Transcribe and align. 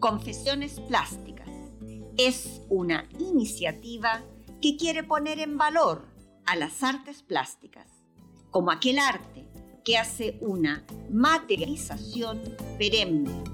Confesiones 0.00 0.80
Plásticas 0.80 1.50
es 2.16 2.62
una 2.70 3.06
iniciativa 3.18 4.22
que 4.62 4.78
quiere 4.78 5.04
poner 5.04 5.38
en 5.40 5.58
valor 5.58 6.08
a 6.46 6.56
las 6.56 6.82
artes 6.82 7.22
plásticas, 7.22 7.86
como 8.50 8.70
aquel 8.70 8.98
arte 8.98 9.46
que 9.84 9.98
hace 9.98 10.38
una 10.40 10.86
materialización 11.10 12.40
perenne 12.78 13.44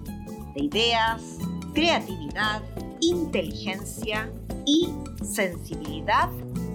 de 0.55 0.65
ideas, 0.65 1.21
creatividad, 1.75 2.63
inteligencia 3.01 4.33
y 4.65 4.89
sensibilidad 5.25 6.31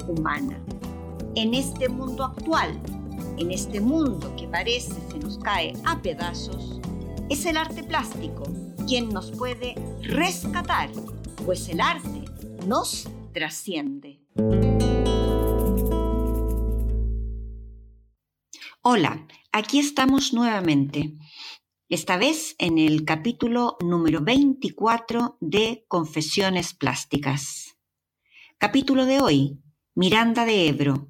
humana. 0.05 0.59
En 1.35 1.53
este 1.53 1.87
mundo 1.87 2.25
actual, 2.25 2.77
en 3.37 3.51
este 3.51 3.79
mundo 3.79 4.35
que 4.35 4.49
parece 4.49 4.95
se 5.09 5.17
nos 5.19 5.37
cae 5.37 5.73
a 5.85 6.01
pedazos, 6.01 6.81
es 7.29 7.45
el 7.45 7.55
arte 7.55 7.83
plástico 7.83 8.43
quien 8.85 9.09
nos 9.09 9.31
puede 9.31 9.75
rescatar, 10.01 10.91
pues 11.45 11.69
el 11.69 11.81
arte 11.81 12.25
nos 12.67 13.09
trasciende. 13.33 14.19
Hola, 18.81 19.27
aquí 19.51 19.79
estamos 19.79 20.33
nuevamente, 20.33 21.13
esta 21.89 22.17
vez 22.17 22.55
en 22.57 22.79
el 22.79 23.05
capítulo 23.05 23.77
número 23.81 24.21
24 24.21 25.37
de 25.39 25.85
Confesiones 25.87 26.73
Plásticas. 26.73 27.77
Capítulo 28.57 29.05
de 29.05 29.21
hoy, 29.21 29.59
Miranda 29.93 30.45
de 30.45 30.67
Ebro 30.67 31.09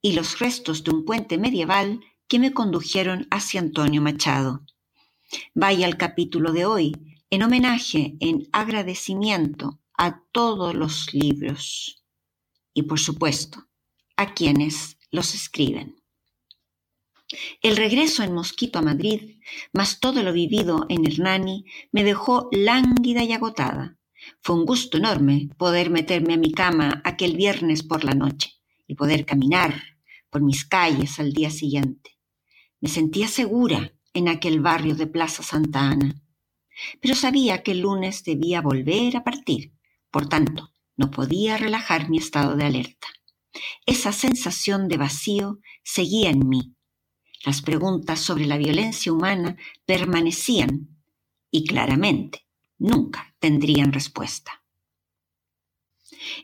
y 0.00 0.12
los 0.12 0.38
restos 0.38 0.84
de 0.84 0.92
un 0.92 1.04
puente 1.04 1.38
medieval 1.38 2.00
que 2.28 2.38
me 2.38 2.52
condujeron 2.52 3.26
hacia 3.30 3.60
Antonio 3.60 4.02
Machado. 4.02 4.62
Vaya 5.54 5.86
al 5.86 5.96
capítulo 5.96 6.52
de 6.52 6.64
hoy, 6.64 6.94
en 7.30 7.42
homenaje, 7.42 8.16
en 8.20 8.48
agradecimiento 8.52 9.80
a 9.96 10.22
todos 10.32 10.74
los 10.74 11.12
libros 11.12 12.02
y 12.72 12.84
por 12.84 12.98
supuesto 12.98 13.66
a 14.16 14.32
quienes 14.34 14.98
los 15.10 15.34
escriben. 15.34 15.96
El 17.60 17.76
regreso 17.76 18.22
en 18.22 18.32
Mosquito 18.32 18.78
a 18.78 18.82
Madrid, 18.82 19.40
más 19.72 20.00
todo 20.00 20.22
lo 20.22 20.32
vivido 20.32 20.86
en 20.88 21.06
Hernani, 21.06 21.66
me 21.92 22.04
dejó 22.04 22.48
lánguida 22.52 23.22
y 23.22 23.32
agotada. 23.32 23.98
Fue 24.40 24.56
un 24.56 24.64
gusto 24.64 24.96
enorme 24.96 25.50
poder 25.58 25.90
meterme 25.90 26.34
a 26.34 26.38
mi 26.38 26.52
cama 26.52 27.02
aquel 27.04 27.36
viernes 27.36 27.82
por 27.82 28.04
la 28.04 28.14
noche 28.14 28.54
y 28.86 28.94
poder 28.94 29.26
caminar 29.26 29.82
por 30.30 30.42
mis 30.42 30.64
calles 30.64 31.18
al 31.18 31.32
día 31.32 31.50
siguiente. 31.50 32.18
Me 32.80 32.88
sentía 32.88 33.28
segura 33.28 33.92
en 34.18 34.28
aquel 34.28 34.60
barrio 34.60 34.94
de 34.94 35.06
Plaza 35.06 35.42
Santa 35.42 35.80
Ana 35.80 36.22
pero 37.00 37.14
sabía 37.14 37.62
que 37.62 37.72
el 37.72 37.80
lunes 37.80 38.24
debía 38.24 38.60
volver 38.60 39.16
a 39.16 39.24
partir. 39.24 39.72
Por 40.10 40.28
tanto, 40.28 40.72
no 40.96 41.10
podía 41.10 41.56
relajar 41.56 42.08
mi 42.08 42.18
estado 42.18 42.56
de 42.56 42.64
alerta. 42.64 43.08
Esa 43.86 44.12
sensación 44.12 44.88
de 44.88 44.96
vacío 44.96 45.58
seguía 45.82 46.30
en 46.30 46.48
mí. 46.48 46.74
Las 47.44 47.62
preguntas 47.62 48.20
sobre 48.20 48.46
la 48.46 48.56
violencia 48.56 49.12
humana 49.12 49.56
permanecían 49.86 50.88
y 51.50 51.64
claramente 51.64 52.46
nunca 52.78 53.34
tendrían 53.38 53.92
respuesta. 53.92 54.62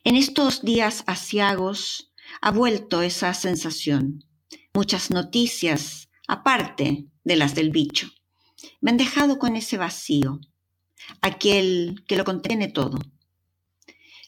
En 0.05 0.17
estos 0.17 0.63
días 0.63 1.05
asiagos 1.07 2.13
ha 2.41 2.51
vuelto 2.51 3.03
esa 3.03 3.35
sensación. 3.35 4.25
Muchas 4.73 5.11
noticias, 5.11 6.04
aparte 6.27 7.07
de 7.25 7.37
las 7.37 7.55
del 7.55 7.71
bicho 7.71 8.11
me 8.81 8.91
han 8.91 8.97
dejado 8.97 9.39
con 9.39 9.57
ese 9.57 9.77
vacío, 9.77 10.41
aquel 11.21 12.03
que 12.07 12.17
lo 12.17 12.25
contiene 12.25 12.69
todo. 12.69 12.99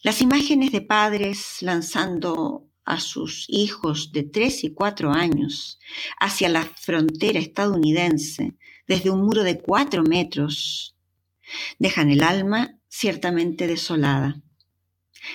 Las 0.03 0.21
imágenes 0.23 0.73
de 0.73 0.83
padres 0.83 1.59
lanzando 1.61 2.69
a 2.85 3.01
sus 3.01 3.47
hijos 3.49 4.13
de 4.13 4.23
tres 4.23 4.63
y 4.63 4.73
cuatro 4.73 5.13
años 5.13 5.79
hacia 6.21 6.49
la 6.49 6.63
frontera 6.63 7.39
estadounidense 7.39 8.55
desde 8.87 9.11
un 9.11 9.23
muro 9.23 9.43
de 9.43 9.59
cuatro 9.59 10.05
metros 10.05 10.97
dejan 11.79 12.11
el 12.11 12.23
alma 12.23 12.79
ciertamente 12.89 13.67
desolada. 13.67 14.41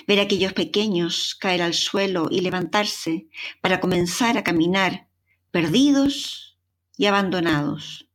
Ver 0.06 0.20
a 0.20 0.22
aquellos 0.22 0.54
pequeños 0.54 1.34
caer 1.34 1.60
al 1.60 1.74
suelo 1.74 2.28
y 2.30 2.40
levantarse 2.40 3.28
para 3.60 3.80
comenzar 3.80 4.38
a 4.38 4.44
caminar, 4.44 5.08
perdidos 5.50 6.51
y 6.96 7.06
abandonados 7.06 8.06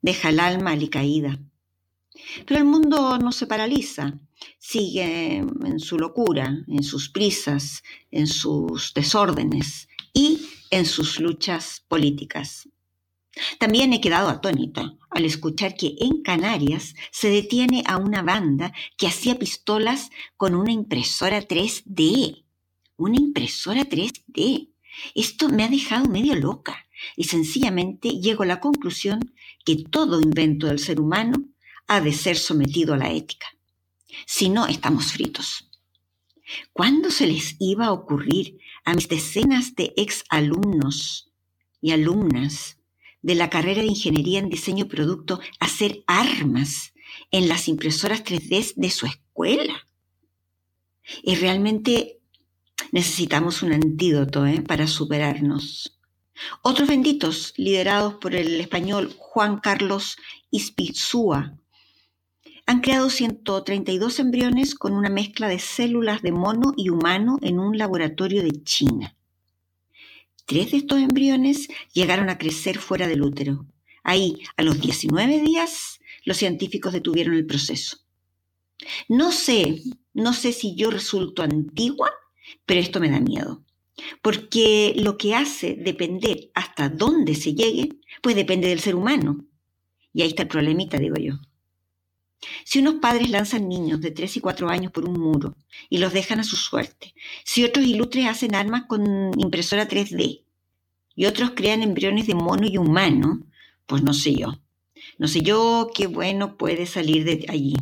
deja 0.00 0.30
el 0.30 0.40
alma 0.40 0.72
alicaída. 0.72 1.38
Pero 2.46 2.60
el 2.60 2.66
mundo 2.66 3.18
no 3.18 3.32
se 3.32 3.46
paraliza, 3.46 4.18
sigue 4.58 5.36
en 5.36 5.80
su 5.80 5.98
locura, 5.98 6.64
en 6.68 6.82
sus 6.82 7.08
prisas, 7.08 7.82
en 8.10 8.26
sus 8.26 8.94
desórdenes 8.94 9.88
y 10.12 10.46
en 10.70 10.86
sus 10.86 11.20
luchas 11.20 11.84
políticas. 11.88 12.68
También 13.58 13.92
he 13.92 14.00
quedado 14.00 14.28
atónita 14.28 14.94
al 15.10 15.24
escuchar 15.24 15.74
que 15.74 15.96
en 16.00 16.22
Canarias 16.22 16.94
se 17.10 17.30
detiene 17.30 17.82
a 17.86 17.96
una 17.96 18.22
banda 18.22 18.72
que 18.98 19.06
hacía 19.06 19.38
pistolas 19.38 20.10
con 20.36 20.54
una 20.54 20.70
impresora 20.70 21.40
3D. 21.40 22.44
Una 22.96 23.16
impresora 23.16 23.84
3D. 23.84 24.68
Esto 25.14 25.48
me 25.48 25.64
ha 25.64 25.68
dejado 25.68 26.10
medio 26.10 26.34
loca 26.34 26.81
y 27.16 27.24
sencillamente 27.24 28.20
llego 28.20 28.42
a 28.42 28.46
la 28.46 28.60
conclusión 28.60 29.34
que 29.64 29.76
todo 29.76 30.20
invento 30.20 30.66
del 30.66 30.78
ser 30.78 31.00
humano 31.00 31.48
ha 31.86 32.00
de 32.00 32.12
ser 32.12 32.36
sometido 32.36 32.94
a 32.94 32.98
la 32.98 33.10
ética. 33.10 33.46
Si 34.26 34.48
no, 34.48 34.66
estamos 34.66 35.12
fritos. 35.12 35.68
¿Cuándo 36.72 37.10
se 37.10 37.26
les 37.26 37.56
iba 37.58 37.86
a 37.86 37.92
ocurrir 37.92 38.58
a 38.84 38.94
mis 38.94 39.08
decenas 39.08 39.74
de 39.74 39.94
exalumnos 39.96 41.30
y 41.80 41.92
alumnas 41.92 42.78
de 43.22 43.34
la 43.34 43.48
carrera 43.48 43.82
de 43.82 43.88
Ingeniería 43.88 44.40
en 44.40 44.50
Diseño 44.50 44.84
y 44.84 44.88
Producto 44.88 45.40
hacer 45.60 46.02
armas 46.06 46.92
en 47.30 47.48
las 47.48 47.68
impresoras 47.68 48.24
3D 48.24 48.74
de 48.76 48.90
su 48.90 49.06
escuela? 49.06 49.88
Y 51.22 51.36
realmente 51.36 52.20
necesitamos 52.90 53.62
un 53.62 53.72
antídoto 53.72 54.46
¿eh? 54.46 54.62
para 54.62 54.86
superarnos. 54.86 55.98
Otros 56.62 56.88
benditos, 56.88 57.54
liderados 57.56 58.14
por 58.14 58.34
el 58.34 58.60
español 58.60 59.14
Juan 59.16 59.58
Carlos 59.58 60.16
Ispizúa, 60.50 61.54
han 62.66 62.80
creado 62.80 63.10
132 63.10 64.20
embriones 64.20 64.74
con 64.74 64.92
una 64.92 65.10
mezcla 65.10 65.48
de 65.48 65.58
células 65.58 66.22
de 66.22 66.32
mono 66.32 66.72
y 66.76 66.90
humano 66.90 67.38
en 67.42 67.58
un 67.58 67.76
laboratorio 67.76 68.42
de 68.42 68.62
China. 68.62 69.16
Tres 70.46 70.70
de 70.70 70.78
estos 70.78 70.98
embriones 70.98 71.68
llegaron 71.92 72.30
a 72.30 72.38
crecer 72.38 72.78
fuera 72.78 73.08
del 73.08 73.22
útero. 73.22 73.66
Ahí, 74.02 74.42
a 74.56 74.62
los 74.62 74.80
19 74.80 75.40
días, 75.40 76.00
los 76.24 76.36
científicos 76.36 76.92
detuvieron 76.92 77.34
el 77.34 77.46
proceso. 77.46 77.98
No 79.08 79.32
sé, 79.32 79.82
no 80.12 80.32
sé 80.32 80.52
si 80.52 80.74
yo 80.74 80.90
resulto 80.90 81.42
antigua, 81.42 82.10
pero 82.66 82.80
esto 82.80 83.00
me 83.00 83.10
da 83.10 83.20
miedo. 83.20 83.62
Porque 84.22 84.94
lo 84.96 85.18
que 85.18 85.34
hace 85.34 85.74
depender 85.74 86.50
hasta 86.54 86.88
dónde 86.88 87.34
se 87.34 87.54
llegue, 87.54 87.90
pues 88.22 88.36
depende 88.36 88.68
del 88.68 88.80
ser 88.80 88.94
humano. 88.94 89.44
Y 90.14 90.22
ahí 90.22 90.28
está 90.28 90.42
el 90.42 90.48
problemita, 90.48 90.98
digo 90.98 91.16
yo. 91.16 91.34
Si 92.64 92.78
unos 92.78 92.94
padres 92.94 93.30
lanzan 93.30 93.68
niños 93.68 94.00
de 94.00 94.10
3 94.10 94.36
y 94.36 94.40
4 94.40 94.68
años 94.68 94.92
por 94.92 95.08
un 95.08 95.18
muro 95.18 95.56
y 95.88 95.98
los 95.98 96.12
dejan 96.12 96.40
a 96.40 96.44
su 96.44 96.56
suerte, 96.56 97.14
si 97.44 97.64
otros 97.64 97.86
ilustres 97.86 98.26
hacen 98.26 98.54
armas 98.54 98.84
con 98.88 99.32
impresora 99.38 99.88
3D 99.88 100.42
y 101.14 101.26
otros 101.26 101.52
crean 101.54 101.82
embriones 101.82 102.26
de 102.26 102.34
mono 102.34 102.66
y 102.66 102.78
humano, 102.78 103.46
pues 103.86 104.02
no 104.02 104.12
sé 104.12 104.34
yo. 104.34 104.58
No 105.18 105.28
sé 105.28 105.42
yo 105.42 105.90
qué 105.94 106.06
bueno 106.06 106.56
puede 106.56 106.86
salir 106.86 107.24
de 107.24 107.46
allí. 107.48 107.74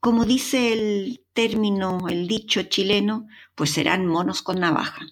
Como 0.00 0.24
dice 0.24 0.72
el 0.72 1.20
término, 1.38 2.08
el 2.08 2.26
dicho 2.26 2.64
chileno, 2.64 3.28
pues 3.54 3.70
serán 3.70 4.04
monos 4.04 4.42
con 4.42 4.58
navaja. 4.58 5.06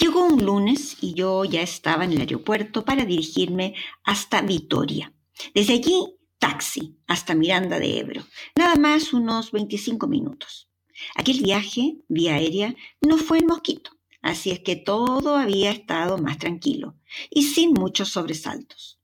Llegó 0.00 0.26
un 0.26 0.44
lunes 0.44 0.96
y 1.00 1.14
yo 1.14 1.44
ya 1.44 1.62
estaba 1.62 2.04
en 2.04 2.12
el 2.14 2.22
aeropuerto 2.22 2.84
para 2.84 3.04
dirigirme 3.04 3.76
hasta 4.02 4.42
Vitoria. 4.42 5.12
Desde 5.54 5.74
allí, 5.74 6.16
taxi 6.40 6.96
hasta 7.06 7.36
Miranda 7.36 7.78
de 7.78 8.00
Ebro. 8.00 8.24
Nada 8.56 8.74
más 8.74 9.12
unos 9.12 9.52
25 9.52 10.08
minutos. 10.08 10.68
Aquel 11.14 11.40
viaje, 11.40 11.98
vía 12.08 12.34
aérea, 12.34 12.74
no 13.00 13.18
fue 13.18 13.38
en 13.38 13.46
Mosquito, 13.46 13.92
así 14.20 14.50
es 14.50 14.58
que 14.58 14.74
todo 14.74 15.36
había 15.36 15.70
estado 15.70 16.18
más 16.18 16.38
tranquilo 16.38 16.96
y 17.30 17.44
sin 17.44 17.72
muchos 17.72 18.08
sobresaltos. 18.08 18.98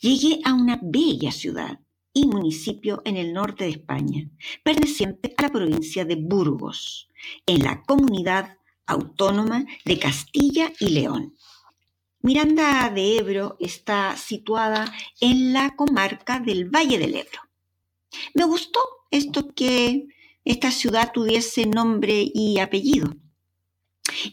Llegué 0.00 0.40
a 0.44 0.54
una 0.54 0.80
bella 0.82 1.30
ciudad, 1.30 1.78
y 2.12 2.26
municipio 2.26 3.02
en 3.04 3.16
el 3.16 3.32
norte 3.32 3.64
de 3.64 3.70
España, 3.70 4.28
perteneciente 4.62 5.34
a 5.36 5.42
la 5.42 5.48
provincia 5.50 6.04
de 6.04 6.16
Burgos, 6.16 7.08
en 7.46 7.62
la 7.62 7.82
comunidad 7.82 8.56
autónoma 8.86 9.64
de 9.84 9.98
Castilla 9.98 10.72
y 10.80 10.90
León. 10.90 11.36
Miranda 12.22 12.90
de 12.90 13.18
Ebro 13.18 13.56
está 13.60 14.16
situada 14.16 14.92
en 15.20 15.52
la 15.52 15.74
comarca 15.76 16.40
del 16.40 16.68
Valle 16.68 16.98
del 16.98 17.14
Ebro. 17.14 17.40
Me 18.34 18.44
gustó 18.44 18.80
esto 19.10 19.54
que 19.54 20.08
esta 20.44 20.70
ciudad 20.70 21.12
tuviese 21.12 21.66
nombre 21.66 22.30
y 22.34 22.58
apellido. 22.58 23.14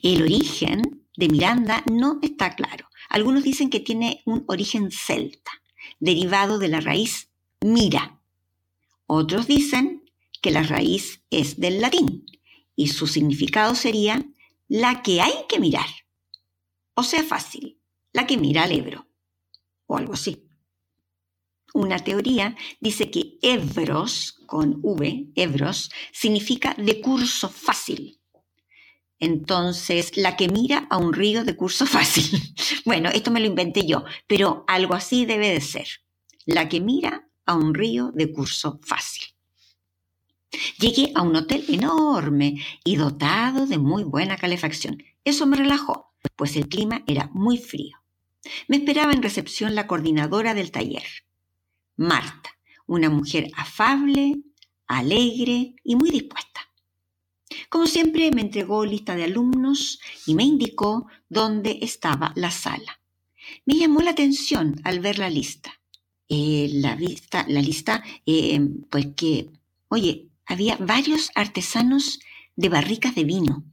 El 0.02 0.24
origen 0.24 1.06
de 1.16 1.30
Miranda 1.30 1.84
no 1.92 2.20
está 2.22 2.56
claro. 2.56 2.90
Algunos 3.10 3.44
dicen 3.44 3.70
que 3.70 3.80
tiene 3.80 4.22
un 4.26 4.44
origen 4.48 4.92
celta, 4.92 5.52
derivado 6.00 6.60
de 6.60 6.68
la 6.68 6.82
raíz 6.82 7.27
mira. 7.62 8.22
Otros 9.06 9.48
dicen 9.48 10.04
que 10.42 10.52
la 10.52 10.64
raíz 10.64 11.22
es 11.30 11.60
del 11.60 11.82
latín 11.82 12.26
y 12.76 12.88
su 12.88 13.08
significado 13.08 13.76
sería 13.76 14.26
la 14.68 15.02
que 15.02 15.22
hay 15.22 15.34
que 15.48 15.60
mirar. 15.60 15.88
O 16.94 17.04
sea, 17.04 17.24
fácil, 17.24 17.80
la 18.12 18.28
que 18.28 18.38
mira 18.38 18.64
al 18.64 18.72
Ebro, 18.72 19.08
o 19.86 19.98
algo 19.98 20.14
así. 20.14 20.48
Una 21.74 22.00
teoría 22.00 22.56
dice 22.80 23.12
que 23.12 23.38
Ebros, 23.42 24.40
con 24.46 24.80
V, 24.82 25.28
Ebros, 25.36 25.92
significa 26.12 26.74
de 26.78 27.02
curso 27.02 27.50
fácil. 27.50 28.20
Entonces, 29.20 30.16
la 30.18 30.36
que 30.36 30.48
mira 30.48 30.88
a 30.90 30.98
un 30.98 31.14
río 31.14 31.44
de 31.44 31.56
curso 31.56 31.86
fácil. 31.98 32.42
bueno, 32.86 33.10
esto 33.10 33.32
me 33.32 33.40
lo 33.40 33.46
inventé 33.46 33.86
yo, 33.86 34.06
pero 34.28 34.66
algo 34.68 34.96
así 34.96 35.26
debe 35.26 35.50
de 35.50 35.62
ser. 35.62 35.88
La 36.46 36.70
que 36.70 36.80
mira 36.80 37.27
a 37.48 37.56
un 37.56 37.74
río 37.74 38.12
de 38.14 38.32
curso 38.32 38.80
fácil. 38.84 39.24
Llegué 40.80 41.12
a 41.16 41.24
un 41.24 41.36
hotel 41.36 41.66
enorme 41.68 42.64
y 42.84 42.96
dotado 42.96 43.66
de 43.66 43.78
muy 43.78 44.04
buena 44.04 44.38
calefacción. 44.38 45.04
Eso 45.24 45.46
me 45.46 45.58
relajó, 45.58 46.14
pues 46.36 46.56
el 46.56 46.70
clima 46.70 47.04
era 47.08 47.30
muy 47.34 47.58
frío. 47.58 47.98
Me 48.68 48.78
esperaba 48.78 49.14
en 49.14 49.24
recepción 49.24 49.76
la 49.76 49.88
coordinadora 49.88 50.54
del 50.54 50.72
taller, 50.72 51.04
Marta, 51.98 52.52
una 52.86 53.10
mujer 53.10 53.50
afable, 53.56 54.38
alegre 54.88 55.76
y 55.84 55.96
muy 55.96 56.12
dispuesta. 56.12 56.62
Como 57.70 57.88
siempre, 57.88 58.32
me 58.32 58.42
entregó 58.42 58.86
lista 58.86 59.16
de 59.16 59.26
alumnos 59.26 60.00
y 60.26 60.36
me 60.36 60.44
indicó 60.44 61.08
dónde 61.28 61.80
estaba 61.82 62.32
la 62.36 62.52
sala. 62.52 63.02
Me 63.66 63.76
llamó 63.76 64.02
la 64.02 64.12
atención 64.12 64.80
al 64.84 65.00
ver 65.00 65.20
la 65.20 65.30
lista. 65.30 65.77
Eh, 66.30 66.70
la, 66.74 66.96
lista, 66.96 67.46
la 67.48 67.62
lista, 67.62 68.04
eh, 68.26 68.60
pues 68.90 69.08
que, 69.16 69.50
oye, 69.88 70.28
había 70.46 70.76
varios 70.78 71.32
artesanos 71.36 72.20
de 72.56 72.70
barricas 72.70 73.16
de 73.16 73.24
vino, 73.24 73.64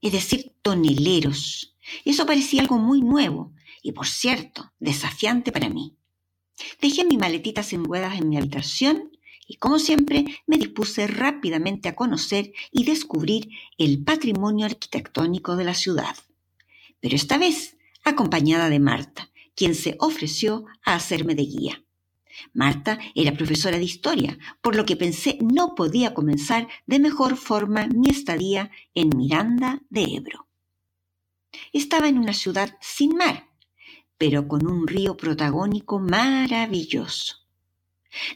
es 0.00 0.12
decir, 0.12 0.52
toneleros. 0.62 1.76
Eso 2.04 2.26
parecía 2.26 2.62
algo 2.62 2.78
muy 2.78 3.00
nuevo 3.00 3.52
y, 3.82 3.92
por 3.92 4.06
cierto, 4.06 4.72
desafiante 4.80 5.52
para 5.52 5.68
mí. 5.68 5.96
Dejé 6.80 7.04
mi 7.04 7.16
maletita 7.16 7.62
sin 7.62 7.84
ruedas 7.84 8.18
en 8.18 8.28
mi 8.28 8.36
habitación 8.36 9.10
y, 9.46 9.56
como 9.56 9.78
siempre, 9.78 10.24
me 10.46 10.58
dispuse 10.58 11.06
rápidamente 11.06 11.88
a 11.88 11.94
conocer 11.94 12.52
y 12.70 12.84
descubrir 12.84 13.48
el 13.78 14.02
patrimonio 14.02 14.66
arquitectónico 14.66 15.56
de 15.56 15.64
la 15.64 15.74
ciudad. 15.74 16.16
Pero 17.00 17.16
esta 17.16 17.38
vez 17.38 17.76
acompañada 18.04 18.68
de 18.68 18.80
Marta, 18.80 19.30
quien 19.54 19.74
se 19.74 19.96
ofreció 19.98 20.66
a 20.84 20.94
hacerme 20.94 21.34
de 21.34 21.44
guía. 21.44 21.84
Marta 22.52 22.98
era 23.14 23.36
profesora 23.36 23.78
de 23.78 23.84
historia, 23.84 24.38
por 24.60 24.76
lo 24.76 24.84
que 24.84 24.96
pensé 24.96 25.38
no 25.40 25.74
podía 25.74 26.14
comenzar 26.14 26.68
de 26.86 26.98
mejor 26.98 27.36
forma 27.36 27.86
mi 27.86 28.08
estadía 28.08 28.70
en 28.94 29.10
Miranda 29.16 29.82
de 29.90 30.02
Ebro. 30.16 30.48
Estaba 31.72 32.08
en 32.08 32.18
una 32.18 32.34
ciudad 32.34 32.76
sin 32.80 33.16
mar, 33.16 33.48
pero 34.18 34.46
con 34.48 34.66
un 34.66 34.86
río 34.86 35.16
protagónico 35.16 35.98
maravilloso. 35.98 37.36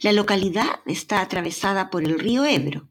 La 0.01 0.13
localidad 0.13 0.79
está 0.85 1.21
atravesada 1.21 1.89
por 1.89 2.03
el 2.03 2.19
río 2.19 2.45
Ebro, 2.45 2.87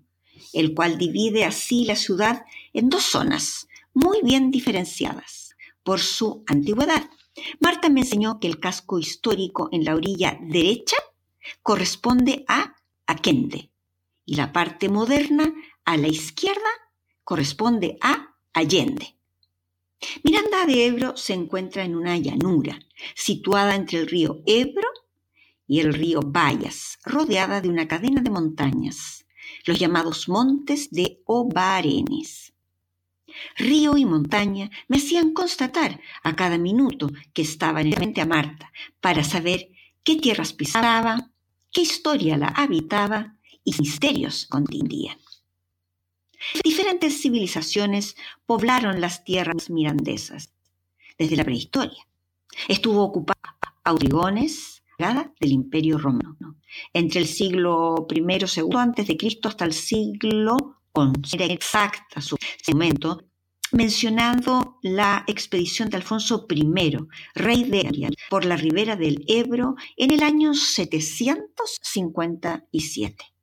el 0.52 0.74
cual 0.74 0.98
divide 0.98 1.44
así 1.44 1.84
la 1.84 1.96
ciudad 1.96 2.44
en 2.72 2.88
dos 2.88 3.04
zonas 3.04 3.68
muy 3.92 4.20
bien 4.22 4.50
diferenciadas 4.50 5.56
por 5.82 6.00
su 6.00 6.44
antigüedad. 6.46 7.08
Marta 7.60 7.88
me 7.88 8.00
enseñó 8.00 8.38
que 8.38 8.46
el 8.46 8.60
casco 8.60 8.98
histórico 8.98 9.68
en 9.72 9.84
la 9.84 9.94
orilla 9.94 10.38
derecha 10.40 10.96
corresponde 11.62 12.44
a 12.48 12.76
Aquende 13.06 13.70
y 14.24 14.36
la 14.36 14.52
parte 14.52 14.88
moderna 14.88 15.52
a 15.84 15.96
la 15.96 16.08
izquierda 16.08 16.70
corresponde 17.24 17.98
a 18.00 18.36
Allende. 18.52 19.16
Miranda 20.22 20.66
de 20.66 20.86
Ebro 20.86 21.16
se 21.16 21.32
encuentra 21.32 21.84
en 21.84 21.96
una 21.96 22.16
llanura, 22.18 22.78
situada 23.14 23.74
entre 23.74 23.98
el 23.98 24.06
río 24.06 24.42
Ebro 24.46 24.88
y 25.66 25.80
el 25.80 25.94
río 25.94 26.20
Bayas, 26.22 26.98
rodeada 27.04 27.60
de 27.60 27.68
una 27.68 27.88
cadena 27.88 28.20
de 28.20 28.30
montañas, 28.30 29.26
los 29.64 29.78
llamados 29.78 30.28
montes 30.28 30.90
de 30.90 31.22
Obarenes. 31.24 32.43
Río 33.56 33.96
y 33.96 34.04
montaña 34.04 34.70
me 34.88 34.98
hacían 34.98 35.32
constatar 35.32 36.00
a 36.22 36.36
cada 36.36 36.58
minuto 36.58 37.10
que 37.32 37.42
estaba 37.42 37.80
en 37.80 37.90
mente 37.90 38.20
a 38.20 38.26
Marta 38.26 38.72
para 39.00 39.24
saber 39.24 39.68
qué 40.02 40.16
tierras 40.16 40.52
pisaba, 40.52 41.30
qué 41.72 41.82
historia 41.82 42.36
la 42.36 42.48
habitaba 42.48 43.36
y 43.64 43.74
misterios 43.78 44.46
contingían. 44.46 45.18
Diferentes 46.62 47.20
civilizaciones 47.22 48.16
poblaron 48.46 49.00
las 49.00 49.24
tierras 49.24 49.70
mirandesas 49.70 50.52
desde 51.18 51.36
la 51.36 51.44
prehistoria. 51.44 52.06
Estuvo 52.68 53.02
ocupada 53.02 53.56
Aurigones, 53.84 54.74
del 55.40 55.52
Imperio 55.52 55.98
Romano, 55.98 56.56
entre 56.92 57.20
el 57.20 57.26
siglo 57.26 58.06
I 58.10 58.20
II 58.20 58.76
antes 58.76 59.06
de 59.06 59.16
Cristo 59.16 59.48
hasta 59.48 59.64
el 59.64 59.72
siglo 59.72 60.63
XI, 60.94 61.42
exacta 61.44 62.20
su 62.20 62.36
momento, 62.68 63.24
mencionando 63.72 64.78
la 64.82 65.24
expedición 65.26 65.88
de 65.90 65.96
Alfonso 65.96 66.46
I, 66.48 66.64
rey 67.34 67.64
de 67.64 67.80
Arias, 67.80 68.12
por 68.30 68.44
la 68.44 68.56
ribera 68.56 68.94
del 68.96 69.24
Ebro 69.26 69.74
en 69.96 70.12
el 70.12 70.22
año 70.22 70.54
757. 70.54 73.34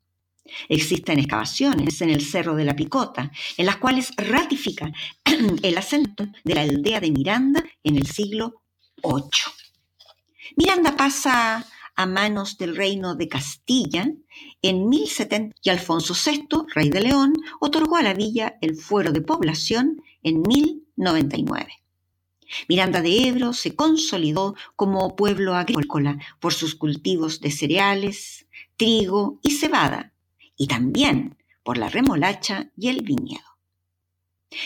Existen 0.70 1.20
excavaciones 1.20 2.02
en 2.02 2.10
el 2.10 2.26
Cerro 2.26 2.56
de 2.56 2.66
la 2.66 2.76
Picota, 2.76 3.32
en 3.58 3.66
las 3.66 3.78
cuales 3.78 4.12
ratifican 4.18 4.94
el 5.64 5.78
acento 5.78 6.28
de 6.44 6.56
la 6.56 6.62
aldea 6.62 7.00
de 7.00 7.12
Miranda 7.12 7.64
en 7.84 7.98
el 7.98 8.08
siglo 8.08 8.64
VIII. 9.04 9.26
Miranda 10.58 10.96
pasa 10.96 11.66
a 12.02 12.08
manos 12.08 12.58
del 12.58 12.76
reino 12.76 13.14
de 13.16 13.28
Castilla 13.28 14.12
en 14.64 14.90
1070 14.90 15.56
y 15.62 15.70
Alfonso 15.70 16.16
VI, 16.16 16.66
rey 16.74 16.90
de 16.90 17.02
León, 17.02 17.34
otorgó 17.60 17.98
a 17.98 18.02
la 18.02 18.16
villa 18.16 18.58
el 18.62 18.76
fuero 18.76 19.12
de 19.12 19.22
población 19.22 20.02
en 20.24 20.42
1099. 20.42 21.74
Miranda 22.68 23.02
de 23.02 23.28
Ebro 23.28 23.54
se 23.54 23.76
consolidó 23.76 24.56
como 24.76 25.16
pueblo 25.16 25.54
agrícola 25.54 26.18
por 26.40 26.54
sus 26.54 26.74
cultivos 26.74 27.40
de 27.40 27.52
cereales, 27.52 28.48
trigo 28.78 29.40
y 29.44 29.52
cebada, 29.52 30.14
y 30.58 30.68
también 30.68 31.38
por 31.64 31.78
la 31.78 31.90
remolacha 31.90 32.72
y 32.76 32.88
el 32.88 33.04
viñedo. 33.04 33.46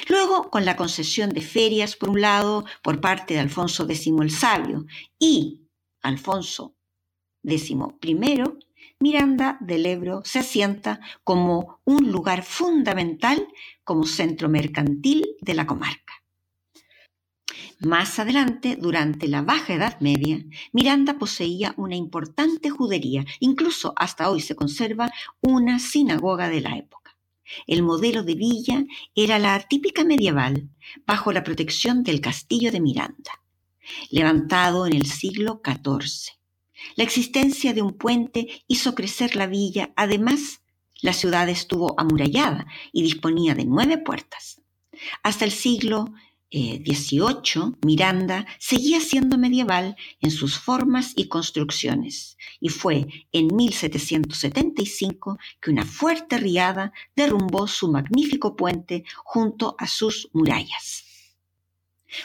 Luego, 0.07 0.50
con 0.50 0.63
la 0.63 0.77
concesión 0.77 1.29
de 1.31 1.41
ferias, 1.41 1.98
por 1.98 2.10
un 2.10 2.21
lado, 2.21 2.65
por 2.81 3.01
parte 3.01 3.33
de 3.33 3.41
Alfonso 3.41 3.83
X 3.83 4.07
el 4.07 4.31
Sabio 4.31 4.86
y 5.19 5.62
Alfonso 6.01 6.75
X 7.45 7.71
I, 7.71 7.77
Miranda 8.99 9.57
del 9.59 9.85
Ebro 9.85 10.21
se 10.23 10.39
asienta 10.39 11.01
como 11.23 11.81
un 11.83 12.11
lugar 12.11 12.43
fundamental 12.43 13.47
como 13.83 14.05
centro 14.05 14.47
mercantil 14.49 15.35
de 15.41 15.53
la 15.53 15.67
comarca. 15.67 16.13
Más 17.79 18.19
adelante, 18.19 18.77
durante 18.77 19.27
la 19.27 19.41
Baja 19.41 19.73
Edad 19.73 19.99
Media, 19.99 20.43
Miranda 20.71 21.19
poseía 21.19 21.73
una 21.77 21.95
importante 21.95 22.69
judería, 22.69 23.25
incluso 23.41 23.93
hasta 23.97 24.29
hoy 24.29 24.39
se 24.39 24.55
conserva 24.55 25.11
una 25.41 25.79
sinagoga 25.79 26.47
de 26.47 26.61
la 26.61 26.77
época. 26.77 27.17
El 27.67 27.83
modelo 27.83 28.23
de 28.23 28.35
villa 28.35 28.85
era 29.13 29.39
la 29.39 29.59
típica 29.59 30.03
medieval, 30.05 30.69
bajo 31.05 31.33
la 31.33 31.43
protección 31.43 32.01
del 32.01 32.21
castillo 32.21 32.71
de 32.71 32.79
Miranda, 32.79 33.43
levantado 34.09 34.87
en 34.87 34.93
el 34.93 35.05
siglo 35.05 35.61
XIV. 35.63 36.44
La 36.96 37.03
existencia 37.03 37.74
de 37.74 37.82
un 37.82 37.94
puente 37.94 38.63
hizo 38.67 38.94
crecer 38.96 39.36
la 39.36 39.48
villa, 39.48 39.91
además, 39.96 40.62
la 41.01 41.13
ciudad 41.13 41.50
estuvo 41.50 42.00
amurallada 42.00 42.67
y 42.91 43.01
disponía 43.03 43.55
de 43.55 43.65
nueve 43.65 43.98
puertas. 43.98 44.62
Hasta 45.24 45.46
el 45.46 45.51
siglo 45.51 46.13
18, 46.51 47.74
eh, 47.74 47.77
Miranda 47.86 48.46
seguía 48.60 49.00
siendo 49.01 49.38
medieval 49.38 49.96
en 50.22 50.32
sus 50.32 50.58
formas 50.58 51.12
y 51.15 51.27
construcciones, 51.27 52.38
y 52.62 52.70
fue 52.70 53.08
en 53.32 53.53
1775 53.53 55.38
que 55.60 55.72
una 55.72 55.86
fuerte 55.86 56.38
riada 56.38 56.94
derrumbó 57.15 57.67
su 57.67 57.91
magnífico 57.91 58.55
puente 58.55 59.03
junto 59.17 59.75
a 59.77 59.88
sus 59.88 60.29
murallas. 60.34 61.03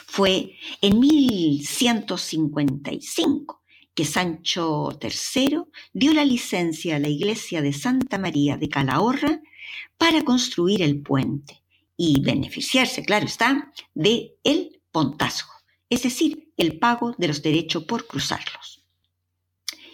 Fue 0.05 0.55
en 0.81 0.99
1155 0.99 3.60
Sancho 4.05 4.97
III 5.01 5.63
dio 5.93 6.13
la 6.13 6.25
licencia 6.25 6.95
a 6.95 6.99
la 6.99 7.09
iglesia 7.09 7.61
de 7.61 7.73
Santa 7.73 8.17
María 8.17 8.57
de 8.57 8.69
Calahorra 8.69 9.41
para 9.97 10.23
construir 10.23 10.81
el 10.81 11.01
puente 11.01 11.63
y 11.97 12.21
beneficiarse, 12.21 13.03
claro 13.03 13.25
está, 13.25 13.71
de 13.93 14.35
el 14.43 14.81
pontazgo, 14.91 15.53
es 15.89 16.03
decir, 16.03 16.51
el 16.57 16.79
pago 16.79 17.15
de 17.17 17.27
los 17.27 17.41
derechos 17.41 17.83
por 17.83 18.07
cruzarlos. 18.07 18.83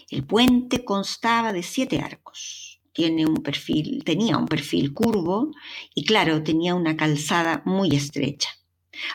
El 0.09 0.25
puente 0.25 0.85
constaba 0.85 1.51
de 1.51 1.63
siete 1.63 1.99
arcos. 1.99 2.81
Tiene 2.93 3.25
un 3.25 3.43
perfil, 3.43 4.03
tenía 4.05 4.37
un 4.37 4.47
perfil 4.47 4.93
curvo 4.93 5.51
y 5.93 6.05
claro, 6.05 6.41
tenía 6.43 6.75
una 6.75 6.95
calzada 6.95 7.61
muy 7.65 7.95
estrecha. 7.95 8.49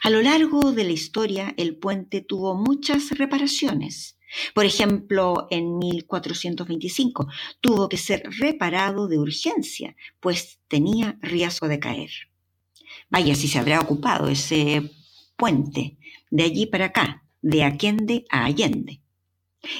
A 0.02 0.10
lo 0.10 0.20
largo 0.22 0.72
de 0.72 0.84
la 0.84 0.92
historia, 0.92 1.54
el 1.56 1.76
puente 1.76 2.20
tuvo 2.20 2.54
muchas 2.54 3.10
reparaciones. 3.10 4.18
Por 4.54 4.64
ejemplo, 4.64 5.46
en 5.50 5.78
1425 5.78 7.28
tuvo 7.60 7.88
que 7.88 7.96
ser 7.96 8.22
reparado 8.38 9.08
de 9.08 9.18
urgencia, 9.18 9.96
pues 10.20 10.58
tenía 10.68 11.18
riesgo 11.20 11.68
de 11.68 11.78
caer. 11.78 12.10
Vaya 13.10 13.34
si 13.34 13.48
se 13.48 13.58
habrá 13.58 13.80
ocupado 13.80 14.28
ese 14.28 14.90
puente 15.36 15.98
de 16.30 16.44
allí 16.44 16.66
para 16.66 16.86
acá, 16.86 17.24
de 17.42 17.64
Aquende 17.64 18.24
a 18.30 18.44
Allende. 18.44 19.02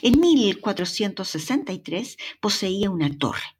En 0.02 0.20
1463 0.20 2.16
poseía 2.40 2.90
una 2.90 3.16
torre 3.16 3.56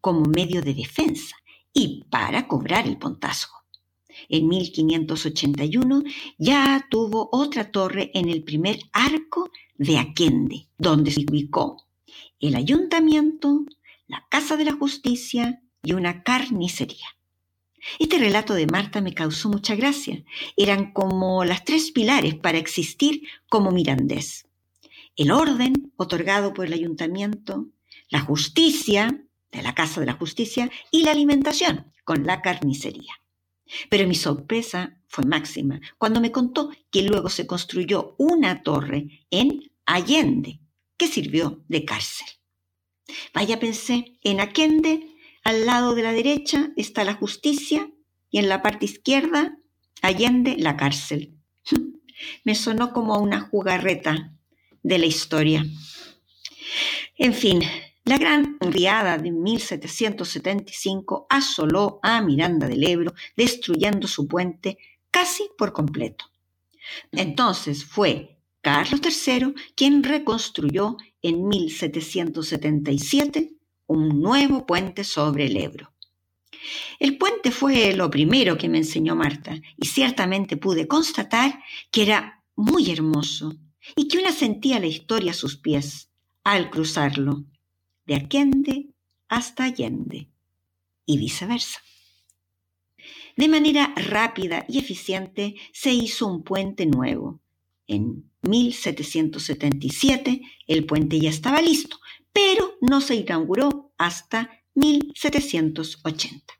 como 0.00 0.22
medio 0.22 0.62
de 0.62 0.74
defensa 0.74 1.36
y 1.72 2.04
para 2.10 2.46
cobrar 2.46 2.86
el 2.86 2.98
pontazgo. 2.98 3.65
En 4.28 4.48
1581 4.48 6.02
ya 6.38 6.86
tuvo 6.90 7.28
otra 7.32 7.70
torre 7.70 8.10
en 8.14 8.28
el 8.28 8.42
primer 8.42 8.78
arco 8.92 9.50
de 9.76 9.98
Aquende, 9.98 10.68
donde 10.78 11.10
se 11.10 11.24
ubicó 11.28 11.86
el 12.40 12.54
ayuntamiento, 12.54 13.64
la 14.06 14.26
Casa 14.28 14.56
de 14.56 14.64
la 14.64 14.72
Justicia 14.72 15.62
y 15.82 15.92
una 15.92 16.22
carnicería. 16.22 17.06
Este 17.98 18.18
relato 18.18 18.54
de 18.54 18.66
Marta 18.66 19.00
me 19.00 19.14
causó 19.14 19.48
mucha 19.48 19.74
gracia. 19.74 20.24
Eran 20.56 20.92
como 20.92 21.44
las 21.44 21.64
tres 21.64 21.92
pilares 21.92 22.34
para 22.34 22.58
existir 22.58 23.22
como 23.48 23.70
mirandés. 23.70 24.46
El 25.14 25.30
orden 25.30 25.92
otorgado 25.96 26.52
por 26.52 26.66
el 26.66 26.72
ayuntamiento, 26.72 27.68
la 28.10 28.20
justicia 28.20 29.22
de 29.52 29.62
la 29.62 29.74
Casa 29.74 30.00
de 30.00 30.06
la 30.06 30.14
Justicia 30.14 30.70
y 30.90 31.04
la 31.04 31.12
alimentación 31.12 31.92
con 32.04 32.26
la 32.26 32.42
carnicería. 32.42 33.14
Pero 33.88 34.06
mi 34.06 34.14
sorpresa 34.14 34.98
fue 35.08 35.24
máxima 35.24 35.80
cuando 35.98 36.20
me 36.20 36.32
contó 36.32 36.70
que 36.90 37.02
luego 37.02 37.28
se 37.28 37.46
construyó 37.46 38.14
una 38.18 38.62
torre 38.62 39.26
en 39.30 39.70
Allende 39.84 40.60
que 40.96 41.08
sirvió 41.08 41.64
de 41.68 41.84
cárcel. 41.84 42.26
Vaya, 43.34 43.58
pensé, 43.60 44.18
en 44.22 44.40
Allende, 44.40 45.06
al 45.44 45.66
lado 45.66 45.94
de 45.94 46.02
la 46.02 46.12
derecha 46.12 46.70
está 46.76 47.04
la 47.04 47.14
justicia 47.14 47.90
y 48.30 48.38
en 48.38 48.48
la 48.48 48.62
parte 48.62 48.84
izquierda, 48.84 49.58
Allende, 50.02 50.56
la 50.58 50.76
cárcel. 50.76 51.34
me 52.44 52.54
sonó 52.54 52.92
como 52.92 53.18
una 53.18 53.40
jugarreta 53.40 54.32
de 54.82 54.98
la 54.98 55.06
historia. 55.06 55.64
En 57.16 57.32
fin, 57.32 57.62
la 58.06 58.16
gran 58.18 58.56
riada 58.60 59.18
de 59.18 59.32
1775 59.32 61.26
asoló 61.28 61.98
a 62.04 62.22
Miranda 62.22 62.68
del 62.68 62.84
Ebro, 62.84 63.12
destruyendo 63.36 64.06
su 64.06 64.28
puente 64.28 64.78
casi 65.10 65.50
por 65.58 65.72
completo. 65.72 66.26
Entonces 67.10 67.84
fue 67.84 68.38
Carlos 68.60 69.00
III 69.02 69.54
quien 69.74 70.04
reconstruyó 70.04 70.96
en 71.20 71.48
1777 71.48 73.56
un 73.88 74.20
nuevo 74.20 74.66
puente 74.66 75.02
sobre 75.02 75.46
el 75.46 75.56
Ebro. 75.56 75.92
El 77.00 77.18
puente 77.18 77.50
fue 77.50 77.92
lo 77.92 78.08
primero 78.08 78.56
que 78.56 78.68
me 78.68 78.78
enseñó 78.78 79.16
Marta 79.16 79.60
y 79.76 79.86
ciertamente 79.86 80.56
pude 80.56 80.86
constatar 80.86 81.58
que 81.90 82.02
era 82.02 82.44
muy 82.54 82.92
hermoso 82.92 83.56
y 83.96 84.06
que 84.06 84.18
una 84.18 84.30
sentía 84.30 84.78
la 84.78 84.86
historia 84.86 85.32
a 85.32 85.34
sus 85.34 85.56
pies 85.56 86.08
al 86.44 86.70
cruzarlo 86.70 87.44
de 88.06 88.14
Aquende 88.14 88.86
hasta 89.28 89.64
Allende 89.64 90.28
y 91.04 91.18
viceversa. 91.18 91.80
De 93.36 93.48
manera 93.48 93.92
rápida 93.96 94.64
y 94.68 94.78
eficiente 94.78 95.56
se 95.72 95.92
hizo 95.92 96.26
un 96.26 96.42
puente 96.42 96.86
nuevo. 96.86 97.40
En 97.86 98.30
1777 98.42 100.40
el 100.66 100.86
puente 100.86 101.20
ya 101.20 101.30
estaba 101.30 101.60
listo, 101.60 101.98
pero 102.32 102.76
no 102.80 103.00
se 103.00 103.14
inauguró 103.16 103.92
hasta 103.98 104.50
1780. 104.74 106.54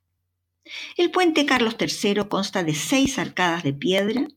El 0.96 1.10
puente 1.10 1.46
Carlos 1.46 1.76
III 1.78 2.28
consta 2.28 2.64
de 2.64 2.74
seis 2.74 3.18
arcadas 3.18 3.62
de 3.62 3.72
piedra 3.72 4.28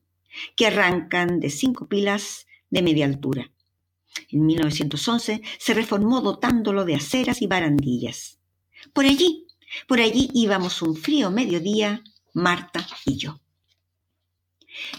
que 0.56 0.68
arrancan 0.68 1.40
de 1.40 1.50
cinco 1.50 1.88
pilas 1.88 2.46
de 2.70 2.82
media 2.82 3.06
altura. 3.06 3.52
En 4.32 4.46
1911 4.46 5.42
se 5.58 5.74
reformó 5.74 6.22
dotándolo 6.22 6.86
de 6.86 6.96
aceras 6.96 7.42
y 7.42 7.48
barandillas. 7.48 8.40
Por 8.94 9.06
allí, 9.06 9.48
por 9.88 10.00
allí 10.00 10.30
íbamos 10.34 10.82
un 10.82 10.96
frío 10.96 11.32
mediodía, 11.32 12.04
Marta 12.34 12.86
y 13.06 13.18
yo. 13.18 13.42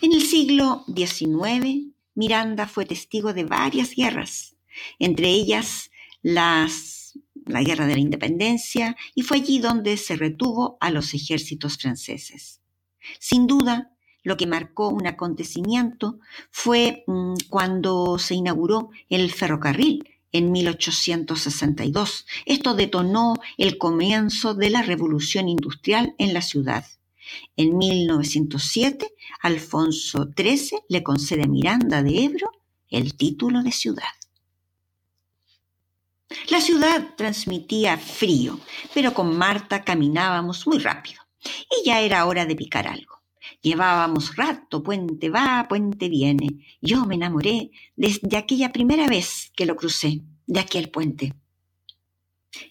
En 0.01 0.13
el 0.13 0.23
siglo 0.23 0.85
XIX, 0.95 1.95
Miranda 2.15 2.67
fue 2.67 2.85
testigo 2.85 3.33
de 3.33 3.45
varias 3.45 3.95
guerras, 3.95 4.57
entre 4.99 5.29
ellas 5.29 5.91
las, 6.23 7.19
la 7.47 7.63
Guerra 7.63 7.87
de 7.87 7.95
la 7.95 8.01
Independencia, 8.01 8.97
y 9.15 9.23
fue 9.23 9.39
allí 9.39 9.59
donde 9.59 9.97
se 9.97 10.17
retuvo 10.17 10.77
a 10.81 10.91
los 10.91 11.15
ejércitos 11.15 11.79
franceses. 11.79 12.61
Sin 13.19 13.47
duda, 13.47 13.93
lo 14.23 14.37
que 14.37 14.47
marcó 14.47 14.89
un 14.89 15.07
acontecimiento 15.07 16.19
fue 16.51 17.05
mm, 17.07 17.35
cuando 17.49 18.19
se 18.19 18.35
inauguró 18.35 18.91
el 19.09 19.31
ferrocarril 19.33 20.09
en 20.33 20.53
1862. 20.53 22.27
Esto 22.47 22.75
detonó 22.75 23.35
el 23.57 23.79
comienzo 23.79 24.55
de 24.55 24.71
la 24.71 24.83
revolución 24.83 25.49
industrial 25.49 26.15
en 26.19 26.35
la 26.35 26.43
ciudad. 26.43 26.85
En 27.57 27.79
1907, 27.79 29.13
Alfonso 29.43 30.29
XIII 30.37 30.81
le 30.89 31.03
concede 31.03 31.45
a 31.45 31.49
Miranda 31.49 32.03
de 32.03 32.25
Ebro 32.25 32.51
el 32.91 33.15
título 33.15 33.63
de 33.63 33.73
ciudad. 33.73 34.05
La 36.49 36.61
ciudad 36.61 37.15
transmitía 37.17 37.99
frío, 37.99 38.61
pero 38.95 39.15
con 39.15 39.37
Marta 39.37 39.85
caminábamos 39.85 40.67
muy 40.67 40.79
rápido 40.79 41.23
y 41.71 41.87
ya 41.87 42.01
era 42.01 42.25
hora 42.27 42.47
de 42.47 42.55
picar 42.57 42.87
algo. 42.87 43.21
Llevábamos 43.63 44.37
rato, 44.37 44.83
puente 44.83 45.29
va, 45.29 45.67
puente 45.69 46.09
viene. 46.09 46.49
Yo 46.81 47.05
me 47.05 47.17
enamoré 47.17 47.71
desde 47.95 48.37
aquella 48.37 48.73
primera 48.73 49.07
vez 49.07 49.53
que 49.55 49.67
lo 49.67 49.77
crucé, 49.77 50.23
de 50.47 50.61
aquel 50.61 50.91
puente. 50.91 51.35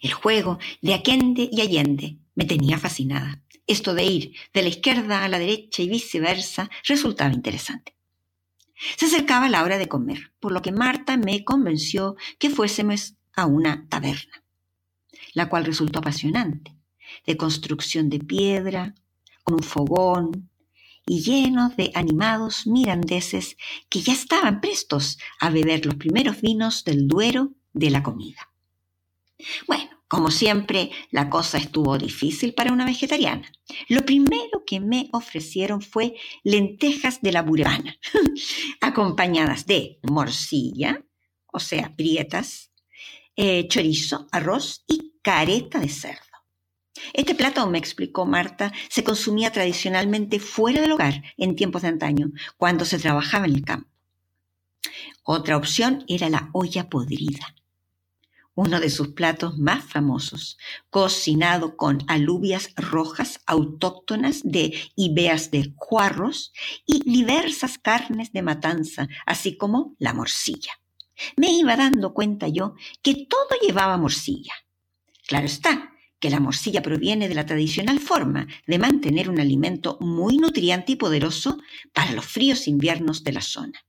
El 0.01 0.13
juego 0.13 0.57
de 0.81 0.93
Aquende 0.93 1.47
y 1.51 1.61
Allende 1.61 2.17
me 2.35 2.45
tenía 2.45 2.77
fascinada. 2.77 3.41
Esto 3.67 3.93
de 3.93 4.03
ir 4.03 4.35
de 4.53 4.63
la 4.63 4.69
izquierda 4.69 5.23
a 5.23 5.29
la 5.29 5.37
derecha 5.37 5.83
y 5.83 5.89
viceversa 5.89 6.69
resultaba 6.85 7.33
interesante. 7.33 7.95
Se 8.97 9.05
acercaba 9.05 9.49
la 9.49 9.63
hora 9.63 9.77
de 9.77 9.87
comer, 9.87 10.31
por 10.39 10.51
lo 10.51 10.61
que 10.61 10.71
Marta 10.71 11.17
me 11.17 11.43
convenció 11.43 12.15
que 12.39 12.49
fuésemos 12.49 13.15
a 13.35 13.45
una 13.45 13.87
taberna, 13.89 14.43
la 15.33 15.49
cual 15.49 15.65
resultó 15.65 15.99
apasionante, 15.99 16.75
de 17.25 17.37
construcción 17.37 18.09
de 18.09 18.19
piedra, 18.19 18.95
con 19.43 19.55
un 19.55 19.63
fogón, 19.63 20.48
y 21.09 21.21
lleno 21.21 21.69
de 21.75 21.91
animados 21.95 22.67
mirandeses 22.67 23.57
que 23.89 24.01
ya 24.01 24.13
estaban 24.13 24.61
prestos 24.61 25.17
a 25.39 25.49
beber 25.49 25.85
los 25.87 25.95
primeros 25.95 26.39
vinos 26.39 26.83
del 26.83 27.07
duero 27.07 27.51
de 27.73 27.89
la 27.89 28.03
comida. 28.03 28.47
Bueno, 29.67 29.89
como 30.07 30.29
siempre, 30.29 30.91
la 31.09 31.31
cosa 31.31 31.57
estuvo 31.57 31.97
difícil 31.97 32.53
para 32.53 32.71
una 32.71 32.85
vegetariana. 32.85 33.51
Lo 33.87 34.05
primero 34.05 34.63
que 34.67 34.79
me 34.79 35.09
ofrecieron 35.11 35.81
fue 35.81 36.15
lentejas 36.43 37.21
de 37.23 37.31
la 37.31 37.41
burana, 37.41 37.97
acompañadas 38.81 39.65
de 39.65 39.99
morcilla, 40.03 41.03
o 41.51 41.59
sea, 41.59 41.95
prietas, 41.95 42.71
eh, 43.35 43.67
chorizo, 43.67 44.27
arroz 44.31 44.83
y 44.87 45.15
careta 45.23 45.79
de 45.79 45.89
cerdo. 45.89 46.28
Este 47.13 47.35
plato, 47.35 47.65
me 47.67 47.77
explicó 47.77 48.25
Marta, 48.25 48.71
se 48.89 49.03
consumía 49.03 49.51
tradicionalmente 49.51 50.39
fuera 50.39 50.81
del 50.81 50.91
hogar 50.91 51.23
en 51.37 51.55
tiempos 51.55 51.83
de 51.83 51.89
antaño, 51.89 52.31
cuando 52.57 52.85
se 52.85 52.99
trabajaba 52.99 53.45
en 53.45 53.55
el 53.55 53.65
campo. 53.65 53.89
Otra 55.23 55.57
opción 55.57 56.03
era 56.07 56.29
la 56.29 56.49
olla 56.53 56.89
podrida, 56.89 57.55
uno 58.55 58.79
de 58.79 58.89
sus 58.89 59.09
platos 59.09 59.57
más 59.57 59.85
famosos, 59.85 60.57
cocinado 60.89 61.77
con 61.77 62.03
alubias 62.07 62.73
rojas 62.75 63.39
autóctonas 63.45 64.41
de 64.43 64.73
Ibeas 64.95 65.51
de 65.51 65.73
Juarros 65.77 66.51
y 66.85 66.99
diversas 67.09 67.77
carnes 67.77 68.33
de 68.33 68.41
matanza, 68.41 69.07
así 69.25 69.55
como 69.55 69.95
la 69.99 70.13
morcilla. 70.13 70.73
Me 71.37 71.51
iba 71.51 71.75
dando 71.75 72.13
cuenta 72.13 72.47
yo 72.47 72.75
que 73.01 73.27
todo 73.29 73.59
llevaba 73.61 73.97
morcilla. 73.97 74.53
Claro 75.27 75.45
está, 75.45 75.93
que 76.19 76.29
la 76.29 76.39
morcilla 76.39 76.81
proviene 76.81 77.29
de 77.29 77.35
la 77.35 77.45
tradicional 77.45 77.99
forma 77.99 78.47
de 78.67 78.79
mantener 78.79 79.29
un 79.29 79.39
alimento 79.39 79.97
muy 80.01 80.37
nutriente 80.37 80.93
y 80.93 80.95
poderoso 80.95 81.57
para 81.93 82.11
los 82.11 82.25
fríos 82.25 82.67
inviernos 82.67 83.23
de 83.23 83.33
la 83.33 83.41
zona. 83.41 83.85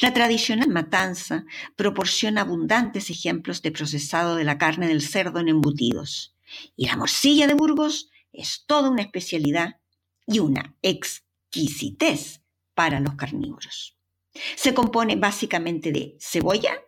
La 0.00 0.12
tradicional 0.12 0.68
matanza 0.68 1.44
proporciona 1.76 2.42
abundantes 2.42 3.10
ejemplos 3.10 3.62
de 3.62 3.72
procesado 3.72 4.36
de 4.36 4.44
la 4.44 4.58
carne 4.58 4.86
del 4.86 5.02
cerdo 5.02 5.40
en 5.40 5.48
embutidos. 5.48 6.34
Y 6.76 6.86
la 6.86 6.96
morcilla 6.96 7.46
de 7.46 7.54
Burgos 7.54 8.10
es 8.32 8.64
toda 8.66 8.90
una 8.90 9.02
especialidad 9.02 9.76
y 10.26 10.38
una 10.38 10.76
exquisitez 10.82 12.42
para 12.74 13.00
los 13.00 13.14
carnívoros. 13.14 13.96
Se 14.56 14.74
compone 14.74 15.16
básicamente 15.16 15.92
de 15.92 16.16
cebolla, 16.20 16.80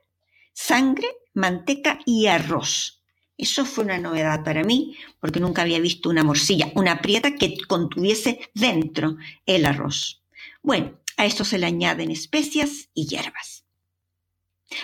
sangre, 0.53 1.09
manteca 1.35 1.99
y 2.05 2.27
arroz, 2.27 3.02
eso 3.43 3.65
fue 3.65 3.83
una 3.83 3.99
novedad 3.99 4.45
para 4.45 4.63
mí, 4.63 4.97
porque 5.19 5.41
nunca 5.41 5.63
había 5.63 5.81
visto 5.81 6.09
una 6.09 6.23
morcilla, 6.23 6.71
una 6.77 7.03
prieta 7.03 7.35
que 7.35 7.57
contuviese 7.67 8.39
dentro 8.55 9.17
el 9.47 9.67
arroz. 9.67 10.23
Bueno, 10.63 11.01
a 11.17 11.27
esto 11.27 11.45
se 11.45 11.59
le 11.59 11.67
añaden 11.67 12.13
especias 12.13 12.89
y 12.95 13.09
hierbas. 13.09 13.65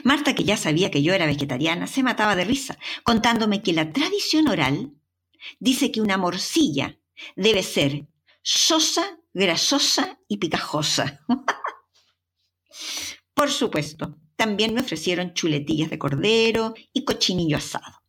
Marta, 0.02 0.34
que 0.34 0.42
ya 0.42 0.56
sabía 0.56 0.90
que 0.90 1.04
yo 1.04 1.14
era 1.14 1.26
vegetariana, 1.26 1.86
se 1.86 2.02
mataba 2.02 2.34
de 2.34 2.44
risa, 2.44 2.78
contándome 3.04 3.62
que 3.62 3.72
la 3.72 3.92
tradición 3.92 4.48
oral 4.48 4.92
dice 5.60 5.92
que 5.92 6.00
una 6.00 6.16
morcilla 6.16 6.98
debe 7.36 7.62
ser 7.62 8.08
sosa, 8.42 9.20
grasosa 9.32 10.18
y 10.26 10.38
picajosa. 10.38 11.24
Por 13.34 13.52
supuesto, 13.52 14.18
también 14.34 14.74
me 14.74 14.80
ofrecieron 14.80 15.32
chuletillas 15.32 15.90
de 15.90 15.98
cordero 15.98 16.74
y 16.92 17.04
cochinillo 17.04 17.56
asado. 17.56 18.02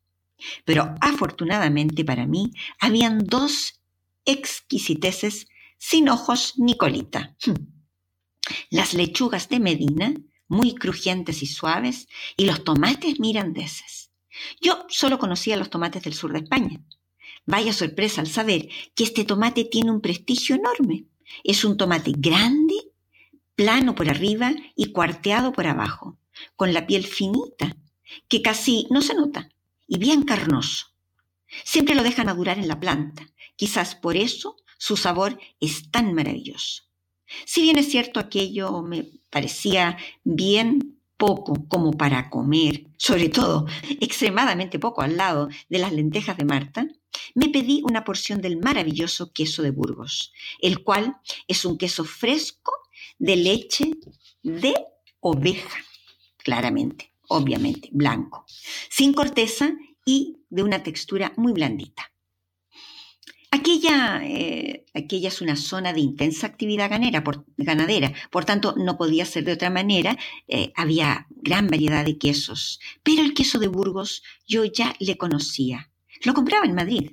Pero 0.66 0.96
afortunadamente 1.02 2.06
para 2.06 2.26
mí 2.26 2.52
habían 2.80 3.26
dos 3.26 3.80
exquisiteces 4.26 5.48
sin 5.78 6.10
ojos 6.10 6.54
ni 6.58 6.78
colita. 6.78 7.36
Las 8.70 8.94
lechugas 8.94 9.50
de 9.50 9.60
Medina, 9.60 10.14
muy 10.48 10.76
crujientes 10.76 11.44
y 11.44 11.48
suaves, 11.48 12.08
y 12.36 12.46
los 12.46 12.64
tomates 12.64 13.20
mirandeses. 13.20 14.12
Yo 14.62 14.86
solo 14.90 15.20
conocía 15.20 15.58
los 15.58 15.70
tomates 15.70 16.04
del 16.04 16.14
sur 16.14 16.34
de 16.34 16.40
España. 16.40 16.82
Vaya 17.46 17.74
sorpresa 17.74 18.22
al 18.22 18.28
saber 18.28 18.70
que 18.96 19.04
este 19.04 19.26
tomate 19.26 19.66
tiene 19.66 19.92
un 19.92 20.02
prestigio 20.02 20.56
enorme. 20.56 21.06
Es 21.44 21.64
un 21.64 21.78
tomate 21.78 22.14
grande, 22.16 22.76
plano 23.56 23.96
por 23.96 24.10
arriba 24.10 24.54
y 24.76 24.92
cuarteado 24.92 25.52
por 25.52 25.68
abajo, 25.68 26.18
con 26.56 26.74
la 26.74 26.88
piel 26.88 27.06
finita, 27.06 27.76
que 28.28 28.42
casi 28.42 28.88
no 28.90 29.02
se 29.02 29.14
nota 29.14 29.50
y 29.90 29.98
bien 29.98 30.24
carnoso. 30.24 30.86
Siempre 31.66 31.96
lo 31.96 32.04
dejan 32.04 32.28
madurar 32.28 32.60
en 32.60 32.68
la 32.68 32.80
planta. 32.80 33.28
Quizás 33.58 33.96
por 33.96 34.16
eso 34.16 34.56
su 34.78 34.96
sabor 34.96 35.38
es 35.60 35.92
tan 35.92 36.14
maravilloso. 36.14 36.84
Si 37.46 37.62
bien 37.62 37.78
es 37.78 37.90
cierto 37.90 38.20
aquello 38.20 38.82
me 38.84 39.04
parecía 39.30 39.98
bien 40.24 41.02
poco 41.18 41.68
como 41.68 41.92
para 41.92 42.30
comer, 42.30 42.86
sobre 42.98 43.30
todo 43.30 43.66
extremadamente 44.00 44.80
poco 44.80 45.02
al 45.02 45.18
lado 45.18 45.50
de 45.68 45.80
las 45.80 45.92
lentejas 45.92 46.38
de 46.38 46.46
Marta, 46.46 46.88
me 47.36 47.50
pedí 47.50 47.82
una 47.84 48.04
porción 48.06 48.42
del 48.42 48.58
maravilloso 48.58 49.34
queso 49.34 49.62
de 49.62 49.72
Burgos, 49.72 50.32
el 50.62 50.84
cual 50.84 51.18
es 51.48 51.66
un 51.66 51.78
queso 51.78 52.06
fresco 52.06 52.72
de 53.18 53.36
leche 53.36 53.92
de 54.44 54.74
oveja, 55.20 55.80
claramente 56.38 57.09
obviamente, 57.30 57.90
blanco, 57.92 58.46
sin 58.90 59.14
corteza 59.14 59.74
y 60.06 60.38
de 60.50 60.64
una 60.64 60.84
textura 60.84 61.32
muy 61.38 61.54
blandita. 61.54 62.12
Aquella, 63.52 64.22
eh, 64.24 64.86
aquella 64.94 65.30
es 65.30 65.42
una 65.42 65.56
zona 65.56 65.92
de 65.92 66.02
intensa 66.02 66.46
actividad 66.46 66.90
ganera, 66.90 67.24
por, 67.24 67.46
ganadera, 67.58 68.14
por 68.30 68.46
tanto 68.46 68.76
no 68.78 68.96
podía 68.96 69.26
ser 69.26 69.44
de 69.44 69.54
otra 69.54 69.72
manera, 69.72 70.18
eh, 70.48 70.72
había 70.76 71.26
gran 71.30 71.68
variedad 71.68 72.06
de 72.06 72.20
quesos, 72.20 72.80
pero 73.02 73.24
el 73.24 73.34
queso 73.34 73.58
de 73.58 73.68
Burgos 73.68 74.22
yo 74.48 74.66
ya 74.66 74.96
le 75.00 75.18
conocía, 75.18 75.92
lo 76.24 76.36
compraba 76.36 76.66
en 76.66 76.76
Madrid, 76.76 77.12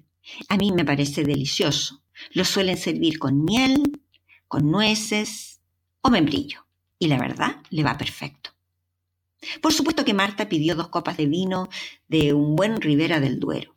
a 0.49 0.59
mí 0.59 0.73
me 0.73 0.85
parece 0.85 1.25
delicioso, 1.25 2.03
lo 2.33 2.45
suelen 2.45 2.77
servir 2.77 3.19
con 3.19 3.43
miel, 3.43 4.03
con 4.47 4.71
nueces 4.71 5.63
o 6.03 6.11
membrillo, 6.11 6.67
y 6.99 7.09
la 7.09 7.19
verdad 7.19 7.63
le 7.71 7.83
va 7.83 7.97
perfecto. 7.97 8.56
Por 9.61 9.73
supuesto 9.73 10.05
que 10.05 10.15
Marta 10.15 10.49
pidió 10.49 10.75
dos 10.75 10.89
copas 10.89 11.17
de 11.17 11.27
vino 11.27 11.69
de 12.09 12.33
un 12.33 12.57
buen 12.57 12.81
Ribera 12.81 13.21
del 13.21 13.39
Duero. 13.41 13.77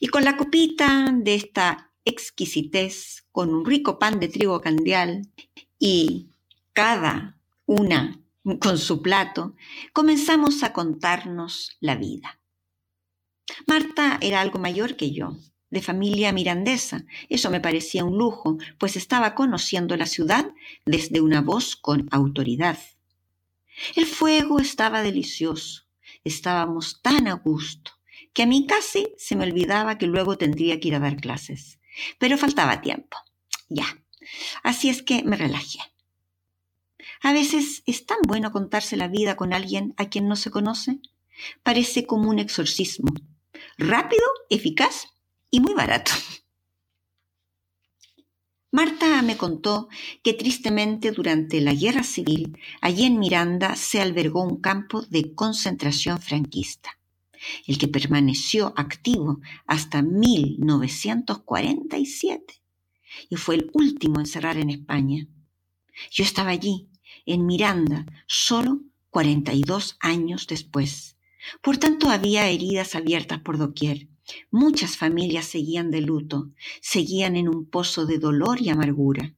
Y 0.00 0.08
con 0.08 0.24
la 0.24 0.36
copita 0.36 1.12
de 1.12 1.34
esta 1.34 1.92
exquisitez, 2.04 3.26
con 3.32 3.54
un 3.54 3.64
rico 3.64 3.98
pan 3.98 4.20
de 4.20 4.28
trigo 4.28 4.60
candial 4.60 5.28
y 5.78 6.30
cada 6.72 7.38
una 7.66 8.20
con 8.60 8.78
su 8.78 9.02
plato, 9.02 9.54
comenzamos 9.92 10.62
a 10.62 10.72
contarnos 10.72 11.76
la 11.80 11.96
vida. 11.96 12.40
Marta 13.66 14.18
era 14.20 14.40
algo 14.40 14.58
mayor 14.58 14.96
que 14.96 15.12
yo, 15.12 15.36
de 15.70 15.82
familia 15.82 16.32
mirandesa. 16.32 17.04
Eso 17.28 17.50
me 17.50 17.60
parecía 17.60 18.04
un 18.04 18.16
lujo, 18.16 18.58
pues 18.78 18.96
estaba 18.96 19.34
conociendo 19.34 19.96
la 19.96 20.06
ciudad 20.06 20.52
desde 20.84 21.20
una 21.20 21.40
voz 21.40 21.76
con 21.76 22.08
autoridad. 22.10 22.78
El 23.94 24.06
fuego 24.06 24.60
estaba 24.60 25.02
delicioso, 25.02 25.82
estábamos 26.24 27.02
tan 27.02 27.28
a 27.28 27.34
gusto, 27.34 27.92
que 28.32 28.42
a 28.42 28.46
mí 28.46 28.66
casi 28.66 29.08
se 29.16 29.36
me 29.36 29.44
olvidaba 29.44 29.98
que 29.98 30.06
luego 30.06 30.36
tendría 30.36 30.80
que 30.80 30.88
ir 30.88 30.94
a 30.94 31.00
dar 31.00 31.16
clases. 31.16 31.78
Pero 32.18 32.38
faltaba 32.38 32.80
tiempo. 32.80 33.16
Ya. 33.68 33.86
Así 34.62 34.88
es 34.88 35.02
que 35.02 35.22
me 35.24 35.36
relajé. 35.36 35.78
A 37.22 37.32
veces 37.32 37.82
es 37.86 38.06
tan 38.06 38.18
bueno 38.26 38.52
contarse 38.52 38.96
la 38.96 39.08
vida 39.08 39.36
con 39.36 39.52
alguien 39.52 39.94
a 39.96 40.08
quien 40.08 40.28
no 40.28 40.36
se 40.36 40.50
conoce. 40.50 40.98
Parece 41.62 42.06
como 42.06 42.28
un 42.30 42.38
exorcismo. 42.38 43.12
Rápido, 43.78 44.24
eficaz 44.50 45.06
y 45.50 45.60
muy 45.60 45.74
barato. 45.74 46.12
Marta 48.76 49.22
me 49.22 49.38
contó 49.38 49.88
que 50.22 50.34
tristemente 50.34 51.10
durante 51.10 51.62
la 51.62 51.72
guerra 51.72 52.02
civil 52.02 52.58
allí 52.82 53.06
en 53.06 53.18
Miranda 53.18 53.74
se 53.74 54.02
albergó 54.02 54.42
un 54.42 54.60
campo 54.60 55.00
de 55.00 55.34
concentración 55.34 56.20
franquista, 56.20 56.98
el 57.66 57.78
que 57.78 57.88
permaneció 57.88 58.74
activo 58.76 59.40
hasta 59.66 60.02
1947 60.02 62.60
y 63.30 63.36
fue 63.36 63.54
el 63.54 63.70
último 63.72 64.20
en 64.20 64.26
cerrar 64.26 64.58
en 64.58 64.68
España. 64.68 65.26
Yo 66.10 66.22
estaba 66.22 66.50
allí, 66.50 66.90
en 67.24 67.46
Miranda, 67.46 68.04
solo 68.26 68.82
42 69.08 69.96
años 70.00 70.46
después. 70.48 71.16
Por 71.62 71.78
tanto, 71.78 72.10
había 72.10 72.50
heridas 72.50 72.94
abiertas 72.94 73.40
por 73.40 73.56
doquier 73.56 74.08
Muchas 74.50 74.96
familias 74.96 75.46
seguían 75.46 75.90
de 75.90 76.00
luto, 76.00 76.50
seguían 76.80 77.36
en 77.36 77.48
un 77.48 77.66
pozo 77.66 78.06
de 78.06 78.18
dolor 78.18 78.60
y 78.60 78.70
amargura. 78.70 79.34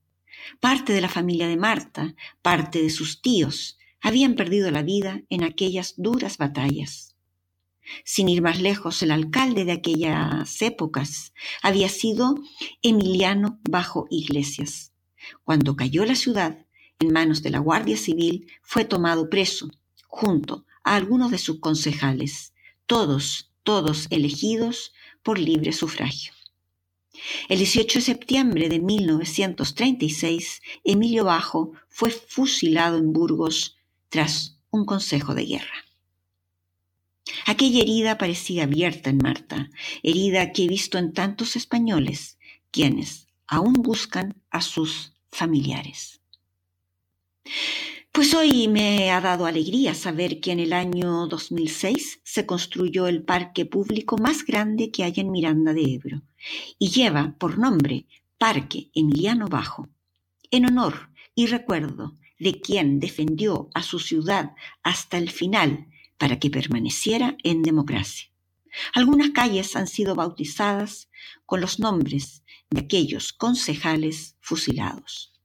Parte 0.61 0.93
de 0.93 1.01
la 1.01 1.09
familia 1.09 1.49
de 1.49 1.57
Marta, 1.57 2.15
parte 2.43 2.83
de 2.83 2.91
sus 2.91 3.21
tíos, 3.21 3.79
habían 4.01 4.35
perdido 4.35 4.71
la 4.71 4.83
vida 4.83 5.23
en 5.29 5.45
aquellas 5.45 5.95
duras 5.97 6.39
batallas. 6.39 7.17
Sin 8.05 8.29
ir 8.29 8.43
más 8.43 8.61
lejos, 8.61 9.03
el 9.03 9.11
alcalde 9.11 9.65
de 9.65 9.73
aquellas 9.73 10.61
épocas 10.63 11.33
había 11.63 11.89
sido 11.89 12.35
Emiliano 12.83 13.61
Bajo 13.69 14.07
Iglesias. 14.11 14.93
Cuando 15.45 15.77
cayó 15.77 16.05
la 16.05 16.15
ciudad 16.15 16.67
en 17.01 17.13
manos 17.13 17.43
de 17.43 17.51
la 17.51 17.59
Guardia 17.59 17.97
Civil, 17.97 18.51
fue 18.63 18.85
tomado 18.85 19.31
preso, 19.31 19.71
junto 20.07 20.67
a 20.85 20.97
algunos 20.97 21.31
de 21.31 21.39
sus 21.39 21.61
concejales, 21.61 22.53
todos 22.87 23.48
todos 23.69 24.07
elegidos 24.09 24.95
por 25.23 25.39
libre 25.39 25.75
sufragio. 25.75 26.33
El 27.51 27.59
18 27.59 27.99
de 27.99 28.03
septiembre 28.03 28.71
de 28.71 28.81
1936, 28.81 30.63
Emilio 30.85 31.25
Bajo 31.25 31.73
fue 31.91 32.11
fusilado 32.11 32.97
en 32.97 33.13
Burgos 33.13 33.77
tras 34.09 34.59
un 34.71 34.87
consejo 34.87 35.35
de 35.35 35.45
guerra. 35.45 35.85
Aquella 37.45 37.83
herida 37.83 38.17
parecía 38.17 38.63
abierta 38.63 39.11
en 39.11 39.19
Marta, 39.19 39.69
herida 40.03 40.51
que 40.53 40.65
he 40.65 40.69
visto 40.69 40.97
en 40.97 41.13
tantos 41.13 41.55
españoles, 41.55 42.39
quienes 42.71 43.29
aún 43.47 43.75
buscan 43.75 44.41
a 44.49 44.63
sus 44.63 45.13
familiares. 45.31 46.23
Pues 48.13 48.35
hoy 48.35 48.67
me 48.69 49.11
ha 49.11 49.21
dado 49.21 49.47
alegría 49.47 49.95
saber 49.95 50.41
que 50.41 50.51
en 50.51 50.61
el 50.61 50.73
año 50.73 51.27
2006 51.29 52.21
se 52.25 52.47
construyó 52.47 53.07
el 53.07 53.23
parque 53.23 53.65
público 53.65 54.19
más 54.19 54.45
grande 54.45 54.91
que 54.91 55.05
hay 55.05 55.15
en 55.17 55.31
Miranda 55.31 55.73
de 55.73 55.95
Ebro 55.95 56.23
y 56.79 56.91
lleva 56.91 57.37
por 57.39 57.59
nombre 57.59 58.07
Parque 58.39 58.91
Emiliano 58.95 59.49
Bajo, 59.49 59.89
en 60.51 60.67
honor 60.67 61.11
y 61.35 61.47
recuerdo 61.47 62.17
de 62.39 62.61
quien 62.61 62.99
defendió 62.99 63.69
a 63.75 63.83
su 63.83 63.99
ciudad 63.99 64.53
hasta 64.83 65.19
el 65.19 65.31
final 65.31 65.87
para 66.17 66.39
que 66.39 66.51
permaneciera 66.51 67.37
en 67.45 67.63
democracia. 67.63 68.31
Algunas 68.95 69.31
calles 69.31 69.77
han 69.77 69.87
sido 69.87 70.15
bautizadas 70.15 71.09
con 71.47 71.61
los 71.61 71.79
nombres 71.79 72.43
de 72.71 72.81
aquellos 72.81 73.33
concejales 73.33 74.37
fusilados. 74.41 75.38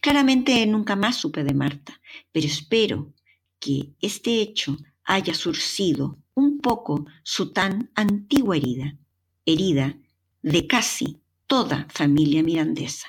Claramente 0.00 0.64
nunca 0.66 0.96
más 0.96 1.16
supe 1.16 1.44
de 1.44 1.54
Marta, 1.54 2.00
pero 2.32 2.46
espero 2.46 3.12
que 3.58 3.92
este 4.00 4.40
hecho 4.40 4.76
haya 5.04 5.34
surcido 5.34 6.18
un 6.34 6.60
poco 6.60 7.06
su 7.22 7.52
tan 7.52 7.90
antigua 7.94 8.56
herida, 8.56 8.96
herida 9.44 9.96
de 10.42 10.66
casi 10.66 11.20
toda 11.46 11.86
familia 11.90 12.42
mirandesa. 12.42 13.08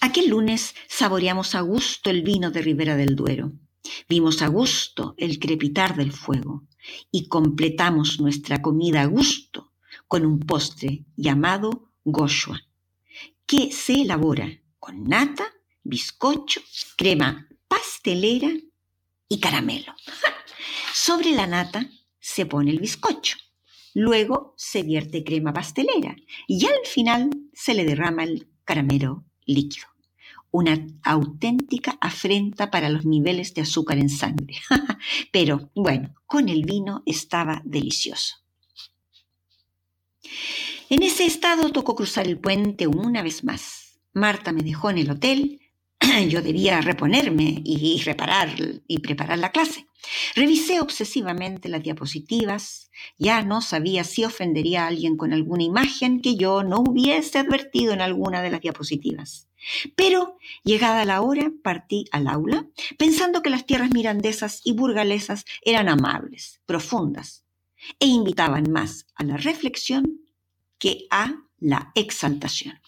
Aquel 0.00 0.28
lunes 0.28 0.74
saboreamos 0.88 1.54
a 1.54 1.60
gusto 1.60 2.10
el 2.10 2.22
vino 2.22 2.50
de 2.50 2.62
Ribera 2.62 2.96
del 2.96 3.16
Duero, 3.16 3.52
vimos 4.08 4.42
a 4.42 4.48
gusto 4.48 5.14
el 5.16 5.38
crepitar 5.38 5.96
del 5.96 6.12
fuego 6.12 6.64
y 7.10 7.28
completamos 7.28 8.20
nuestra 8.20 8.62
comida 8.62 9.02
a 9.02 9.06
gusto 9.06 9.72
con 10.06 10.24
un 10.24 10.40
postre 10.40 11.04
llamado 11.16 11.90
goshua, 12.04 12.60
que 13.46 13.70
se 13.72 14.02
elabora 14.02 14.48
con 14.78 15.04
nata, 15.04 15.46
bizcocho, 15.82 16.60
crema 16.96 17.48
pastelera 17.68 18.50
y 19.28 19.40
caramelo. 19.40 19.94
Sobre 20.94 21.30
la 21.30 21.46
nata 21.46 21.88
se 22.18 22.46
pone 22.46 22.70
el 22.70 22.80
bizcocho, 22.80 23.36
luego 23.94 24.54
se 24.56 24.82
vierte 24.82 25.24
crema 25.24 25.52
pastelera 25.52 26.16
y 26.48 26.66
al 26.66 26.84
final 26.84 27.30
se 27.52 27.74
le 27.74 27.84
derrama 27.84 28.24
el 28.24 28.48
caramelo 28.64 29.24
líquido. 29.44 29.86
Una 30.50 30.86
auténtica 31.02 31.98
afrenta 32.00 32.70
para 32.70 32.88
los 32.88 33.04
niveles 33.04 33.52
de 33.54 33.62
azúcar 33.62 33.98
en 33.98 34.08
sangre. 34.08 34.56
Pero 35.32 35.70
bueno, 35.74 36.14
con 36.24 36.48
el 36.48 36.64
vino 36.64 37.02
estaba 37.04 37.60
delicioso. 37.64 38.36
En 40.88 41.02
ese 41.02 41.24
estado 41.26 41.72
tocó 41.72 41.96
cruzar 41.96 42.28
el 42.28 42.38
puente 42.38 42.86
una 42.86 43.20
vez 43.20 43.42
más. 43.42 43.98
Marta 44.12 44.52
me 44.52 44.62
dejó 44.62 44.88
en 44.88 44.98
el 44.98 45.10
hotel. 45.10 45.60
Yo 46.28 46.42
debía 46.42 46.80
reponerme 46.80 47.60
y 47.64 48.00
reparar 48.02 48.54
y 48.86 48.98
preparar 49.00 49.38
la 49.40 49.50
clase. 49.50 49.88
Revisé 50.36 50.80
obsesivamente 50.80 51.68
las 51.68 51.82
diapositivas. 51.82 52.92
Ya 53.18 53.42
no 53.42 53.62
sabía 53.62 54.04
si 54.04 54.22
ofendería 54.24 54.84
a 54.84 54.86
alguien 54.86 55.16
con 55.16 55.32
alguna 55.32 55.64
imagen 55.64 56.20
que 56.20 56.36
yo 56.36 56.62
no 56.62 56.78
hubiese 56.78 57.38
advertido 57.38 57.92
en 57.92 58.00
alguna 58.00 58.40
de 58.40 58.50
las 58.50 58.60
diapositivas. 58.60 59.48
Pero, 59.96 60.36
llegada 60.62 61.04
la 61.04 61.20
hora, 61.20 61.50
partí 61.64 62.04
al 62.12 62.28
aula, 62.28 62.68
pensando 62.96 63.42
que 63.42 63.50
las 63.50 63.66
tierras 63.66 63.90
mirandesas 63.92 64.60
y 64.62 64.72
burgalesas 64.72 65.44
eran 65.62 65.88
amables, 65.88 66.60
profundas, 66.64 67.44
e 67.98 68.06
invitaban 68.06 68.70
más 68.70 69.06
a 69.16 69.24
la 69.24 69.36
reflexión 69.36 70.25
que 70.78 71.06
a 71.10 71.34
la 71.58 71.92
exaltación. 71.94 72.80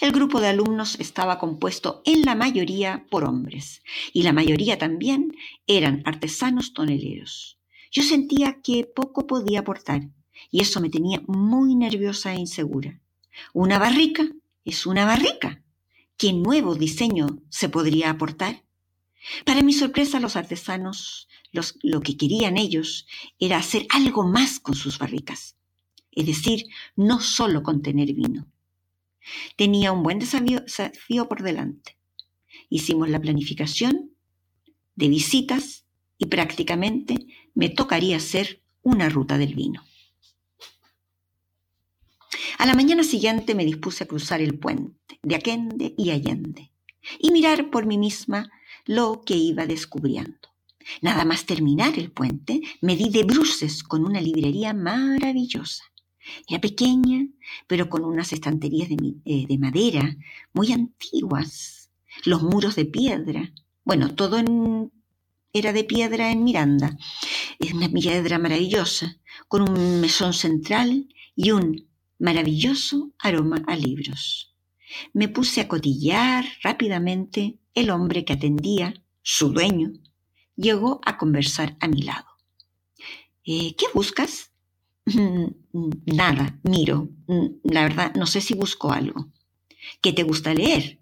El 0.00 0.12
grupo 0.12 0.40
de 0.40 0.48
alumnos 0.48 0.96
estaba 1.00 1.38
compuesto 1.38 2.02
en 2.04 2.22
la 2.22 2.34
mayoría 2.34 3.06
por 3.10 3.24
hombres, 3.24 3.82
y 4.12 4.22
la 4.22 4.32
mayoría 4.32 4.76
también 4.76 5.34
eran 5.66 6.02
artesanos 6.04 6.74
toneleros. 6.74 7.58
Yo 7.90 8.02
sentía 8.02 8.60
que 8.60 8.84
poco 8.84 9.26
podía 9.26 9.60
aportar, 9.60 10.10
y 10.50 10.60
eso 10.60 10.80
me 10.80 10.90
tenía 10.90 11.22
muy 11.26 11.74
nerviosa 11.74 12.34
e 12.34 12.40
insegura. 12.40 13.00
Una 13.54 13.78
barrica 13.78 14.28
es 14.64 14.86
una 14.86 15.06
barrica. 15.06 15.62
¿Qué 16.18 16.32
nuevo 16.32 16.74
diseño 16.74 17.42
se 17.48 17.68
podría 17.70 18.10
aportar? 18.10 18.64
Para 19.46 19.62
mi 19.62 19.72
sorpresa, 19.72 20.20
los 20.20 20.36
artesanos 20.36 21.28
lo 21.82 22.00
que 22.00 22.16
querían 22.16 22.58
ellos 22.58 23.06
era 23.38 23.58
hacer 23.58 23.86
algo 23.90 24.24
más 24.24 24.58
con 24.58 24.74
sus 24.74 24.98
barricas 24.98 25.56
es 26.12 26.26
decir, 26.26 26.66
no 26.96 27.20
solo 27.20 27.62
contener 27.62 28.12
vino. 28.12 28.46
Tenía 29.56 29.92
un 29.92 30.02
buen 30.02 30.18
desafío, 30.18 31.28
por 31.28 31.42
delante. 31.42 31.96
Hicimos 32.68 33.08
la 33.08 33.20
planificación 33.20 34.10
de 34.94 35.08
visitas 35.08 35.86
y 36.18 36.26
prácticamente 36.26 37.26
me 37.54 37.68
tocaría 37.68 38.16
hacer 38.16 38.62
una 38.82 39.08
ruta 39.08 39.38
del 39.38 39.54
vino. 39.54 39.82
A 42.58 42.66
la 42.66 42.74
mañana 42.74 43.04
siguiente 43.04 43.54
me 43.54 43.64
dispuse 43.64 44.04
a 44.04 44.06
cruzar 44.06 44.40
el 44.40 44.58
puente 44.58 45.18
de 45.22 45.34
Aquende 45.34 45.94
y 45.96 46.10
Allende 46.10 46.72
y 47.18 47.30
mirar 47.30 47.70
por 47.70 47.86
mí 47.86 47.98
misma 47.98 48.50
lo 48.84 49.22
que 49.22 49.34
iba 49.34 49.66
descubriendo. 49.66 50.48
Nada 51.00 51.24
más 51.24 51.46
terminar 51.46 51.98
el 51.98 52.10
puente, 52.10 52.60
me 52.80 52.96
di 52.96 53.08
de 53.10 53.24
bruces 53.24 53.82
con 53.82 54.04
una 54.04 54.20
librería 54.20 54.74
maravillosa. 54.74 55.91
Era 56.48 56.60
pequeña, 56.60 57.26
pero 57.66 57.88
con 57.88 58.04
unas 58.04 58.32
estanterías 58.32 58.88
eh, 58.90 59.46
de, 59.46 59.58
madera 59.58 60.16
muy 60.52 60.72
antiguas, 60.72 61.90
los 62.24 62.42
muros 62.42 62.76
de 62.76 62.84
piedra. 62.84 63.52
Bueno, 63.84 64.14
todo 64.14 64.42
era 65.52 65.72
de 65.72 65.84
piedra 65.84 66.30
en 66.30 66.44
Miranda. 66.44 66.96
Es 67.58 67.72
una 67.72 67.88
piedra 67.88 68.38
maravillosa, 68.38 69.16
con 69.48 69.68
un 69.68 70.00
mesón 70.00 70.32
central 70.32 71.08
y 71.34 71.50
un 71.50 71.88
maravilloso 72.18 73.12
aroma 73.18 73.62
a 73.66 73.76
libros. 73.76 74.54
Me 75.12 75.28
puse 75.28 75.60
a 75.60 75.68
cotillar 75.68 76.44
rápidamente. 76.62 77.58
El 77.74 77.88
hombre 77.88 78.26
que 78.26 78.34
atendía, 78.34 79.02
su 79.22 79.48
dueño, 79.48 79.92
llegó 80.56 81.00
a 81.06 81.16
conversar 81.16 81.74
a 81.80 81.88
mi 81.88 82.02
lado. 82.02 82.26
Eh, 83.44 83.74
¿Qué 83.76 83.86
buscas? 83.94 84.51
Mm, 85.04 85.90
nada, 86.06 86.58
miro. 86.62 87.08
Mm, 87.26 87.46
la 87.64 87.82
verdad, 87.82 88.14
no 88.14 88.26
sé 88.26 88.40
si 88.40 88.54
busco 88.54 88.92
algo. 88.92 89.28
¿Qué 90.00 90.12
te 90.12 90.22
gusta 90.22 90.54
leer? 90.54 91.00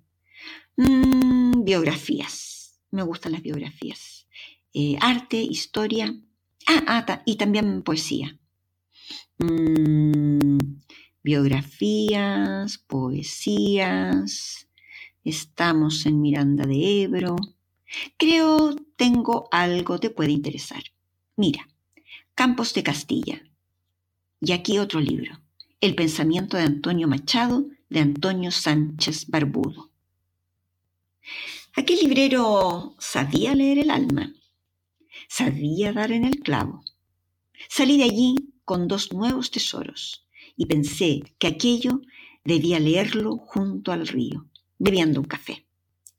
Mm, 0.77 1.65
biografías. 1.65 2.81
Me 2.91 3.03
gustan 3.03 3.33
las 3.33 3.43
biografías. 3.43 4.27
Eh, 4.73 4.97
arte, 5.01 5.37
historia. 5.37 6.15
Ah, 6.67 6.83
ah 6.87 7.23
y 7.27 7.37
también 7.37 7.83
poesía. 7.83 8.39
biografías, 11.23 12.79
poesías. 12.79 14.69
Estamos 15.25 16.07
en 16.07 16.21
Miranda 16.21 16.65
de 16.67 17.03
Ebro. 17.03 17.37
Creo 18.17 18.77
tengo 18.97 19.49
algo 19.51 19.99
te 19.99 20.11
puede 20.11 20.33
interesar. 20.33 20.83
Mira, 21.37 21.69
Campos 22.35 22.73
de 22.75 22.83
Castilla, 22.83 23.43
y 24.41 24.53
aquí 24.53 24.79
otro 24.79 25.01
libro, 25.01 25.41
El 25.81 25.95
pensamiento 25.95 26.57
de 26.57 26.65
Antonio 26.65 27.07
Machado, 27.07 27.67
de 27.91 28.01
Antonio 28.01 28.51
Sánchez 28.51 29.27
Barbudo. 29.29 29.91
Aquel 31.75 31.99
librero 32.01 32.97
sabía 32.99 33.55
leer 33.55 33.79
el 33.79 33.91
alma, 33.91 34.33
sabía 35.29 35.93
dar 35.93 36.11
en 36.11 36.25
el 36.25 36.41
clavo. 36.41 36.83
Salí 37.69 37.99
de 37.99 38.05
allí 38.05 38.55
con 38.65 38.89
dos 38.89 39.13
nuevos 39.13 39.51
tesoros 39.51 40.27
y 40.57 40.67
pensé 40.67 41.23
que 41.39 41.47
aquello 41.47 42.01
debía 42.45 42.81
leerlo 42.81 43.37
junto 43.37 43.93
al 43.93 44.07
río, 44.07 44.47
bebiendo 44.79 45.21
un 45.21 45.27
café. 45.27 45.67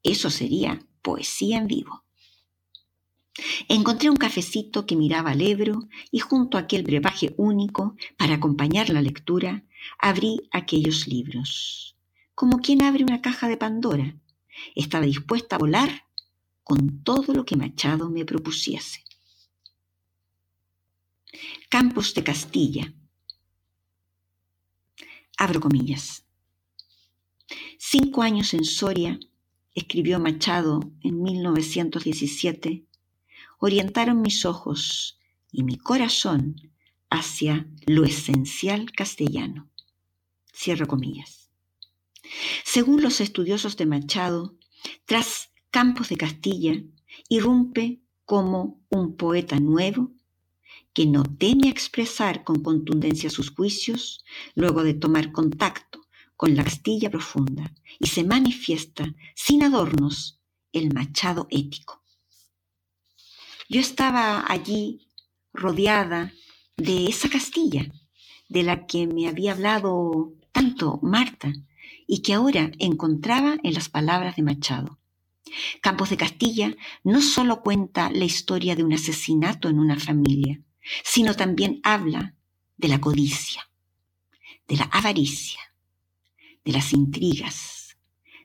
Eso 0.03 0.29
sería 0.29 0.86
poesía 1.01 1.57
en 1.57 1.67
vivo. 1.67 2.03
Encontré 3.67 4.10
un 4.10 4.15
cafecito 4.15 4.86
que 4.86 4.95
miraba 4.95 5.32
al 5.32 5.41
Ebro 5.41 5.88
y 6.12 6.19
junto 6.19 6.58
a 6.58 6.62
aquel 6.62 6.84
brebaje 6.84 7.34
único, 7.38 7.95
para 8.17 8.36
acompañar 8.36 8.89
la 8.89 9.01
lectura, 9.01 9.63
abrí 9.99 10.41
aquellos 10.51 11.08
libros. 11.08 11.95
Como 12.36 12.60
quien 12.60 12.84
abre 12.84 13.04
una 13.04 13.21
caja 13.21 13.47
de 13.47 13.58
Pandora, 13.58 14.15
estaba 14.75 15.06
dispuesta 15.06 15.56
a 15.56 15.60
volar 15.60 16.06
con 16.63 17.04
todo 17.04 17.34
lo 17.34 17.45
que 17.45 17.56
Machado 17.56 18.10
me 18.10 18.25
propusiese. 18.25 19.04
Campos 21.69 22.13
de 22.13 22.23
Castilla. 22.23 22.93
Abro 25.38 25.60
comillas. 25.62 26.25
Cinco 27.77 28.21
años 28.21 28.54
en 28.54 28.63
Soria, 28.63 29.19
escribió 29.73 30.19
Machado 30.19 30.82
en 31.01 31.21
1917, 31.21 32.86
orientaron 33.62 34.21
mis 34.21 34.43
ojos 34.45 35.19
y 35.52 35.63
mi 35.63 35.78
corazón 35.78 36.56
hacia 37.12 37.67
lo 37.86 38.04
esencial 38.04 38.91
castellano. 38.91 39.69
Cierro 40.52 40.88
comillas. 40.88 41.52
Según 42.65 43.04
los 43.04 43.21
estudiosos 43.21 43.78
de 43.78 43.86
Machado, 43.86 44.56
tras 45.06 45.52
Campos 45.69 46.10
de 46.10 46.17
Castilla, 46.17 46.82
irrumpe 47.30 48.02
como 48.26 48.82
un 48.89 49.15
poeta 49.15 49.60
nuevo 49.60 50.12
que 50.93 51.06
no 51.06 51.24
teme 51.24 51.69
expresar 51.69 52.43
con 52.43 52.63
contundencia 52.63 53.30
sus 53.30 53.52
juicios 53.52 54.26
luego 54.56 54.84
de 54.84 54.95
tomar 54.95 55.32
contacto 55.32 56.02
con 56.36 56.56
la 56.56 56.63
Castilla 56.63 57.12
profunda 57.12 57.71
y 58.00 58.08
se 58.08 58.24
manifiesta 58.24 59.13
sin 59.36 59.63
adornos 59.63 60.39
el 60.71 60.91
machado 60.93 61.45
ético. 61.52 62.00
Yo 63.71 63.79
estaba 63.79 64.43
allí 64.51 65.07
rodeada 65.53 66.34
de 66.75 67.05
esa 67.05 67.29
Castilla 67.29 67.89
de 68.49 68.63
la 68.63 68.86
que 68.86 69.07
me 69.07 69.29
había 69.29 69.53
hablado 69.53 70.34
tanto 70.51 70.99
Marta 71.01 71.53
y 72.05 72.21
que 72.21 72.34
ahora 72.34 72.69
encontraba 72.79 73.55
en 73.63 73.73
las 73.73 73.88
palabras 73.88 74.36
de 74.36 74.43
Machado. 74.43 74.99
Campos 75.79 76.10
de 76.10 76.17
Castilla 76.17 76.75
no 77.05 77.21
solo 77.21 77.62
cuenta 77.62 78.12
la 78.12 78.25
historia 78.25 78.75
de 78.75 78.84
un 78.84 78.91
asesinato 78.91 79.69
en 79.69 79.79
una 79.79 79.97
familia, 79.97 80.62
sino 81.05 81.34
también 81.34 81.79
habla 81.84 82.36
de 82.75 82.89
la 82.89 82.99
codicia, 82.99 83.69
de 84.67 84.75
la 84.75 84.89
avaricia, 84.91 85.62
de 86.65 86.73
las 86.73 86.91
intrigas, 86.91 87.95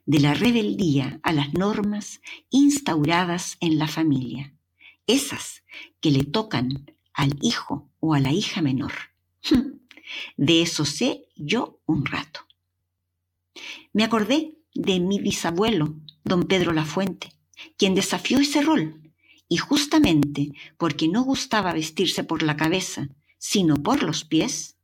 de 0.04 0.20
la 0.20 0.34
rebeldía 0.34 1.18
a 1.24 1.32
las 1.32 1.52
normas 1.52 2.20
instauradas 2.48 3.56
en 3.58 3.76
la 3.80 3.88
familia, 3.88 4.55
esas 5.06 5.62
que 6.00 6.10
le 6.10 6.24
tocan 6.24 6.86
al 7.12 7.38
hijo 7.42 7.90
o 8.00 8.14
a 8.14 8.20
la 8.20 8.32
hija 8.32 8.62
menor. 8.62 8.92
De 10.36 10.62
eso 10.62 10.84
sé 10.84 11.28
yo 11.36 11.80
un 11.86 12.04
rato. 12.06 12.40
Me 13.92 14.04
acordé 14.04 14.54
de 14.74 15.00
mi 15.00 15.18
bisabuelo, 15.18 15.96
don 16.22 16.44
Pedro 16.44 16.72
Lafuente, 16.72 17.32
quien 17.76 17.94
desafió 17.94 18.38
ese 18.38 18.60
rol, 18.60 19.12
y 19.48 19.56
justamente 19.56 20.52
porque 20.76 21.08
no 21.08 21.22
gustaba 21.22 21.72
vestirse 21.72 22.22
por 22.24 22.42
la 22.42 22.56
cabeza, 22.56 23.08
sino 23.38 23.76
por 23.82 24.02
los 24.02 24.24
pies. 24.24 24.76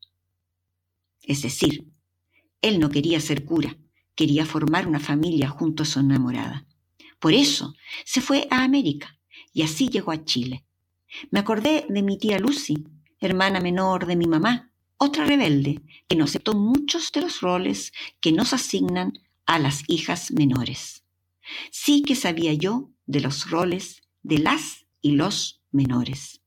Es 1.23 1.43
decir, 1.43 1.87
él 2.63 2.81
no 2.81 2.89
quería 2.91 3.21
ser 3.21 3.45
cura, 3.45 3.77
quería 4.15 4.47
formar 4.47 4.89
una 4.89 5.01
familia 5.01 5.49
junto 5.49 5.83
a 5.83 5.87
su 5.87 6.01
enamorada. 6.01 6.67
Por 7.19 7.35
eso 7.35 7.75
se 8.05 8.21
fue 8.21 8.49
a 8.51 8.65
América 8.65 9.19
y 9.53 9.63
así 9.63 9.89
llegó 9.89 10.13
a 10.13 10.25
Chile. 10.25 10.65
Me 11.31 11.41
acordé 11.41 11.87
de 11.89 12.03
mi 12.03 12.19
tía 12.19 12.39
Lucy, 12.39 12.85
hermana 13.21 13.61
menor 13.61 14.07
de 14.07 14.17
mi 14.17 14.27
mamá, 14.27 14.73
otra 14.97 15.25
rebelde, 15.25 15.81
que 16.09 16.17
no 16.17 16.25
aceptó 16.25 16.55
muchos 16.55 17.13
de 17.13 17.23
los 17.23 17.41
roles 17.41 17.93
que 18.21 18.33
nos 18.33 18.53
asignan 18.53 19.13
a 19.47 19.59
las 19.59 19.83
hijas 19.89 20.31
menores. 20.33 21.05
Sí 21.71 22.03
que 22.03 22.15
sabía 22.15 22.55
yo 22.55 22.91
de 23.07 23.21
los 23.21 23.51
roles 23.51 24.03
de 24.23 24.39
las 24.39 24.87
y 25.01 25.13
los 25.13 25.61
menores. 25.73 26.41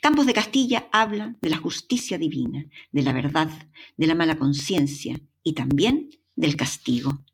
Campos 0.00 0.26
de 0.26 0.34
Castilla 0.34 0.88
habla 0.92 1.36
de 1.40 1.50
la 1.50 1.56
justicia 1.56 2.18
divina, 2.18 2.66
de 2.92 3.02
la 3.02 3.12
verdad, 3.12 3.50
de 3.96 4.06
la 4.06 4.14
mala 4.14 4.36
conciencia 4.36 5.20
y 5.42 5.54
también 5.54 6.10
del 6.36 6.56
castigo. 6.56 7.24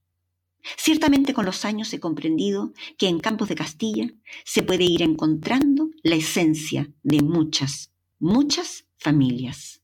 Ciertamente 0.77 1.35
con 1.35 1.47
los 1.47 1.65
años 1.65 1.93
he 1.93 2.01
comprendido 2.01 2.73
que 2.99 3.09
en 3.09 3.21
Campos 3.21 3.49
de 3.49 3.55
Castilla 3.55 4.13
se 4.45 4.63
puede 4.63 4.85
ir 4.85 5.03
encontrando 5.03 5.91
la 6.03 6.17
esencia 6.17 6.93
de 7.03 7.23
muchas, 7.23 7.93
muchas 8.19 8.87
familias. 8.99 9.83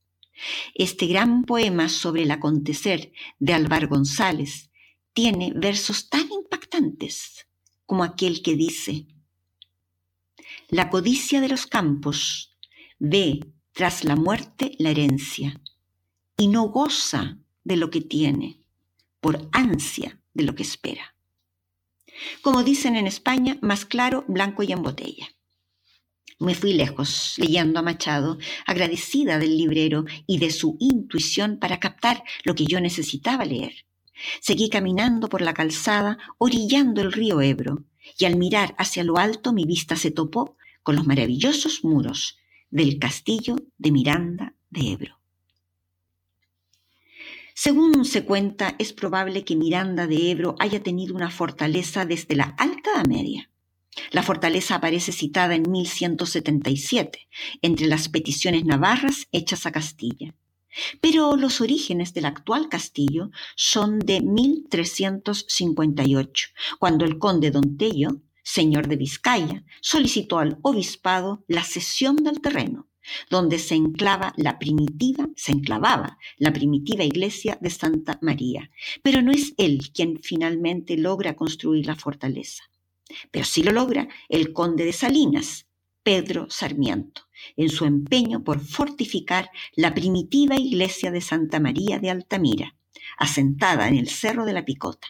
Este 0.75 1.07
gran 1.07 1.45
poema 1.45 1.89
sobre 1.89 2.23
el 2.23 2.31
acontecer 2.31 3.12
de 3.39 3.55
Álvaro 3.55 3.89
González 3.89 4.71
tiene 5.15 5.53
versos 5.55 6.11
tan 6.11 6.31
impactantes 6.31 7.47
como 7.87 8.05
aquel 8.05 8.43
que 8.43 8.55
dice, 8.55 9.07
La 10.69 10.91
codicia 10.91 11.41
de 11.41 11.49
los 11.49 11.67
campos 11.67 12.55
ve 12.99 13.41
tras 13.73 14.05
la 14.05 14.17
muerte 14.17 14.75
la 14.79 14.91
herencia 14.91 15.61
y 16.37 16.49
no 16.49 16.65
goza 16.69 17.39
de 17.65 17.77
lo 17.77 17.91
que 17.91 18.01
tiene 18.01 18.61
por 19.21 19.49
ansia 19.53 20.21
de 20.37 20.44
lo 20.44 20.55
que 20.55 20.62
espera. 20.62 21.14
Como 22.42 22.62
dicen 22.62 22.96
en 22.96 23.07
España, 23.07 23.59
más 23.62 23.85
claro, 23.85 24.25
blanco 24.29 24.62
y 24.62 24.72
en 24.72 24.83
botella. 24.83 25.29
Me 26.38 26.55
fui 26.55 26.75
lejos, 26.75 27.35
leyendo 27.38 27.79
a 27.79 27.83
Machado, 27.83 28.38
agradecida 28.66 29.38
del 29.38 29.57
librero 29.57 30.05
y 30.27 30.38
de 30.38 30.51
su 30.51 30.77
intuición 30.79 31.59
para 31.59 31.81
captar 31.81 32.22
lo 32.44 32.55
que 32.55 32.66
yo 32.66 32.81
necesitaba 32.81 33.46
leer. 33.46 33.87
Seguí 34.40 34.68
caminando 34.68 35.29
por 35.29 35.40
la 35.40 35.55
calzada, 35.55 36.18
orillando 36.37 37.01
el 37.01 37.12
río 37.12 37.40
Ebro, 37.40 37.85
y 38.18 38.27
al 38.27 38.37
mirar 38.37 38.75
hacia 38.79 39.03
lo 39.03 39.16
alto 39.16 39.53
mi 39.53 39.64
vista 39.64 39.96
se 39.96 40.11
topó 40.11 40.57
con 40.83 40.96
los 40.96 41.07
maravillosos 41.07 41.85
muros 41.85 42.38
del 42.70 42.99
castillo 42.99 43.57
de 43.79 43.90
Miranda 43.92 44.55
de 44.70 44.92
Ebro. 44.92 45.18
Según 47.59 48.05
se 48.05 48.23
cuenta, 48.23 48.75
es 48.79 48.92
probable 48.92 49.42
que 49.42 49.57
Miranda 49.57 50.07
de 50.07 50.31
Ebro 50.31 50.57
haya 50.59 50.83
tenido 50.83 51.14
una 51.14 51.31
fortaleza 51.31 52.05
desde 52.05 52.37
la 52.37 52.55
Alta 52.59 52.90
Edad 52.90 53.07
Media. 53.07 53.49
La 54.11 54.23
fortaleza 54.23 54.75
aparece 54.75 55.11
citada 55.11 55.55
en 55.55 55.71
1177, 55.71 57.27
entre 57.62 57.87
las 57.87 58.11
peticiones 58.11 58.66
navarras 58.66 59.27
hechas 59.33 59.64
a 59.64 59.73
Castilla. 59.73 60.35
Pero 61.01 61.35
los 61.37 61.62
orígenes 61.62 62.12
del 62.12 62.27
actual 62.27 62.69
castillo 62.69 63.31
son 63.55 64.01
de 64.01 64.21
1358, 64.21 66.49
cuando 66.79 67.07
el 67.07 67.19
conde 67.19 67.51
Don 67.51 67.79
Tello, 67.79 68.21
señor 68.42 68.87
de 68.87 68.97
Vizcaya, 68.97 69.64
solicitó 69.81 70.40
al 70.40 70.59
obispado 70.61 71.42
la 71.49 71.64
cesión 71.64 72.16
del 72.16 72.42
terreno, 72.42 72.87
donde 73.31 73.59
se 73.59 73.75
enclava 73.75 74.33
la 74.37 74.59
primitiva, 74.59 75.29
se 75.37 75.53
enclavaba 75.53 76.19
la 76.38 76.53
primitiva 76.53 77.05
iglesia 77.05 77.59
de 77.61 77.71
Santa 77.71 78.19
María. 78.23 78.71
Pero 79.03 79.23
no 79.23 79.33
es 79.33 79.55
él 79.59 79.90
quien 79.92 80.21
finalmente 80.23 80.97
logra 80.97 81.37
construir 81.37 81.87
la 81.87 81.97
fortaleza. 81.97 82.64
Pero 83.31 83.45
sí 83.45 83.62
lo 83.62 83.73
logra 83.73 84.09
el 84.29 84.53
conde 84.53 84.85
de 84.85 84.92
Salinas, 84.92 85.66
Pedro 86.03 86.47
Sarmiento, 86.51 87.23
en 87.57 87.69
su 87.69 87.85
empeño 87.85 88.45
por 88.45 88.61
fortificar 88.61 89.51
la 89.75 89.95
primitiva 89.95 90.57
iglesia 90.57 91.11
de 91.11 91.21
Santa 91.21 91.61
María 91.61 91.99
de 91.99 92.11
Altamira, 92.11 92.77
asentada 93.19 93.88
en 93.88 93.97
el 93.97 94.09
Cerro 94.09 94.45
de 94.45 94.53
la 94.53 94.64
Picota, 94.64 95.09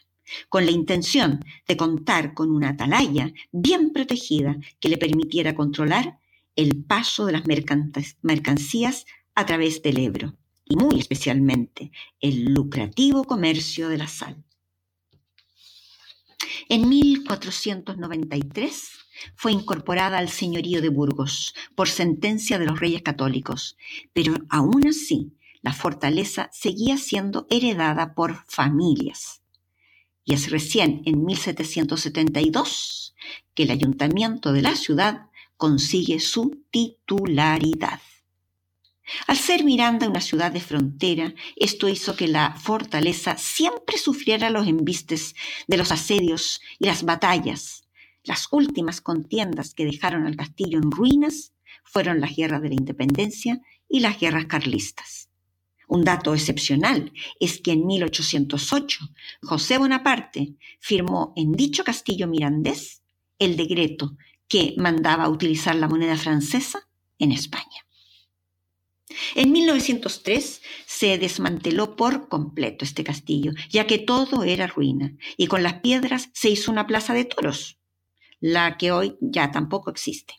con 0.49 0.65
la 0.65 0.73
intención 0.73 1.45
de 1.69 1.77
contar 1.77 2.35
con 2.35 2.51
una 2.51 2.71
atalaya 2.71 3.33
bien 3.53 3.93
protegida 3.93 4.57
que 4.81 4.89
le 4.89 4.99
permitiera 4.99 5.55
controlar 5.55 6.19
el 6.57 6.85
paso 6.85 7.27
de 7.27 7.33
las 7.33 7.45
mercancías 8.23 9.07
a 9.35 9.47
través 9.47 9.83
del 9.83 9.99
Ebro 9.99 10.35
y 10.65 10.77
muy 10.77 10.99
especialmente 10.99 11.93
el 12.21 12.53
lucrativo 12.53 13.25
comercio 13.25 13.89
de 13.89 13.99
la 13.99 14.09
sal. 14.09 14.43
En 16.69 16.89
1493 16.89 18.91
fue 19.37 19.53
incorporada 19.53 20.19
al 20.19 20.29
señorío 20.29 20.83
de 20.83 20.89
Burgos 20.89 21.55
por 21.75 21.89
sentencia 21.89 22.59
de 22.59 22.67
los 22.67 22.81
reyes 22.81 23.03
católicos, 23.03 23.77
pero 24.13 24.35
aún 24.49 24.89
así 24.89 25.33
la 25.63 25.73
fortaleza 25.73 26.51
seguía 26.53 26.97
siendo 26.97 27.47
heredada 27.51 28.15
por 28.15 28.45
familias. 28.47 29.43
Y 30.25 30.35
es 30.35 30.51
recién 30.51 31.03
en 31.05 31.25
1772 31.25 33.15
que 33.55 33.63
el 33.63 33.71
ayuntamiento 33.71 34.53
de 34.53 34.63
la 34.63 34.75
ciudad 34.75 35.29
consigue 35.57 36.21
su 36.21 36.65
titularidad. 36.71 38.01
Al 39.29 39.37
ser 39.37 39.63
Miranda 39.65 40.09
una 40.09 40.21
ciudad 40.21 40.51
de 40.51 40.61
frontera, 40.61 41.33
esto 41.55 41.89
hizo 41.89 42.17
que 42.17 42.27
la 42.27 42.57
fortaleza 42.57 43.37
siempre 43.37 43.99
sufriera 43.99 44.51
los 44.51 44.67
embistes 44.67 45.35
de 45.69 45.77
los 45.77 45.93
asedios 45.93 46.61
y 46.79 46.87
las 46.87 47.05
batallas. 47.05 47.85
Las 48.25 48.49
últimas 48.51 49.01
contiendas 49.01 49.75
que 49.75 49.85
dejaron 49.85 50.27
al 50.27 50.35
castillo 50.35 50.79
en 50.79 50.91
ruinas 50.91 51.53
fueron 51.85 52.21
las 52.21 52.35
guerras 52.35 52.63
de 52.63 52.71
la 52.71 52.75
independencia 52.75 53.61
y 53.89 54.01
las 54.01 54.19
guerras 54.19 54.47
carlistas. 54.47 55.31
Un 55.89 56.03
dato 56.03 56.35
excepcional 56.35 57.13
es 57.39 57.61
que 57.61 57.71
en 57.73 57.87
1808 57.87 59.09
José 59.43 59.79
Bonaparte 59.79 60.57
firmó 60.81 61.33
en 61.37 61.53
dicho 61.53 61.85
castillo 61.85 62.27
mirandés 62.27 63.03
el 63.39 63.57
decreto 63.57 64.17
que 64.49 64.75
mandaba 64.77 65.29
utilizar 65.29 65.75
la 65.77 65.89
moneda 65.89 66.17
francesa 66.17 66.89
en 67.19 67.33
España. 67.33 67.87
En 69.35 69.53
1903 69.53 70.63
se 70.87 71.19
desmanteló 71.19 71.97
por 71.97 72.29
completo 72.29 72.85
este 72.85 73.05
castillo, 73.05 73.53
ya 73.71 73.87
que 73.87 73.99
todo 73.99 74.43
era 74.45 74.67
ruina, 74.67 75.17
y 75.37 75.47
con 75.47 75.63
las 75.63 75.81
piedras 75.81 76.29
se 76.33 76.51
hizo 76.51 76.71
una 76.71 76.87
plaza 76.87 77.15
de 77.15 77.25
toros, 77.25 77.79
la 78.41 78.77
que 78.77 78.93
hoy 78.93 79.17
ya 79.21 79.51
tampoco 79.51 79.91
existe. 79.91 80.35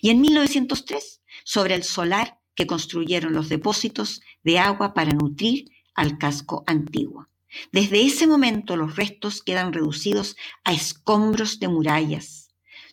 Y 0.00 0.10
en 0.10 0.20
1903, 0.20 1.22
sobre 1.44 1.74
el 1.74 1.84
solar 1.84 2.38
que 2.54 2.66
construyeron 2.66 3.32
los 3.32 3.48
depósitos 3.48 4.20
de 4.44 4.58
agua 4.58 4.94
para 4.94 5.12
nutrir 5.12 5.70
al 5.94 6.18
casco 6.18 6.62
antiguo. 6.66 7.28
Desde 7.72 8.02
ese 8.02 8.26
momento 8.26 8.76
los 8.76 8.96
restos 8.96 9.42
quedan 9.42 9.72
reducidos 9.72 10.36
a 10.64 10.72
escombros 10.72 11.58
de 11.58 11.68
murallas, 11.68 12.39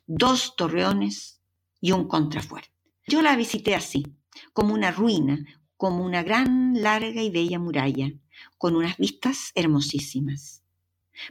dos 0.08 0.56
torreones 0.56 1.42
y 1.80 1.92
un 1.92 2.08
contrafuerte. 2.08 2.72
Yo 3.06 3.22
la 3.22 3.36
visité 3.36 3.76
así, 3.76 4.06
como 4.54 4.74
una 4.74 4.92
ruina, 4.92 5.46
como 5.76 6.04
una 6.04 6.24
gran, 6.24 6.82
larga 6.82 7.22
y 7.22 7.30
bella 7.30 7.60
muralla, 7.60 8.12
con 8.58 8.76
unas 8.76 8.98
vistas 8.98 9.52
hermosísimas. 9.54 10.64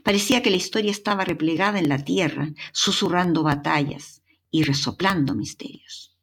Parecía 0.03 0.41
que 0.41 0.49
la 0.49 0.57
historia 0.57 0.91
estaba 0.91 1.25
replegada 1.25 1.79
en 1.79 1.89
la 1.89 2.03
tierra, 2.03 2.49
susurrando 2.71 3.43
batallas 3.43 4.23
y 4.51 4.63
resoplando 4.63 5.33
misterios. 5.33 6.15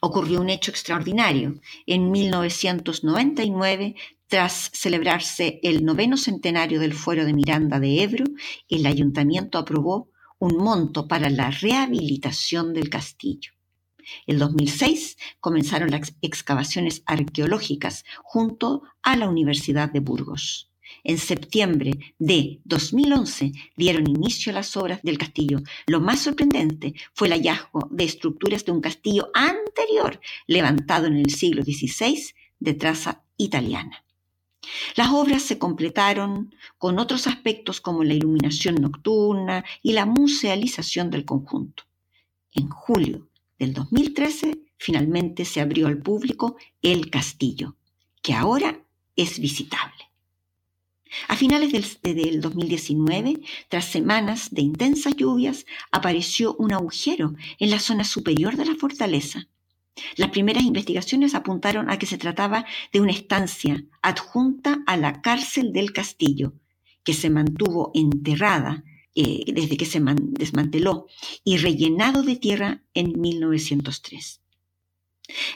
Ocurrió 0.00 0.40
un 0.40 0.50
hecho 0.50 0.70
extraordinario. 0.70 1.60
En 1.86 2.10
1999, 2.10 3.96
tras 4.28 4.70
celebrarse 4.72 5.60
el 5.62 5.84
noveno 5.84 6.16
centenario 6.16 6.80
del 6.80 6.94
fuero 6.94 7.24
de 7.24 7.32
Miranda 7.32 7.80
de 7.80 8.02
Ebro, 8.02 8.24
el 8.68 8.86
ayuntamiento 8.86 9.58
aprobó 9.58 10.10
un 10.38 10.56
monto 10.56 11.08
para 11.08 11.30
la 11.30 11.50
rehabilitación 11.50 12.74
del 12.74 12.90
castillo. 12.90 13.52
En 14.26 14.38
2006 14.38 15.16
comenzaron 15.40 15.90
las 15.90 16.14
excavaciones 16.22 17.02
arqueológicas 17.06 18.04
junto 18.22 18.82
a 19.02 19.16
la 19.16 19.28
Universidad 19.28 19.90
de 19.90 20.00
Burgos. 20.00 20.70
En 21.02 21.18
septiembre 21.18 22.14
de 22.18 22.60
2011 22.64 23.52
dieron 23.76 24.08
inicio 24.08 24.52
las 24.52 24.76
obras 24.76 25.02
del 25.02 25.18
castillo. 25.18 25.60
Lo 25.86 26.00
más 26.00 26.20
sorprendente 26.20 26.94
fue 27.12 27.28
el 27.28 27.34
hallazgo 27.34 27.88
de 27.90 28.04
estructuras 28.04 28.64
de 28.64 28.72
un 28.72 28.80
castillo 28.80 29.30
anterior, 29.34 30.20
levantado 30.46 31.06
en 31.06 31.16
el 31.16 31.30
siglo 31.30 31.64
XVI 31.64 32.22
de 32.60 32.74
traza 32.74 33.24
italiana. 33.36 34.05
Las 34.96 35.10
obras 35.10 35.42
se 35.42 35.58
completaron 35.58 36.54
con 36.78 36.98
otros 36.98 37.26
aspectos 37.26 37.80
como 37.80 38.04
la 38.04 38.14
iluminación 38.14 38.76
nocturna 38.76 39.64
y 39.82 39.92
la 39.92 40.06
musealización 40.06 41.10
del 41.10 41.24
conjunto. 41.24 41.84
En 42.52 42.68
julio 42.68 43.28
del 43.58 43.74
2013 43.74 44.58
finalmente 44.78 45.44
se 45.44 45.60
abrió 45.60 45.86
al 45.86 45.98
público 45.98 46.56
el 46.82 47.10
castillo, 47.10 47.76
que 48.22 48.34
ahora 48.34 48.80
es 49.14 49.38
visitable. 49.38 50.06
A 51.28 51.36
finales 51.36 52.00
del, 52.02 52.40
2019, 52.40 53.40
tras 53.68 53.84
semanas 53.86 54.48
de 54.50 54.62
intensas 54.62 55.14
lluvias, 55.16 55.64
apareció 55.90 56.54
un 56.56 56.72
agujero 56.72 57.34
en 57.58 57.70
la 57.70 57.78
zona 57.78 58.04
superior 58.04 58.56
de 58.56 58.66
la 58.66 58.74
fortaleza. 58.74 59.46
Las 60.16 60.30
primeras 60.30 60.64
investigaciones 60.64 61.34
apuntaron 61.34 61.90
a 61.90 61.98
que 61.98 62.06
se 62.06 62.18
trataba 62.18 62.66
de 62.92 63.00
una 63.00 63.12
estancia 63.12 63.84
adjunta 64.02 64.82
a 64.86 64.96
la 64.96 65.22
cárcel 65.22 65.72
del 65.72 65.92
castillo, 65.92 66.52
que 67.02 67.14
se 67.14 67.30
mantuvo 67.30 67.92
enterrada 67.94 68.84
eh, 69.14 69.44
desde 69.52 69.76
que 69.76 69.86
se 69.86 70.00
desmanteló 70.02 71.06
y 71.42 71.56
rellenado 71.56 72.22
de 72.22 72.36
tierra 72.36 72.82
en 72.92 73.18
1903. 73.18 74.42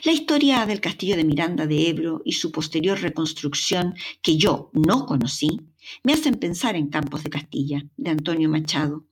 La 0.03 0.11
historia 0.11 0.65
del 0.65 0.81
castillo 0.81 1.15
de 1.15 1.23
Miranda 1.23 1.65
de 1.67 1.87
Ebro 1.89 2.21
y 2.25 2.33
su 2.33 2.51
posterior 2.51 2.99
reconstrucción, 2.99 3.93
que 4.21 4.35
yo 4.37 4.69
no 4.73 5.05
conocí, 5.05 5.61
me 6.03 6.13
hacen 6.13 6.35
pensar 6.35 6.75
en 6.75 6.89
Campos 6.89 7.23
de 7.23 7.29
Castilla, 7.29 7.85
de 7.95 8.09
Antonio 8.09 8.49
Machado. 8.49 9.05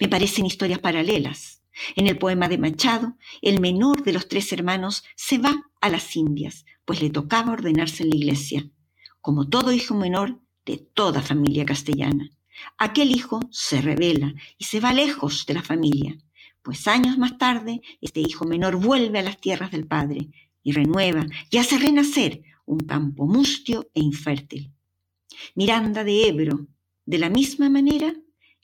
Me 0.00 0.08
parecen 0.08 0.46
historias 0.46 0.78
paralelas. 0.78 1.57
En 1.96 2.06
el 2.06 2.18
poema 2.18 2.48
de 2.48 2.58
Machado, 2.58 3.16
el 3.42 3.60
menor 3.60 4.02
de 4.02 4.12
los 4.12 4.28
tres 4.28 4.52
hermanos 4.52 5.04
se 5.16 5.38
va 5.38 5.54
a 5.80 5.88
las 5.88 6.16
Indias, 6.16 6.64
pues 6.84 7.02
le 7.02 7.10
tocaba 7.10 7.52
ordenarse 7.52 8.02
en 8.02 8.10
la 8.10 8.16
iglesia, 8.16 8.70
como 9.20 9.48
todo 9.48 9.72
hijo 9.72 9.94
menor 9.94 10.40
de 10.64 10.78
toda 10.78 11.22
familia 11.22 11.64
castellana. 11.64 12.30
Aquel 12.76 13.10
hijo 13.10 13.40
se 13.50 13.80
revela 13.80 14.34
y 14.58 14.64
se 14.64 14.80
va 14.80 14.92
lejos 14.92 15.46
de 15.46 15.54
la 15.54 15.62
familia, 15.62 16.18
pues 16.62 16.86
años 16.88 17.16
más 17.16 17.38
tarde 17.38 17.80
este 18.00 18.20
hijo 18.20 18.44
menor 18.44 18.76
vuelve 18.76 19.18
a 19.18 19.22
las 19.22 19.40
tierras 19.40 19.70
del 19.70 19.86
padre 19.86 20.28
y 20.62 20.72
renueva 20.72 21.26
y 21.50 21.58
hace 21.58 21.78
renacer 21.78 22.42
un 22.66 22.80
campo 22.80 23.26
mustio 23.26 23.88
e 23.94 24.00
infértil. 24.00 24.72
Miranda 25.54 26.04
de 26.04 26.28
Ebro, 26.28 26.66
de 27.06 27.18
la 27.18 27.30
misma 27.30 27.70
manera, 27.70 28.12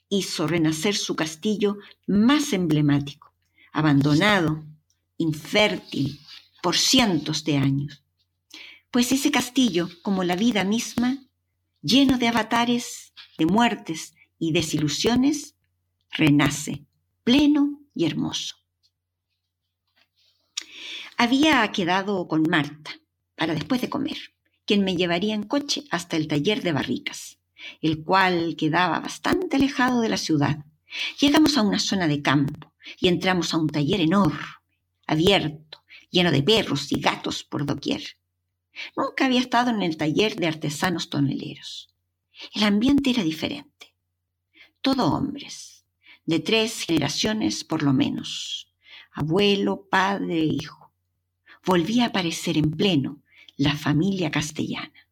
hizo 0.09 0.47
renacer 0.47 0.95
su 0.95 1.15
castillo 1.15 1.77
más 2.07 2.53
emblemático, 2.53 3.33
abandonado, 3.71 4.63
infértil, 5.17 6.19
por 6.61 6.75
cientos 6.75 7.43
de 7.43 7.57
años. 7.57 8.03
Pues 8.91 9.11
ese 9.11 9.31
castillo, 9.31 9.89
como 10.01 10.23
la 10.23 10.35
vida 10.35 10.63
misma, 10.63 11.23
lleno 11.81 12.17
de 12.17 12.27
avatares, 12.27 13.13
de 13.37 13.45
muertes 13.45 14.15
y 14.39 14.51
desilusiones, 14.51 15.55
renace 16.11 16.85
pleno 17.23 17.81
y 17.93 18.05
hermoso. 18.05 18.55
Había 21.17 21.71
quedado 21.71 22.27
con 22.27 22.43
Marta 22.49 22.91
para 23.35 23.53
después 23.53 23.81
de 23.81 23.89
comer, 23.89 24.17
quien 24.65 24.83
me 24.83 24.95
llevaría 24.95 25.35
en 25.35 25.43
coche 25.43 25.83
hasta 25.91 26.17
el 26.17 26.27
taller 26.27 26.61
de 26.63 26.71
barricas 26.71 27.39
el 27.81 28.03
cual 28.03 28.55
quedaba 28.57 28.99
bastante 28.99 29.57
alejado 29.57 30.01
de 30.01 30.09
la 30.09 30.17
ciudad. 30.17 30.65
Llegamos 31.19 31.57
a 31.57 31.61
una 31.61 31.79
zona 31.79 32.07
de 32.07 32.21
campo 32.21 32.73
y 32.99 33.07
entramos 33.07 33.53
a 33.53 33.57
un 33.57 33.69
taller 33.69 34.01
enorme, 34.01 34.39
abierto, 35.07 35.83
lleno 36.09 36.31
de 36.31 36.43
perros 36.43 36.91
y 36.91 36.99
gatos 36.99 37.43
por 37.43 37.65
doquier. 37.65 38.03
Nunca 38.95 39.25
había 39.25 39.39
estado 39.39 39.71
en 39.71 39.81
el 39.81 39.97
taller 39.97 40.35
de 40.35 40.47
artesanos 40.47 41.09
toneleros. 41.09 41.93
El 42.53 42.63
ambiente 42.63 43.09
era 43.11 43.23
diferente. 43.23 43.95
Todo 44.81 45.13
hombres, 45.13 45.85
de 46.25 46.39
tres 46.39 46.81
generaciones 46.81 47.63
por 47.63 47.83
lo 47.83 47.93
menos, 47.93 48.67
abuelo, 49.11 49.87
padre 49.89 50.39
e 50.39 50.45
hijo. 50.45 50.91
Volvía 51.65 52.05
a 52.05 52.07
aparecer 52.07 52.57
en 52.57 52.71
pleno 52.71 53.23
la 53.57 53.75
familia 53.75 54.29
castellana 54.29 55.04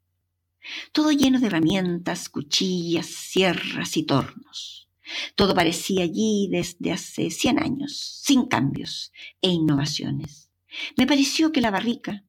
todo 0.91 1.11
lleno 1.11 1.39
de 1.39 1.47
herramientas, 1.47 2.29
cuchillas, 2.29 3.07
sierras 3.07 3.97
y 3.97 4.03
tornos. 4.03 4.89
Todo 5.35 5.53
parecía 5.53 6.03
allí 6.03 6.47
desde 6.49 6.91
hace 6.91 7.29
cien 7.29 7.59
años, 7.59 8.21
sin 8.23 8.45
cambios 8.45 9.11
e 9.41 9.49
innovaciones. 9.49 10.49
Me 10.97 11.05
pareció 11.05 11.51
que 11.51 11.61
la 11.61 11.71
barrica, 11.71 12.23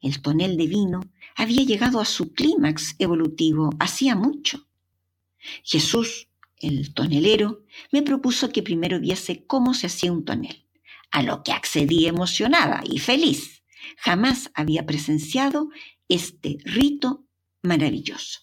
el 0.00 0.20
tonel 0.20 0.56
de 0.56 0.66
vino, 0.66 1.00
había 1.34 1.62
llegado 1.62 2.00
a 2.00 2.04
su 2.04 2.32
clímax 2.32 2.96
evolutivo 2.98 3.70
hacía 3.78 4.14
mucho. 4.14 4.66
Jesús, 5.64 6.28
el 6.58 6.92
tonelero, 6.94 7.64
me 7.92 8.02
propuso 8.02 8.50
que 8.50 8.62
primero 8.62 9.00
viese 9.00 9.46
cómo 9.46 9.74
se 9.74 9.86
hacía 9.86 10.12
un 10.12 10.24
tonel, 10.24 10.66
a 11.10 11.22
lo 11.22 11.42
que 11.42 11.52
accedí 11.52 12.06
emocionada 12.06 12.82
y 12.84 12.98
feliz. 12.98 13.62
Jamás 13.96 14.50
había 14.54 14.84
presenciado 14.84 15.70
este 16.08 16.58
rito 16.64 17.27
maravilloso. 17.62 18.40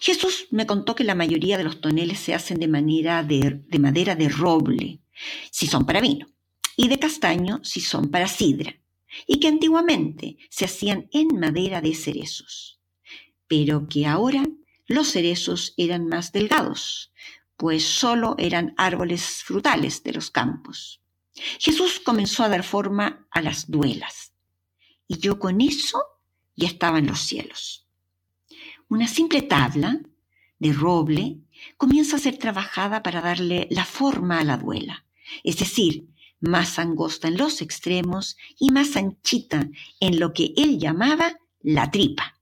Jesús 0.00 0.46
me 0.50 0.66
contó 0.66 0.94
que 0.94 1.04
la 1.04 1.14
mayoría 1.14 1.58
de 1.58 1.64
los 1.64 1.80
toneles 1.80 2.20
se 2.20 2.34
hacen 2.34 2.58
de, 2.60 3.62
de 3.66 3.78
madera 3.78 4.14
de 4.14 4.28
roble, 4.28 5.00
si 5.50 5.66
son 5.66 5.84
para 5.84 6.00
vino, 6.00 6.28
y 6.76 6.88
de 6.88 6.98
castaño 6.98 7.60
si 7.64 7.80
son 7.80 8.10
para 8.10 8.28
sidra, 8.28 8.80
y 9.26 9.40
que 9.40 9.48
antiguamente 9.48 10.38
se 10.50 10.64
hacían 10.64 11.08
en 11.12 11.38
madera 11.38 11.80
de 11.80 11.94
cerezos, 11.94 12.80
pero 13.46 13.88
que 13.88 14.06
ahora 14.06 14.44
los 14.86 15.08
cerezos 15.08 15.74
eran 15.76 16.06
más 16.06 16.32
delgados, 16.32 17.12
pues 17.56 17.84
solo 17.84 18.36
eran 18.38 18.74
árboles 18.76 19.42
frutales 19.42 20.04
de 20.04 20.12
los 20.12 20.30
campos. 20.30 21.02
Jesús 21.58 22.00
comenzó 22.00 22.44
a 22.44 22.48
dar 22.48 22.62
forma 22.62 23.26
a 23.30 23.42
las 23.42 23.68
duelas, 23.68 24.32
y 25.08 25.18
yo 25.18 25.38
con 25.38 25.60
eso 25.60 26.00
ya 26.58 26.66
estaba 26.66 26.98
en 26.98 27.06
los 27.06 27.20
cielos. 27.20 27.86
Una 28.88 29.06
simple 29.06 29.42
tabla 29.42 30.00
de 30.58 30.72
roble 30.72 31.38
comienza 31.76 32.16
a 32.16 32.18
ser 32.18 32.36
trabajada 32.36 33.02
para 33.02 33.20
darle 33.20 33.68
la 33.70 33.84
forma 33.84 34.40
a 34.40 34.44
la 34.44 34.56
duela, 34.56 35.06
es 35.44 35.58
decir, 35.58 36.08
más 36.40 36.78
angosta 36.78 37.28
en 37.28 37.38
los 37.38 37.62
extremos 37.62 38.36
y 38.58 38.70
más 38.70 38.96
anchita 38.96 39.68
en 40.00 40.18
lo 40.18 40.32
que 40.32 40.52
él 40.56 40.78
llamaba 40.78 41.38
la 41.60 41.90
tripa. 41.92 42.40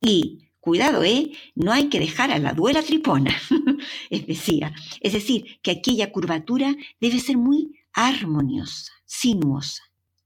Y, 0.00 0.48
cuidado, 0.60 1.02
¿eh? 1.02 1.32
No 1.56 1.72
hay 1.72 1.88
que 1.88 1.98
dejar 1.98 2.30
a 2.30 2.38
la 2.38 2.52
duela 2.52 2.82
tripona, 2.82 3.36
es 4.10 4.26
decir, 4.28 4.70
es 5.00 5.12
decir, 5.12 5.58
que 5.62 5.72
aquella 5.72 6.12
curvatura 6.12 6.76
debe 7.00 7.18
ser 7.18 7.36
muy 7.36 7.80
armoniosa, 7.92 8.92
sinuosa 9.04 9.82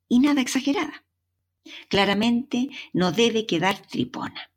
y 0.08 0.18
nada 0.18 0.42
exagerada. 0.42 1.04
Claramente 1.88 2.68
no 2.92 3.12
debe 3.12 3.46
quedar 3.46 3.78
tripona. 3.86 4.50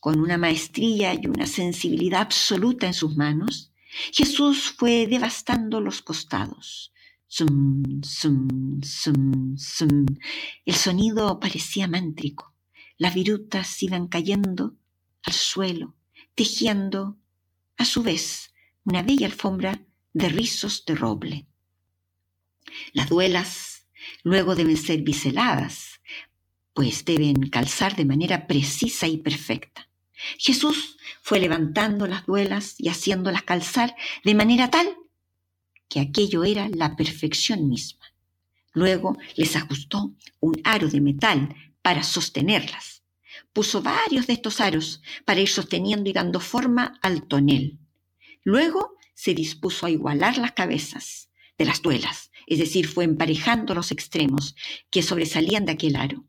Con 0.00 0.20
una 0.20 0.38
maestría 0.38 1.14
y 1.14 1.26
una 1.26 1.46
sensibilidad 1.46 2.22
absoluta 2.22 2.86
en 2.86 2.94
sus 2.94 3.16
manos, 3.16 3.72
Jesús 4.12 4.74
fue 4.76 5.06
devastando 5.06 5.80
los 5.80 6.02
costados. 6.02 6.92
Zum, 7.28 8.02
zum, 8.02 8.82
zum, 8.82 9.56
zum. 9.56 10.06
El 10.64 10.74
sonido 10.74 11.38
parecía 11.40 11.88
mántrico. 11.88 12.52
las 12.98 13.14
virutas 13.14 13.82
iban 13.82 14.06
cayendo 14.06 14.76
al 15.24 15.32
suelo, 15.32 15.96
tejiendo 16.36 17.18
a 17.76 17.84
su 17.84 18.02
vez 18.02 18.52
una 18.84 19.02
bella 19.02 19.26
alfombra 19.26 19.84
de 20.12 20.28
rizos 20.28 20.84
de 20.84 20.94
roble. 20.94 21.46
Las 22.92 23.08
duelas 23.08 23.71
luego 24.22 24.54
deben 24.54 24.76
ser 24.76 25.02
biseladas, 25.02 26.00
pues 26.74 27.04
deben 27.04 27.48
calzar 27.48 27.96
de 27.96 28.04
manera 28.04 28.46
precisa 28.46 29.06
y 29.06 29.18
perfecta. 29.18 29.88
Jesús 30.38 30.96
fue 31.20 31.40
levantando 31.40 32.06
las 32.06 32.26
duelas 32.26 32.76
y 32.78 32.88
haciéndolas 32.88 33.42
calzar 33.42 33.94
de 34.24 34.34
manera 34.34 34.70
tal 34.70 34.96
que 35.88 36.00
aquello 36.00 36.44
era 36.44 36.68
la 36.68 36.96
perfección 36.96 37.68
misma. 37.68 38.06
Luego 38.72 39.18
les 39.36 39.56
ajustó 39.56 40.14
un 40.40 40.60
aro 40.64 40.88
de 40.88 41.00
metal 41.00 41.54
para 41.82 42.02
sostenerlas. 42.02 43.02
Puso 43.52 43.82
varios 43.82 44.26
de 44.26 44.32
estos 44.32 44.60
aros 44.60 45.02
para 45.26 45.40
ir 45.40 45.48
sosteniendo 45.48 46.08
y 46.08 46.14
dando 46.14 46.40
forma 46.40 46.98
al 47.02 47.26
tonel. 47.26 47.78
Luego 48.42 48.96
se 49.14 49.34
dispuso 49.34 49.84
a 49.84 49.90
igualar 49.90 50.38
las 50.38 50.52
cabezas 50.52 51.28
de 51.58 51.66
las 51.66 51.82
duelas, 51.82 52.31
es 52.52 52.58
decir, 52.58 52.86
fue 52.86 53.04
emparejando 53.04 53.74
los 53.74 53.90
extremos 53.92 54.54
que 54.90 55.02
sobresalían 55.02 55.64
de 55.64 55.72
aquel 55.72 55.96
aro, 55.96 56.26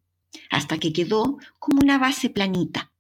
hasta 0.50 0.78
que 0.78 0.94
quedó 0.94 1.38
como 1.60 1.82
una 1.82 1.98
base 1.98 2.30
planita. 2.30 2.94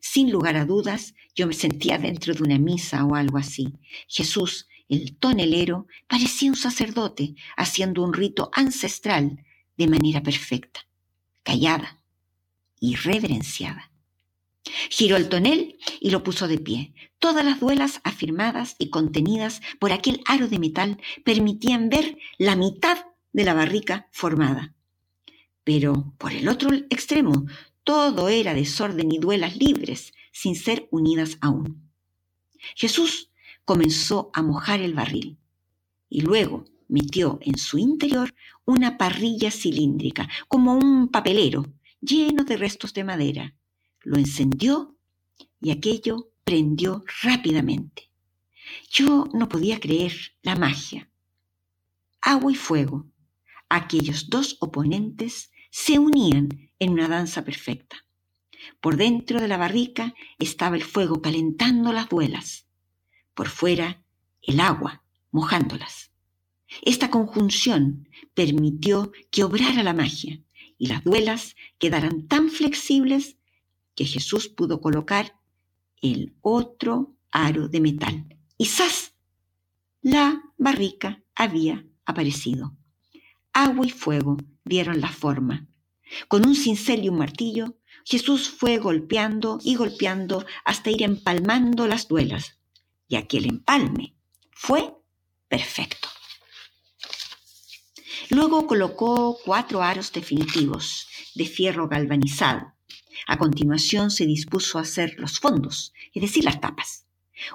Sin 0.00 0.30
lugar 0.30 0.56
a 0.56 0.66
dudas, 0.66 1.14
yo 1.34 1.46
me 1.46 1.54
sentía 1.54 1.96
dentro 1.96 2.34
de 2.34 2.42
una 2.42 2.58
misa 2.58 3.04
o 3.06 3.14
algo 3.14 3.38
así. 3.38 3.72
Jesús, 4.08 4.68
el 4.90 5.16
tonelero, 5.16 5.86
parecía 6.06 6.50
un 6.50 6.56
sacerdote 6.56 7.34
haciendo 7.56 8.02
un 8.02 8.12
rito 8.12 8.50
ancestral 8.52 9.42
de 9.78 9.86
manera 9.86 10.22
perfecta, 10.22 10.86
callada 11.42 12.02
y 12.78 12.96
reverenciada. 12.96 13.89
Giró 14.90 15.16
el 15.16 15.28
tonel 15.28 15.78
y 16.00 16.10
lo 16.10 16.22
puso 16.22 16.48
de 16.48 16.58
pie. 16.58 16.94
Todas 17.18 17.44
las 17.44 17.60
duelas 17.60 18.00
afirmadas 18.04 18.76
y 18.78 18.90
contenidas 18.90 19.60
por 19.78 19.92
aquel 19.92 20.22
aro 20.26 20.48
de 20.48 20.58
metal 20.58 20.98
permitían 21.24 21.88
ver 21.88 22.18
la 22.38 22.56
mitad 22.56 22.98
de 23.32 23.44
la 23.44 23.54
barrica 23.54 24.08
formada. 24.10 24.74
Pero 25.64 26.14
por 26.18 26.32
el 26.32 26.48
otro 26.48 26.72
extremo 26.90 27.46
todo 27.84 28.28
era 28.28 28.54
desorden 28.54 29.12
y 29.12 29.18
duelas 29.18 29.56
libres, 29.56 30.12
sin 30.32 30.54
ser 30.54 30.88
unidas 30.90 31.38
aún. 31.40 31.90
Jesús 32.76 33.30
comenzó 33.64 34.30
a 34.32 34.42
mojar 34.42 34.80
el 34.80 34.94
barril 34.94 35.38
y 36.08 36.22
luego 36.22 36.64
metió 36.88 37.38
en 37.42 37.56
su 37.56 37.78
interior 37.78 38.34
una 38.64 38.98
parrilla 38.98 39.50
cilíndrica, 39.50 40.28
como 40.48 40.74
un 40.74 41.08
papelero, 41.08 41.66
lleno 42.00 42.44
de 42.44 42.56
restos 42.56 42.94
de 42.94 43.04
madera 43.04 43.54
lo 44.02 44.16
encendió 44.16 44.96
y 45.60 45.70
aquello 45.70 46.32
prendió 46.44 47.04
rápidamente. 47.22 48.10
Yo 48.90 49.28
no 49.32 49.48
podía 49.48 49.80
creer 49.80 50.12
la 50.42 50.56
magia. 50.56 51.10
Agua 52.20 52.52
y 52.52 52.54
fuego, 52.54 53.06
aquellos 53.68 54.28
dos 54.30 54.56
oponentes 54.60 55.50
se 55.70 55.98
unían 55.98 56.70
en 56.78 56.90
una 56.90 57.08
danza 57.08 57.44
perfecta. 57.44 58.04
Por 58.80 58.96
dentro 58.96 59.40
de 59.40 59.48
la 59.48 59.56
barrica 59.56 60.14
estaba 60.38 60.76
el 60.76 60.84
fuego 60.84 61.22
calentando 61.22 61.92
las 61.92 62.08
duelas. 62.08 62.66
Por 63.34 63.48
fuera, 63.48 64.02
el 64.42 64.60
agua 64.60 65.02
mojándolas. 65.30 66.10
Esta 66.82 67.10
conjunción 67.10 68.08
permitió 68.34 69.12
que 69.30 69.44
obrara 69.44 69.82
la 69.82 69.94
magia 69.94 70.40
y 70.78 70.86
las 70.86 71.04
duelas 71.04 71.56
quedaran 71.78 72.26
tan 72.26 72.48
flexibles 72.48 73.36
que 74.00 74.06
Jesús 74.06 74.48
pudo 74.48 74.80
colocar 74.80 75.38
el 76.00 76.34
otro 76.40 77.18
aro 77.30 77.68
de 77.68 77.82
metal. 77.82 78.34
Y 78.56 78.64
¡zas! 78.64 79.12
La 80.00 80.40
barrica 80.56 81.22
había 81.34 81.84
aparecido. 82.06 82.74
Agua 83.52 83.86
y 83.86 83.90
fuego 83.90 84.38
dieron 84.64 85.02
la 85.02 85.12
forma. 85.12 85.68
Con 86.28 86.46
un 86.46 86.56
cincel 86.56 87.04
y 87.04 87.10
un 87.10 87.18
martillo, 87.18 87.76
Jesús 88.06 88.48
fue 88.48 88.78
golpeando 88.78 89.58
y 89.62 89.74
golpeando 89.74 90.46
hasta 90.64 90.88
ir 90.88 91.02
empalmando 91.02 91.86
las 91.86 92.08
duelas. 92.08 92.58
Y 93.06 93.16
aquel 93.16 93.44
empalme 93.44 94.16
fue 94.50 94.94
perfecto. 95.46 96.08
Luego 98.30 98.66
colocó 98.66 99.36
cuatro 99.44 99.82
aros 99.82 100.10
definitivos 100.10 101.06
de 101.34 101.44
fierro 101.44 101.86
galvanizado 101.86 102.79
a 103.26 103.38
continuación 103.38 104.10
se 104.10 104.26
dispuso 104.26 104.78
a 104.78 104.82
hacer 104.82 105.16
los 105.18 105.38
fondos, 105.38 105.92
es 106.14 106.22
decir, 106.22 106.44
las 106.44 106.60
tapas. 106.60 107.06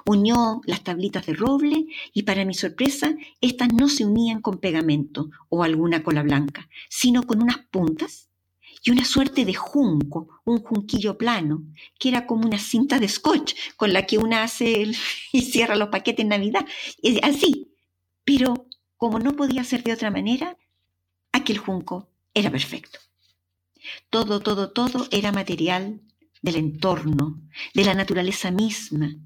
Unió 0.04 0.60
las 0.64 0.82
tablitas 0.82 1.26
de 1.26 1.34
roble 1.34 1.86
y 2.12 2.22
para 2.24 2.44
mi 2.44 2.54
sorpresa, 2.54 3.14
estas 3.40 3.72
no 3.72 3.88
se 3.88 4.04
unían 4.04 4.40
con 4.40 4.58
pegamento 4.58 5.30
o 5.48 5.62
alguna 5.62 6.02
cola 6.02 6.22
blanca, 6.22 6.68
sino 6.88 7.22
con 7.22 7.42
unas 7.42 7.58
puntas 7.70 8.28
y 8.82 8.90
una 8.90 9.04
suerte 9.04 9.44
de 9.44 9.54
junco, 9.54 10.40
un 10.44 10.62
junquillo 10.62 11.18
plano, 11.18 11.64
que 11.98 12.08
era 12.08 12.26
como 12.26 12.46
una 12.46 12.58
cinta 12.58 12.98
de 12.98 13.08
scotch 13.08 13.54
con 13.76 13.92
la 13.92 14.06
que 14.06 14.18
una 14.18 14.42
hace 14.42 14.92
y 15.32 15.42
cierra 15.42 15.76
los 15.76 15.88
paquetes 15.88 16.22
en 16.22 16.28
Navidad, 16.28 16.66
así. 17.22 17.72
Pero 18.24 18.66
como 18.96 19.18
no 19.18 19.34
podía 19.36 19.64
ser 19.64 19.82
de 19.82 19.92
otra 19.92 20.10
manera, 20.10 20.56
aquel 21.32 21.58
junco 21.58 22.08
era 22.34 22.50
perfecto. 22.50 22.98
Todo, 24.10 24.40
todo, 24.40 24.72
todo 24.72 25.06
era 25.10 25.32
material 25.32 26.00
del 26.42 26.56
entorno, 26.56 27.42
de 27.74 27.84
la 27.84 27.94
naturaleza 27.94 28.50
misma. 28.50 29.16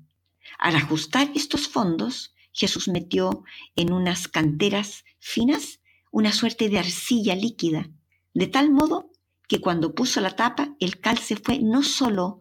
Al 0.59 0.77
ajustar 0.77 1.31
estos 1.35 1.69
fondos, 1.69 2.35
Jesús 2.53 2.89
metió 2.89 3.45
en 3.77 3.93
unas 3.93 4.29
canteras 4.29 5.05
finas 5.19 5.81
una 6.11 6.33
suerte 6.33 6.69
de 6.69 6.79
arcilla 6.79 7.35
líquida, 7.35 7.89
de 8.35 8.47
tal 8.47 8.71
modo 8.71 9.11
que 9.49 9.61
cuando 9.61 9.95
puso 9.95 10.21
la 10.21 10.37
tapa 10.37 10.75
el 10.81 11.01
calce 11.01 11.37
fue 11.37 11.59
no 11.59 11.83
solo 11.83 12.41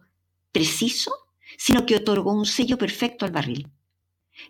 preciso, 0.52 1.12
sino 1.56 1.86
que 1.86 1.96
otorgó 1.96 2.32
un 2.32 2.46
sello 2.46 2.78
perfecto 2.78 3.24
al 3.24 3.32
barril. 3.32 3.68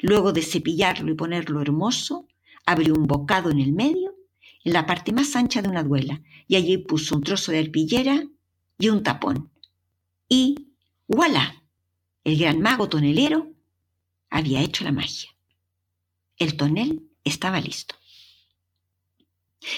Luego 0.00 0.32
de 0.32 0.42
cepillarlo 0.42 1.10
y 1.10 1.16
ponerlo 1.16 1.60
hermoso, 1.60 2.26
abrió 2.66 2.94
un 2.94 3.06
bocado 3.06 3.50
en 3.50 3.58
el 3.60 3.72
medio 3.72 4.09
en 4.64 4.72
la 4.72 4.86
parte 4.86 5.12
más 5.12 5.34
ancha 5.36 5.62
de 5.62 5.68
una 5.68 5.82
duela, 5.82 6.22
y 6.46 6.56
allí 6.56 6.78
puso 6.78 7.16
un 7.16 7.22
trozo 7.22 7.52
de 7.52 7.60
arpillera 7.60 8.24
y 8.78 8.88
un 8.88 9.02
tapón. 9.02 9.50
Y 10.28 10.72
¡voilà! 11.08 11.62
El 12.24 12.38
gran 12.38 12.60
mago 12.60 12.88
tonelero 12.88 13.52
había 14.28 14.62
hecho 14.62 14.84
la 14.84 14.92
magia. 14.92 15.30
El 16.36 16.56
tonel 16.56 17.02
estaba 17.24 17.60
listo. 17.60 17.94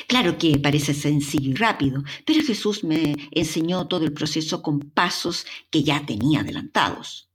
Claro 0.07 0.39
que 0.39 0.59
parece 0.59 0.95
sencillo 0.95 1.51
y 1.51 1.55
rápido, 1.55 2.05
pero 2.24 2.43
Jesús 2.43 2.85
me 2.85 3.16
enseñó 3.33 3.89
todo 3.89 4.05
el 4.05 4.12
proceso 4.12 4.62
con 4.62 4.78
pasos 4.78 5.45
que 5.70 5.83
ya 5.83 6.07
tenía 6.07 6.41
adelantados. 6.41 7.28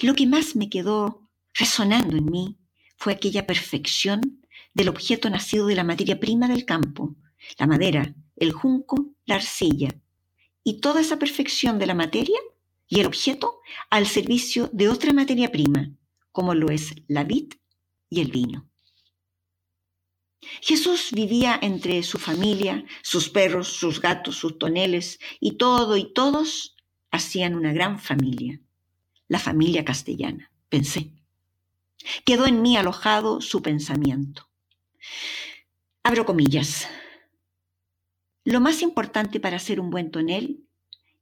Lo 0.00 0.14
que 0.14 0.26
más 0.26 0.54
me 0.54 0.68
quedó 0.68 1.28
resonando 1.54 2.16
en 2.16 2.26
mí 2.26 2.56
fue 2.96 3.14
aquella 3.14 3.46
perfección 3.46 4.39
del 4.80 4.88
objeto 4.88 5.28
nacido 5.28 5.66
de 5.66 5.74
la 5.74 5.84
materia 5.84 6.18
prima 6.18 6.48
del 6.48 6.64
campo, 6.64 7.14
la 7.58 7.66
madera, 7.66 8.14
el 8.36 8.50
junco, 8.52 9.12
la 9.26 9.34
arcilla, 9.34 9.90
y 10.64 10.80
toda 10.80 11.02
esa 11.02 11.18
perfección 11.18 11.78
de 11.78 11.84
la 11.84 11.94
materia 11.94 12.40
y 12.88 13.00
el 13.00 13.06
objeto 13.06 13.60
al 13.90 14.06
servicio 14.06 14.70
de 14.72 14.88
otra 14.88 15.12
materia 15.12 15.52
prima, 15.52 15.90
como 16.32 16.54
lo 16.54 16.70
es 16.70 16.94
la 17.08 17.24
vid 17.24 17.52
y 18.08 18.22
el 18.22 18.30
vino. 18.30 18.70
Jesús 20.62 21.10
vivía 21.12 21.58
entre 21.60 22.02
su 22.02 22.16
familia, 22.16 22.86
sus 23.02 23.28
perros, 23.28 23.68
sus 23.68 24.00
gatos, 24.00 24.36
sus 24.36 24.58
toneles, 24.58 25.20
y 25.40 25.58
todo 25.58 25.98
y 25.98 26.10
todos 26.14 26.74
hacían 27.10 27.54
una 27.54 27.74
gran 27.74 27.98
familia, 27.98 28.58
la 29.28 29.38
familia 29.38 29.84
castellana, 29.84 30.50
pensé. 30.70 31.12
Quedó 32.24 32.46
en 32.46 32.62
mí 32.62 32.78
alojado 32.78 33.42
su 33.42 33.60
pensamiento. 33.60 34.49
Abro 36.02 36.24
comillas. 36.26 36.88
Lo 38.44 38.60
más 38.60 38.82
importante 38.82 39.38
para 39.38 39.58
ser 39.58 39.80
un 39.80 39.90
buen 39.90 40.10
tonel 40.10 40.66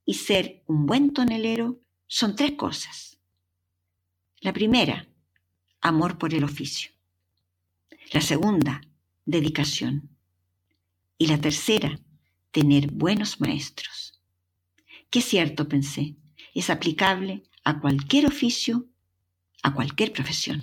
y 0.04 0.14
ser 0.14 0.62
un 0.66 0.86
buen 0.86 1.12
tonelero 1.12 1.80
son 2.06 2.36
tres 2.36 2.52
cosas. 2.52 3.18
La 4.40 4.52
primera, 4.52 5.08
amor 5.80 6.16
por 6.16 6.32
el 6.32 6.44
oficio. 6.44 6.92
La 8.12 8.20
segunda, 8.20 8.80
dedicación. 9.26 10.08
Y 11.18 11.26
la 11.26 11.40
tercera, 11.40 11.98
tener 12.52 12.90
buenos 12.92 13.40
maestros. 13.40 14.22
Qué 15.10 15.20
cierto, 15.20 15.68
pensé, 15.68 16.16
es 16.54 16.70
aplicable 16.70 17.42
a 17.64 17.80
cualquier 17.80 18.26
oficio, 18.26 18.86
a 19.62 19.74
cualquier 19.74 20.12
profesión. 20.12 20.62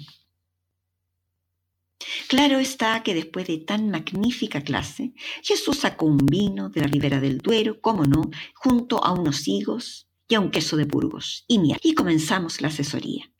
Claro 2.27 2.59
está 2.59 3.03
que 3.03 3.13
después 3.13 3.47
de 3.47 3.57
tan 3.57 3.89
magnífica 3.89 4.61
clase, 4.61 5.13
Jesús 5.43 5.79
sacó 5.79 6.05
un 6.05 6.17
vino 6.17 6.69
de 6.69 6.81
la 6.81 6.87
ribera 6.87 7.19
del 7.19 7.39
Duero, 7.39 7.79
como 7.81 8.05
no, 8.05 8.29
junto 8.55 9.03
a 9.03 9.11
unos 9.11 9.47
higos 9.47 10.07
y 10.27 10.35
a 10.35 10.39
un 10.39 10.51
queso 10.51 10.77
de 10.77 10.85
Burgos 10.85 11.45
y 11.47 11.59
miel, 11.59 11.79
y 11.83 11.93
comenzamos 11.93 12.61
la 12.61 12.69
asesoría. 12.69 13.31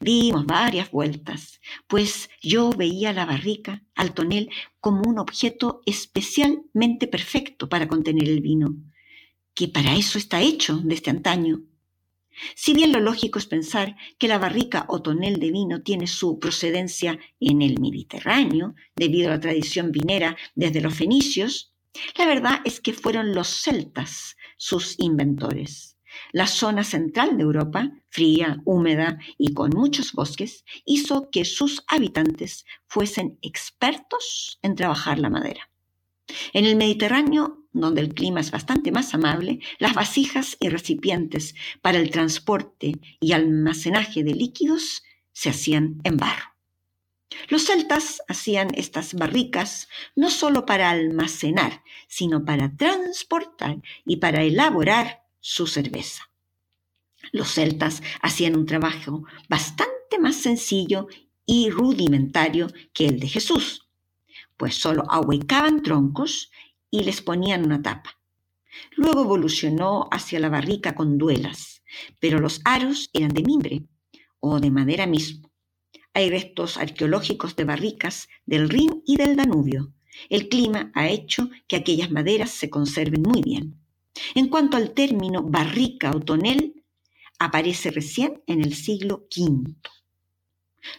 Dimos 0.00 0.46
varias 0.46 0.90
vueltas, 0.90 1.60
pues 1.86 2.28
yo 2.42 2.70
veía 2.70 3.12
la 3.12 3.24
barrica, 3.24 3.82
al 3.94 4.12
tonel, 4.12 4.50
como 4.80 5.02
un 5.08 5.18
objeto 5.18 5.80
especialmente 5.86 7.06
perfecto 7.06 7.68
para 7.68 7.88
contener 7.88 8.28
el 8.28 8.40
vino, 8.40 8.76
que 9.54 9.68
para 9.68 9.94
eso 9.94 10.18
está 10.18 10.40
hecho 10.42 10.80
desde 10.84 11.10
antaño. 11.10 11.62
Si 12.54 12.74
bien 12.74 12.92
lo 12.92 13.00
lógico 13.00 13.38
es 13.38 13.46
pensar 13.46 13.96
que 14.18 14.28
la 14.28 14.38
barrica 14.38 14.86
o 14.88 15.02
tonel 15.02 15.38
de 15.38 15.50
vino 15.50 15.82
tiene 15.82 16.06
su 16.06 16.38
procedencia 16.38 17.18
en 17.38 17.62
el 17.62 17.80
Mediterráneo, 17.80 18.74
debido 18.96 19.28
a 19.28 19.32
la 19.32 19.40
tradición 19.40 19.92
vinera 19.92 20.36
desde 20.54 20.80
los 20.80 20.94
fenicios, 20.94 21.72
la 22.16 22.26
verdad 22.26 22.60
es 22.64 22.80
que 22.80 22.92
fueron 22.92 23.34
los 23.34 23.48
celtas 23.48 24.36
sus 24.56 24.94
inventores. 24.98 25.96
La 26.32 26.46
zona 26.46 26.84
central 26.84 27.36
de 27.36 27.42
Europa, 27.44 27.92
fría, 28.08 28.60
húmeda 28.64 29.18
y 29.38 29.54
con 29.54 29.70
muchos 29.70 30.12
bosques, 30.12 30.64
hizo 30.84 31.30
que 31.30 31.44
sus 31.44 31.84
habitantes 31.86 32.64
fuesen 32.86 33.38
expertos 33.42 34.58
en 34.62 34.74
trabajar 34.74 35.18
la 35.18 35.30
madera. 35.30 35.70
En 36.52 36.64
el 36.64 36.76
Mediterráneo, 36.76 37.59
donde 37.72 38.00
el 38.00 38.14
clima 38.14 38.40
es 38.40 38.50
bastante 38.50 38.92
más 38.92 39.14
amable, 39.14 39.60
las 39.78 39.94
vasijas 39.94 40.56
y 40.60 40.68
recipientes 40.68 41.54
para 41.82 41.98
el 41.98 42.10
transporte 42.10 42.94
y 43.20 43.32
almacenaje 43.32 44.24
de 44.24 44.34
líquidos 44.34 45.02
se 45.32 45.50
hacían 45.50 46.00
en 46.04 46.16
barro. 46.16 46.50
Los 47.48 47.66
celtas 47.66 48.22
hacían 48.28 48.68
estas 48.74 49.14
barricas 49.14 49.88
no 50.16 50.30
solo 50.30 50.66
para 50.66 50.90
almacenar, 50.90 51.82
sino 52.08 52.44
para 52.44 52.76
transportar 52.76 53.80
y 54.04 54.16
para 54.16 54.42
elaborar 54.42 55.22
su 55.38 55.66
cerveza. 55.66 56.30
Los 57.32 57.52
celtas 57.54 58.02
hacían 58.20 58.56
un 58.56 58.66
trabajo 58.66 59.24
bastante 59.48 60.18
más 60.18 60.36
sencillo 60.36 61.06
y 61.46 61.70
rudimentario 61.70 62.68
que 62.92 63.06
el 63.06 63.20
de 63.20 63.28
Jesús, 63.28 63.88
pues 64.56 64.74
solo 64.74 65.04
ahuecaban 65.08 65.82
troncos 65.82 66.50
y 66.90 67.04
les 67.04 67.22
ponían 67.22 67.64
una 67.64 67.82
tapa. 67.82 68.18
Luego 68.96 69.22
evolucionó 69.22 70.08
hacia 70.10 70.40
la 70.40 70.48
barrica 70.48 70.94
con 70.94 71.18
duelas, 71.18 71.82
pero 72.18 72.38
los 72.38 72.60
aros 72.64 73.10
eran 73.12 73.30
de 73.30 73.42
mimbre 73.42 73.82
o 74.38 74.60
de 74.60 74.70
madera 74.70 75.06
mismo. 75.06 75.50
Hay 76.14 76.30
restos 76.30 76.76
arqueológicos 76.76 77.56
de 77.56 77.64
barricas 77.64 78.28
del 78.46 78.68
Rin 78.68 79.02
y 79.06 79.16
del 79.16 79.36
Danubio. 79.36 79.92
El 80.28 80.48
clima 80.48 80.90
ha 80.94 81.08
hecho 81.08 81.50
que 81.68 81.76
aquellas 81.76 82.10
maderas 82.10 82.50
se 82.50 82.68
conserven 82.68 83.22
muy 83.22 83.42
bien. 83.42 83.80
En 84.34 84.48
cuanto 84.48 84.76
al 84.76 84.92
término 84.92 85.42
barrica 85.42 86.10
o 86.10 86.20
tonel, 86.20 86.84
aparece 87.38 87.90
recién 87.90 88.42
en 88.46 88.60
el 88.60 88.74
siglo 88.74 89.26
V. 89.36 89.74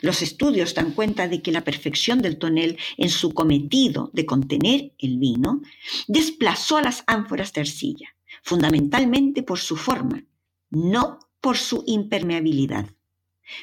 Los 0.02 0.22
estudios 0.22 0.74
dan 0.74 0.92
cuenta 0.92 1.28
de 1.28 1.42
que 1.42 1.52
la 1.52 1.64
perfección 1.64 2.22
del 2.22 2.38
tonel 2.38 2.78
en 2.98 3.10
su 3.10 3.34
cometido 3.34 4.10
de 4.14 4.26
contener 4.26 4.94
el 5.00 5.18
vino 5.18 5.62
desplazó 6.08 6.78
a 6.78 6.82
las 6.82 7.04
ánforas 7.08 7.54
de 7.54 7.62
arcilla, 7.62 8.16
fundamentalmente 8.44 9.44
por 9.44 9.60
su 9.60 9.76
forma, 9.76 10.24
no 10.70 11.20
por 11.40 11.58
su 11.58 11.84
impermeabilidad. 11.88 12.90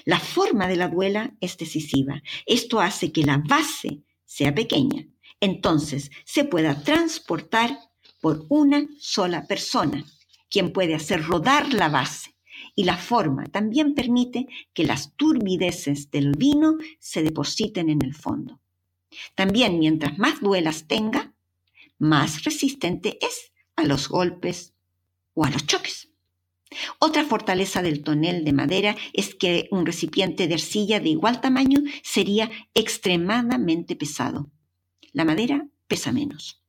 La 0.04 0.20
forma 0.20 0.66
de 0.66 0.76
la 0.76 0.88
duela 0.88 1.34
es 1.40 1.56
decisiva. 1.56 2.22
Esto 2.46 2.80
hace 2.80 3.12
que 3.12 3.24
la 3.24 3.38
base 3.38 4.02
sea 4.24 4.54
pequeña. 4.54 5.06
Entonces 5.40 6.10
se 6.24 6.44
pueda 6.44 6.82
transportar 6.82 7.78
por 8.20 8.44
una 8.48 8.86
sola 8.98 9.46
persona, 9.46 10.04
quien 10.50 10.72
puede 10.72 10.94
hacer 10.94 11.24
rodar 11.24 11.72
la 11.72 11.88
base. 11.88 12.34
Y 12.78 12.84
la 12.84 12.96
forma 12.96 13.44
también 13.46 13.96
permite 13.96 14.46
que 14.72 14.84
las 14.84 15.12
turbideces 15.16 16.12
del 16.12 16.30
vino 16.36 16.76
se 17.00 17.24
depositen 17.24 17.90
en 17.90 18.04
el 18.04 18.14
fondo. 18.14 18.60
También 19.34 19.80
mientras 19.80 20.16
más 20.16 20.40
duelas 20.40 20.86
tenga, 20.86 21.34
más 21.98 22.44
resistente 22.44 23.18
es 23.20 23.50
a 23.74 23.82
los 23.82 24.08
golpes 24.08 24.74
o 25.34 25.44
a 25.44 25.50
los 25.50 25.66
choques. 25.66 26.12
Otra 27.00 27.24
fortaleza 27.24 27.82
del 27.82 28.04
tonel 28.04 28.44
de 28.44 28.52
madera 28.52 28.96
es 29.12 29.34
que 29.34 29.66
un 29.72 29.84
recipiente 29.84 30.46
de 30.46 30.54
arcilla 30.54 31.00
de 31.00 31.08
igual 31.08 31.40
tamaño 31.40 31.80
sería 32.04 32.48
extremadamente 32.74 33.96
pesado. 33.96 34.52
La 35.12 35.24
madera 35.24 35.66
pesa 35.88 36.12
menos. 36.12 36.62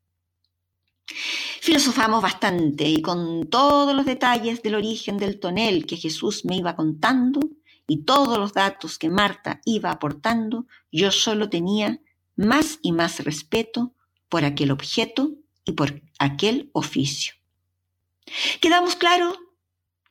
Filosofamos 1.61 2.21
bastante 2.21 2.87
y 2.87 3.01
con 3.01 3.49
todos 3.49 3.95
los 3.95 4.05
detalles 4.05 4.61
del 4.61 4.75
origen 4.75 5.17
del 5.17 5.39
tonel 5.39 5.85
que 5.85 5.97
Jesús 5.97 6.45
me 6.45 6.55
iba 6.55 6.75
contando 6.75 7.39
y 7.87 8.03
todos 8.03 8.37
los 8.37 8.53
datos 8.53 8.99
que 8.99 9.09
Marta 9.09 9.61
iba 9.65 9.89
aportando, 9.91 10.67
yo 10.91 11.11
solo 11.11 11.49
tenía 11.49 11.99
más 12.35 12.79
y 12.81 12.91
más 12.91 13.23
respeto 13.23 13.93
por 14.29 14.45
aquel 14.45 14.71
objeto 14.71 15.33
y 15.65 15.73
por 15.73 16.01
aquel 16.19 16.69
oficio. 16.73 17.33
Quedamos 18.61 18.95
claro 18.95 19.35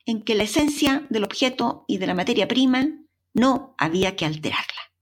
en 0.06 0.22
que 0.22 0.34
la 0.34 0.42
esencia 0.42 1.06
del 1.08 1.24
objeto 1.24 1.84
y 1.86 1.98
de 1.98 2.06
la 2.06 2.14
materia 2.14 2.48
prima 2.48 2.88
no 3.32 3.74
había 3.78 4.16
que 4.16 4.24
alterarla, 4.24 4.92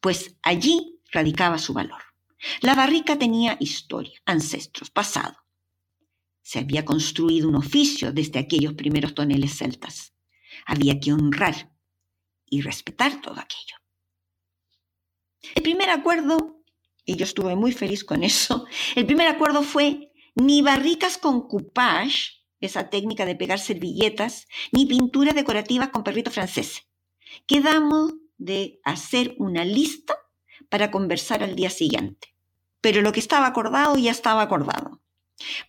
pues 0.00 0.36
allí 0.42 1.00
radicaba 1.10 1.58
su 1.58 1.72
valor. 1.72 2.11
La 2.60 2.74
barrica 2.74 3.18
tenía 3.18 3.56
historia, 3.60 4.20
ancestros, 4.24 4.90
pasado. 4.90 5.36
Se 6.42 6.58
había 6.58 6.84
construido 6.84 7.48
un 7.48 7.56
oficio 7.56 8.12
desde 8.12 8.40
aquellos 8.40 8.74
primeros 8.74 9.14
toneles 9.14 9.56
celtas. 9.56 10.14
Había 10.66 10.98
que 10.98 11.12
honrar 11.12 11.72
y 12.46 12.60
respetar 12.62 13.20
todo 13.20 13.38
aquello. 13.38 13.76
El 15.54 15.62
primer 15.62 15.90
acuerdo, 15.90 16.62
y 17.04 17.16
yo 17.16 17.24
estuve 17.24 17.56
muy 17.56 17.72
feliz 17.72 18.04
con 18.04 18.22
eso, 18.22 18.66
el 18.96 19.06
primer 19.06 19.28
acuerdo 19.28 19.62
fue 19.62 20.12
ni 20.34 20.62
barricas 20.62 21.18
con 21.18 21.46
coupage, 21.48 22.42
esa 22.60 22.90
técnica 22.90 23.26
de 23.26 23.34
pegar 23.34 23.58
servilletas, 23.58 24.46
ni 24.70 24.86
pintura 24.86 25.32
decorativa 25.32 25.90
con 25.90 26.04
perrito 26.04 26.30
francés. 26.30 26.86
Quedamos 27.46 28.14
de 28.38 28.80
hacer 28.84 29.34
una 29.38 29.64
lista 29.64 30.16
para 30.68 30.90
conversar 30.90 31.42
al 31.42 31.56
día 31.56 31.70
siguiente. 31.70 32.31
Pero 32.82 33.00
lo 33.00 33.12
que 33.12 33.20
estaba 33.20 33.46
acordado 33.46 33.96
ya 33.96 34.10
estaba 34.10 34.42
acordado. 34.42 35.00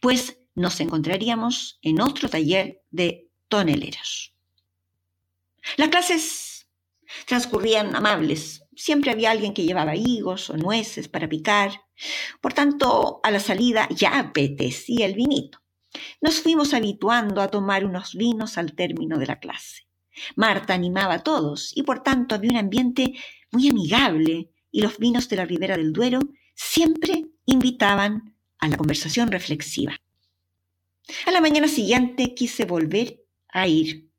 Pues 0.01 0.39
nos 0.55 0.81
encontraríamos 0.81 1.79
en 1.81 2.01
otro 2.01 2.27
taller 2.27 2.81
de 2.91 3.29
toneleros. 3.47 4.35
Las 5.77 5.89
clases 5.89 6.67
transcurrían 7.25 7.95
amables. 7.95 8.65
Siempre 8.75 9.11
había 9.11 9.31
alguien 9.31 9.53
que 9.53 9.63
llevaba 9.63 9.95
higos 9.95 10.49
o 10.49 10.57
nueces 10.57 11.07
para 11.07 11.29
picar. 11.29 11.81
Por 12.41 12.53
tanto, 12.53 13.21
a 13.23 13.31
la 13.31 13.39
salida 13.39 13.87
ya 13.89 14.19
apetecía 14.19 15.05
el 15.05 15.13
vinito. 15.13 15.59
Nos 16.21 16.41
fuimos 16.41 16.73
habituando 16.73 17.41
a 17.41 17.49
tomar 17.49 17.85
unos 17.85 18.15
vinos 18.15 18.57
al 18.57 18.73
término 18.73 19.17
de 19.17 19.27
la 19.27 19.39
clase. 19.39 19.87
Marta 20.35 20.73
animaba 20.73 21.15
a 21.15 21.23
todos 21.23 21.71
y 21.75 21.83
por 21.83 22.01
tanto 22.01 22.35
había 22.35 22.51
un 22.51 22.57
ambiente 22.57 23.13
muy 23.51 23.69
amigable 23.69 24.49
y 24.71 24.81
los 24.81 24.97
vinos 24.97 25.29
de 25.29 25.35
la 25.35 25.45
Ribera 25.45 25.77
del 25.77 25.93
Duero 25.93 26.19
siempre 26.53 27.25
invitaban 27.45 28.35
a 28.59 28.67
la 28.67 28.77
conversación 28.77 29.31
reflexiva. 29.31 29.99
A 31.25 31.31
la 31.31 31.41
mañana 31.41 31.67
siguiente 31.67 32.33
quise 32.33 32.65
volver 32.65 33.23
a 33.49 33.67
ir 33.67 34.09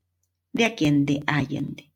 de 0.53 0.65
Aquende 0.65 1.23
a 1.27 1.37
Allende. 1.37 1.91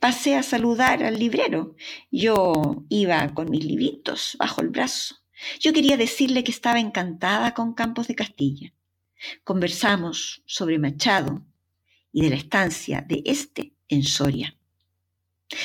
Pasé 0.00 0.36
a 0.36 0.42
saludar 0.42 1.02
al 1.02 1.18
librero. 1.18 1.74
Yo 2.10 2.84
iba 2.88 3.34
con 3.34 3.50
mis 3.50 3.64
libritos 3.64 4.36
bajo 4.38 4.60
el 4.60 4.68
brazo. 4.68 5.16
Yo 5.60 5.72
quería 5.72 5.96
decirle 5.96 6.44
que 6.44 6.50
estaba 6.50 6.80
encantada 6.80 7.52
con 7.52 7.74
Campos 7.74 8.08
de 8.08 8.14
Castilla. 8.14 8.72
Conversamos 9.44 10.42
sobre 10.46 10.78
Machado 10.78 11.42
y 12.12 12.22
de 12.22 12.30
la 12.30 12.36
estancia 12.36 13.02
de 13.02 13.22
este 13.26 13.74
en 13.88 14.02
Soria. 14.02 14.55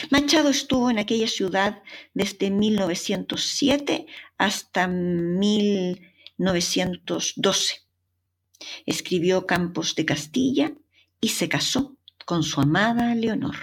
Machado 0.09 0.49
estuvo 0.49 0.89
en 0.89 0.97
aquella 0.99 1.27
ciudad 1.27 1.83
desde 2.13 2.49
1907 2.51 4.05
hasta 4.37 4.87
1912. 4.87 7.75
Escribió 8.85 9.47
Campos 9.47 9.95
de 9.95 10.05
Castilla 10.05 10.73
y 11.19 11.29
se 11.29 11.49
casó 11.49 11.97
con 12.25 12.43
su 12.43 12.61
amada 12.61 13.15
Leonor. 13.15 13.55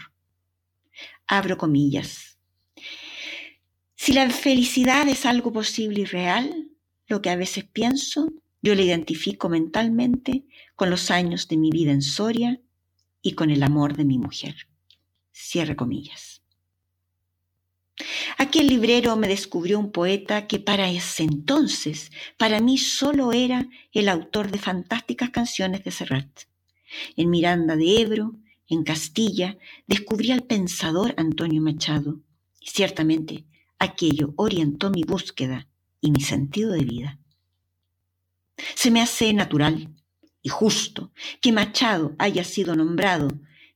Abro 1.26 1.56
comillas. 1.56 2.38
Si 3.94 4.12
la 4.12 4.28
felicidad 4.30 5.08
es 5.08 5.24
algo 5.26 5.52
posible 5.52 6.00
y 6.00 6.04
real, 6.04 6.68
lo 7.06 7.22
que 7.22 7.30
a 7.30 7.36
veces 7.36 7.64
pienso, 7.64 8.32
yo 8.62 8.74
la 8.74 8.82
identifico 8.82 9.48
mentalmente 9.48 10.44
con 10.74 10.90
los 10.90 11.10
años 11.10 11.48
de 11.48 11.56
mi 11.56 11.70
vida 11.70 11.92
en 11.92 12.02
Soria 12.02 12.60
y 13.22 13.32
con 13.32 13.50
el 13.50 13.62
amor 13.62 13.96
de 13.96 14.04
mi 14.04 14.18
mujer. 14.18 14.67
Cierre 15.40 15.76
comillas. 15.76 16.42
Aquel 18.38 18.66
librero 18.66 19.16
me 19.16 19.28
descubrió 19.28 19.78
un 19.78 19.92
poeta 19.92 20.48
que 20.48 20.58
para 20.58 20.90
ese 20.90 21.22
entonces, 21.22 22.10
para 22.36 22.58
mí 22.60 22.76
solo 22.76 23.32
era 23.32 23.68
el 23.92 24.08
autor 24.08 24.50
de 24.50 24.58
fantásticas 24.58 25.30
canciones 25.30 25.84
de 25.84 25.92
Serrat. 25.92 26.28
En 27.16 27.30
Miranda 27.30 27.76
de 27.76 28.00
Ebro, 28.00 28.34
en 28.66 28.82
Castilla, 28.82 29.56
descubrí 29.86 30.32
al 30.32 30.42
pensador 30.42 31.14
Antonio 31.16 31.62
Machado. 31.62 32.20
Y 32.60 32.70
ciertamente 32.70 33.44
aquello 33.78 34.34
orientó 34.36 34.90
mi 34.90 35.04
búsqueda 35.04 35.68
y 36.00 36.10
mi 36.10 36.20
sentido 36.20 36.72
de 36.72 36.84
vida. 36.84 37.18
Se 38.74 38.90
me 38.90 39.00
hace 39.00 39.32
natural 39.32 39.88
y 40.42 40.48
justo 40.48 41.12
que 41.40 41.52
Machado 41.52 42.16
haya 42.18 42.42
sido 42.42 42.74
nombrado 42.74 43.28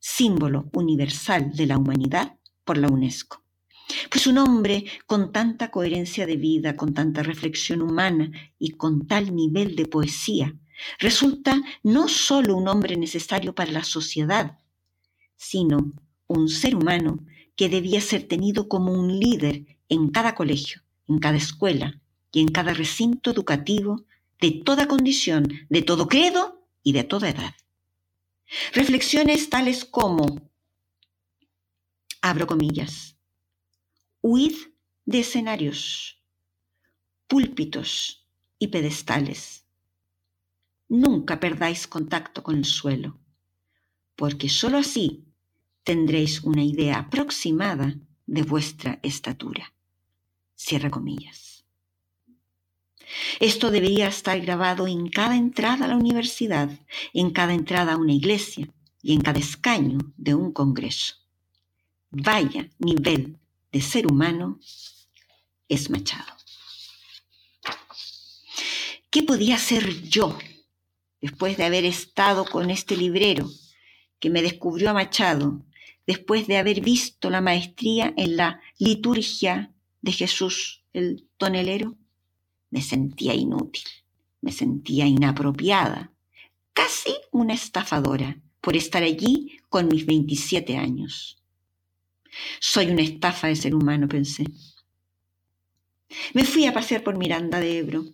símbolo 0.03 0.69
universal 0.73 1.53
de 1.53 1.65
la 1.65 1.79
humanidad 1.79 2.37
por 2.65 2.77
la 2.77 2.89
UNESCO. 2.89 3.45
Pues 4.11 4.27
un 4.27 4.39
hombre 4.39 4.85
con 5.07 5.31
tanta 5.31 5.71
coherencia 5.71 6.27
de 6.27 6.37
vida, 6.37 6.77
con 6.77 6.93
tanta 6.93 7.23
reflexión 7.23 7.83
humana 7.83 8.33
y 8.59 8.73
con 8.73 9.07
tal 9.07 9.35
nivel 9.35 9.77
de 9.77 9.87
poesía, 9.87 10.57
resulta 10.99 11.63
no 11.85 12.09
solo 12.09 12.57
un 12.57 12.67
hombre 12.67 12.97
necesario 12.97 13.55
para 13.55 13.71
la 13.71 13.85
sociedad, 13.85 14.59
sino 15.37 15.93
un 16.27 16.49
ser 16.49 16.75
humano 16.75 17.21
que 17.55 17.69
debía 17.69 18.01
ser 18.01 18.25
tenido 18.25 18.69
como 18.69 18.93
un 18.93 19.21
líder 19.21 19.79
en 19.89 20.09
cada 20.09 20.35
colegio, 20.35 20.83
en 21.07 21.21
cada 21.21 21.37
escuela 21.37 22.01
y 22.33 22.41
en 22.41 22.49
cada 22.49 22.75
recinto 22.75 23.31
educativo 23.31 24.05
de 24.41 24.51
toda 24.51 24.89
condición, 24.89 25.47
de 25.69 25.83
todo 25.83 26.09
credo 26.09 26.67
y 26.83 26.93
de 26.93 27.05
toda 27.05 27.29
edad. 27.29 27.55
Reflexiones 28.73 29.49
tales 29.49 29.85
como, 29.85 30.51
abro 32.21 32.47
comillas, 32.47 33.17
huid 34.21 34.55
de 35.05 35.21
escenarios, 35.21 36.23
púlpitos 37.27 38.29
y 38.59 38.69
pedestales. 38.69 39.65
Nunca 40.89 41.41
perdáis 41.41 41.87
contacto 41.87 42.43
con 42.43 42.57
el 42.57 42.65
suelo, 42.65 43.19
porque 44.17 44.49
sólo 44.49 44.79
así 44.79 45.25
tendréis 45.83 46.43
una 46.43 46.63
idea 46.63 46.99
aproximada 46.99 47.99
de 48.27 48.43
vuestra 48.43 49.01
estatura. 49.03 49.75
Cierra 50.55 50.91
comillas. 50.91 51.62
Esto 53.41 53.71
debería 53.71 54.09
estar 54.09 54.41
grabado 54.41 54.87
en 54.87 55.09
cada 55.09 55.37
entrada 55.37 55.85
a 55.85 55.89
la 55.89 55.97
universidad, 55.97 56.71
en 57.13 57.31
cada 57.31 57.55
entrada 57.55 57.93
a 57.93 57.97
una 57.97 58.13
iglesia 58.13 58.69
y 59.03 59.13
en 59.13 59.21
cada 59.21 59.39
escaño 59.39 59.99
de 60.17 60.35
un 60.35 60.53
congreso. 60.53 61.17
Vaya 62.11 62.69
nivel 62.79 63.39
de 63.73 63.81
ser 63.81 64.07
humano 64.07 64.61
es 65.69 65.91
Machado. 65.91 66.33
¿Qué 69.11 69.23
podía 69.23 69.57
hacer 69.57 70.03
yo 70.03 70.39
después 71.21 71.57
de 71.57 71.65
haber 71.65 71.85
estado 71.85 72.45
con 72.45 72.71
este 72.71 72.97
librero 72.97 73.51
que 74.19 74.31
me 74.31 74.43
descubrió 74.43 74.91
a 74.91 74.95
Machado, 74.95 75.63
después 76.07 76.47
de 76.47 76.59
haber 76.59 76.81
visto 76.81 77.31
la 77.31 77.41
maestría 77.41 78.13
en 78.17 78.37
la 78.37 78.61
liturgia 78.79 79.73
de 80.01 80.13
Jesús 80.13 80.85
el 80.93 81.29
tonelero? 81.37 81.97
Me 82.73 82.81
sentía 82.81 83.35
inútil, 83.35 83.85
me 84.41 84.51
sentía 84.51 85.07
inapropiada, 85.07 86.11
casi 86.73 87.15
una 87.31 87.53
estafadora 87.53 88.41
por 88.63 88.77
estar 88.77 89.03
allí 89.03 89.59
con 89.69 89.89
mis 89.89 90.07
27 90.07 90.79
años. 90.79 91.37
Soy 92.61 92.87
una 92.87 93.03
estafa 93.03 93.49
de 93.49 93.57
ser 93.57 93.75
humano, 93.75 94.09
pensé. 94.09 94.47
Me 96.33 96.47
fui 96.47 96.65
a 96.65 96.73
pasear 96.73 97.05
por 97.05 97.19
Miranda 97.19 97.61
de 97.61 97.77
Ebro. 97.77 98.05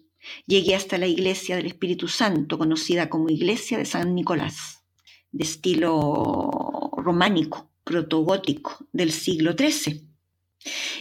Llegué 0.44 0.74
hasta 0.74 0.98
la 0.98 1.06
iglesia 1.06 1.54
del 1.54 1.66
Espíritu 1.66 2.08
Santo, 2.08 2.58
conocida 2.58 3.08
como 3.08 3.30
Iglesia 3.30 3.78
de 3.78 3.84
San 3.84 4.12
Nicolás, 4.16 4.82
de 5.30 5.44
estilo 5.44 6.90
románico, 6.96 7.70
protogótico, 7.84 8.88
del 8.92 9.12
siglo 9.12 9.54
XIII. 9.56 10.02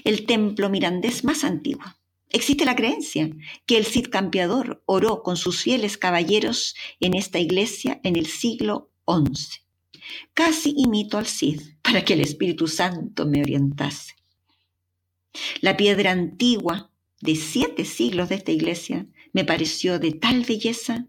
El 0.03 0.27
templo 0.27 0.69
mirandés 0.69 1.23
más 1.23 1.43
antiguo. 1.43 1.85
Existe 2.29 2.65
la 2.65 2.75
creencia 2.75 3.29
que 3.65 3.77
el 3.77 3.85
Cid 3.85 4.09
Campeador 4.09 4.83
oró 4.85 5.23
con 5.23 5.37
sus 5.37 5.61
fieles 5.61 5.97
caballeros 5.97 6.75
en 6.99 7.13
esta 7.13 7.39
iglesia 7.39 8.01
en 8.03 8.15
el 8.15 8.27
siglo 8.27 8.91
XI. 9.07 9.61
Casi 10.33 10.73
imito 10.77 11.17
al 11.17 11.25
Cid 11.25 11.61
para 11.81 12.03
que 12.03 12.13
el 12.13 12.21
Espíritu 12.21 12.67
Santo 12.67 13.25
me 13.25 13.41
orientase. 13.41 14.15
La 15.61 15.77
piedra 15.77 16.11
antigua 16.11 16.91
de 17.21 17.35
siete 17.35 17.85
siglos 17.85 18.29
de 18.29 18.35
esta 18.35 18.51
iglesia 18.51 19.07
me 19.33 19.45
pareció 19.45 19.99
de 19.99 20.11
tal 20.11 20.43
belleza. 20.43 21.07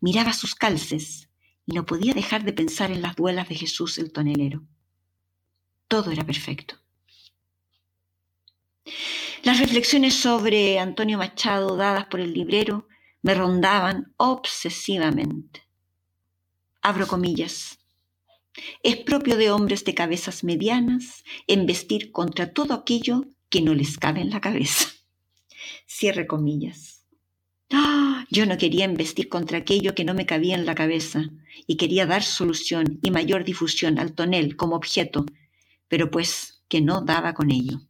Miraba 0.00 0.32
sus 0.32 0.54
calces 0.54 1.30
y 1.64 1.74
no 1.74 1.86
podía 1.86 2.12
dejar 2.12 2.44
de 2.44 2.52
pensar 2.52 2.90
en 2.90 3.02
las 3.02 3.16
duelas 3.16 3.48
de 3.48 3.54
Jesús 3.54 3.98
el 3.98 4.12
tonelero. 4.12 4.62
Todo 5.88 6.10
era 6.10 6.24
perfecto. 6.24 6.76
Las 9.46 9.60
reflexiones 9.60 10.14
sobre 10.14 10.80
Antonio 10.80 11.18
Machado 11.18 11.76
dadas 11.76 12.06
por 12.06 12.18
el 12.18 12.32
librero 12.32 12.88
me 13.22 13.32
rondaban 13.32 14.12
obsesivamente. 14.16 15.62
Abro 16.82 17.06
comillas. 17.06 17.78
Es 18.82 18.96
propio 18.96 19.36
de 19.36 19.52
hombres 19.52 19.84
de 19.84 19.94
cabezas 19.94 20.42
medianas 20.42 21.22
embestir 21.46 22.10
contra 22.10 22.52
todo 22.52 22.74
aquello 22.74 23.26
que 23.48 23.62
no 23.62 23.72
les 23.72 23.98
cabe 23.98 24.20
en 24.20 24.30
la 24.30 24.40
cabeza. 24.40 24.88
Cierre 25.86 26.26
comillas. 26.26 27.04
¡Ah! 27.70 28.26
Yo 28.28 28.46
no 28.46 28.58
quería 28.58 28.84
embestir 28.84 29.28
contra 29.28 29.58
aquello 29.58 29.94
que 29.94 30.04
no 30.04 30.12
me 30.12 30.26
cabía 30.26 30.56
en 30.56 30.66
la 30.66 30.74
cabeza 30.74 31.22
y 31.68 31.76
quería 31.76 32.04
dar 32.04 32.24
solución 32.24 32.98
y 33.00 33.12
mayor 33.12 33.44
difusión 33.44 34.00
al 34.00 34.12
tonel 34.12 34.56
como 34.56 34.74
objeto, 34.74 35.24
pero 35.86 36.10
pues 36.10 36.64
que 36.66 36.80
no 36.80 37.02
daba 37.02 37.32
con 37.32 37.52
ello. 37.52 37.82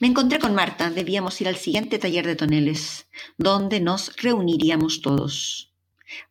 Me 0.00 0.08
encontré 0.08 0.38
con 0.38 0.54
Marta, 0.54 0.90
debíamos 0.90 1.40
ir 1.40 1.48
al 1.48 1.56
siguiente 1.56 1.98
taller 1.98 2.26
de 2.26 2.36
toneles, 2.36 3.08
donde 3.38 3.80
nos 3.80 4.16
reuniríamos 4.16 5.00
todos. 5.00 5.72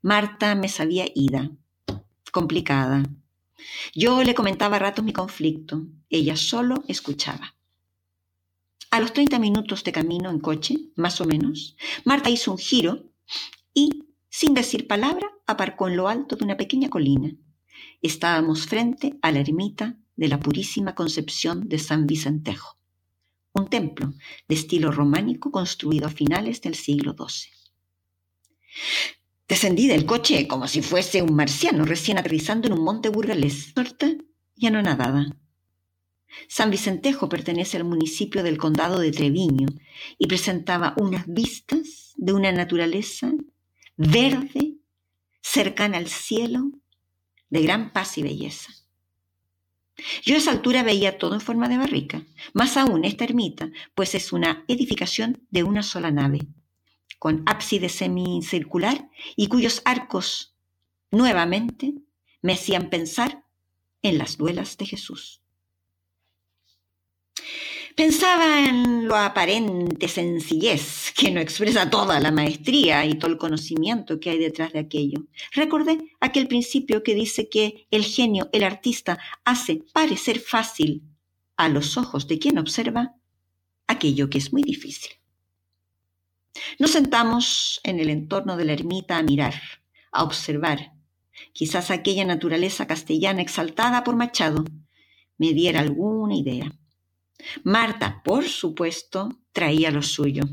Marta 0.01 0.55
me 0.55 0.67
sabía 0.67 1.05
ida, 1.15 1.49
complicada. 2.31 3.03
Yo 3.93 4.23
le 4.23 4.35
comentaba 4.35 4.75
a 4.75 4.79
ratos 4.79 5.05
mi 5.05 5.13
conflicto, 5.13 5.85
ella 6.09 6.35
solo 6.35 6.83
escuchaba. 6.87 7.55
A 8.91 8.99
los 8.99 9.13
30 9.13 9.39
minutos 9.39 9.83
de 9.83 9.91
camino 9.91 10.29
en 10.29 10.39
coche, 10.39 10.75
más 10.95 11.21
o 11.21 11.25
menos, 11.25 11.77
Marta 12.03 12.29
hizo 12.29 12.51
un 12.51 12.57
giro 12.57 13.05
y, 13.73 14.05
sin 14.29 14.53
decir 14.53 14.87
palabra, 14.87 15.29
aparcó 15.45 15.87
en 15.87 15.95
lo 15.95 16.07
alto 16.07 16.35
de 16.35 16.43
una 16.43 16.57
pequeña 16.57 16.89
colina. 16.89 17.31
Estábamos 18.01 18.67
frente 18.67 19.17
a 19.21 19.31
la 19.31 19.39
ermita 19.39 19.95
de 20.15 20.27
la 20.27 20.39
Purísima 20.39 20.95
Concepción 20.95 21.69
de 21.69 21.79
San 21.79 22.07
Vicentejo 22.07 22.78
un 23.54 23.70
templo 23.70 24.14
de 24.47 24.56
estilo 24.56 24.91
románico 24.91 25.52
construido 25.52 26.08
a 26.08 26.12
finales 26.12 26.62
del 26.62 26.76
siglo 26.76 27.16
XII. 27.18 27.52
Descendí 29.47 29.88
del 29.88 30.06
coche 30.06 30.47
como 30.47 30.68
si 30.68 30.82
fuese 30.82 31.22
un 31.24 31.36
marciano 31.36 31.84
recién 31.84 32.20
aterrizando 32.20 32.68
en 32.68 32.74
un 32.74 32.84
monte 32.84 33.10
burgalés, 33.10 33.74
y 34.56 34.68
anonadada. 34.68 35.26
San 36.47 36.70
Vicentejo 36.70 37.30
pertenece 37.30 37.78
al 37.78 37.86
municipio 37.86 38.43
del 38.43 38.58
condado 38.58 39.00
de 39.00 39.12
Treviño 39.12 39.68
y 40.18 40.28
presentaba 40.28 40.93
unas 40.97 41.26
vistas 41.28 42.14
de 42.18 42.34
una 42.34 42.52
naturaleza 42.52 43.32
verde, 43.97 44.76
cercana 45.41 45.97
al 45.97 46.08
cielo, 46.08 46.72
de 47.50 47.62
gran 47.64 47.91
paz 47.91 48.18
y 48.18 48.24
belleza. 48.24 48.72
Yo 50.24 50.36
a 50.36 50.38
esa 50.38 50.52
altura 50.52 50.84
veía 50.84 51.18
todo 51.18 51.36
en 51.36 51.41
forma 51.41 51.68
de 51.70 51.78
barrica, 51.78 52.24
más 52.54 52.78
aún 52.78 53.06
esta 53.06 53.24
ermita, 53.24 53.70
pues 53.95 54.16
es 54.16 54.32
una 54.34 54.64
edificación 54.68 55.45
de 55.50 55.64
una 55.64 55.84
sola 55.84 56.12
nave, 56.12 56.47
con 57.18 57.43
ábside 57.45 57.89
semicircular 57.89 59.10
y 59.36 59.47
cuyos 59.47 59.82
arcos, 59.86 60.56
nuevamente, 61.12 61.95
me 62.41 62.54
hacían 62.54 62.89
pensar 62.89 63.43
en 64.02 64.18
las 64.18 64.38
duelas 64.38 64.78
de 64.78 64.86
Jesús. 64.86 65.41
Pensaba 68.00 68.66
en 68.66 69.10
lo 69.10 69.18
aparente 69.18 70.08
sencillez 70.08 71.12
que 71.18 71.32
no 71.32 71.41
expresa 71.41 71.89
toda 71.89 72.22
la 72.22 72.32
maestría 72.32 73.06
y 73.06 73.16
todo 73.16 73.30
el 73.30 73.38
conocimiento 73.38 74.22
que 74.22 74.30
hay 74.30 74.39
detrás 74.39 74.72
de 74.72 74.80
aquello. 74.80 75.26
Recordé 75.52 76.16
aquel 76.22 76.47
principio 76.47 77.04
que 77.04 77.14
dice 77.14 77.50
que 77.50 77.88
el 77.91 78.06
genio, 78.06 78.47
el 78.54 78.64
artista, 78.64 79.20
hace 79.43 79.84
parecer 79.91 80.39
fácil 80.39 81.04
a 81.58 81.68
los 81.68 81.97
ojos 81.97 82.26
de 82.30 82.39
quien 82.39 82.58
observa 82.58 83.16
aquello 83.86 84.30
que 84.30 84.38
es 84.38 84.54
muy 84.54 84.64
difícil. 84.64 85.12
Nos 86.80 86.91
sentamos 86.91 87.82
en 87.84 88.00
el 88.00 88.10
entorno 88.10 88.56
de 88.56 88.64
la 88.64 88.72
ermita 88.72 89.18
a 89.18 89.24
mirar, 89.24 89.56
a 90.14 90.24
observar. 90.24 90.93
Quizás 91.52 91.91
aquella 91.91 92.24
naturaleza 92.24 92.88
castellana 92.88 93.41
exaltada 93.41 94.06
por 94.06 94.16
Machado 94.16 94.64
me 95.38 95.52
diera 95.52 95.82
alguna 95.82 96.38
idea. 96.38 96.72
Marta, 97.63 98.21
por 98.23 98.47
supuesto, 98.47 99.29
traía 99.51 99.91
lo 99.91 100.01
suyo. 100.01 100.43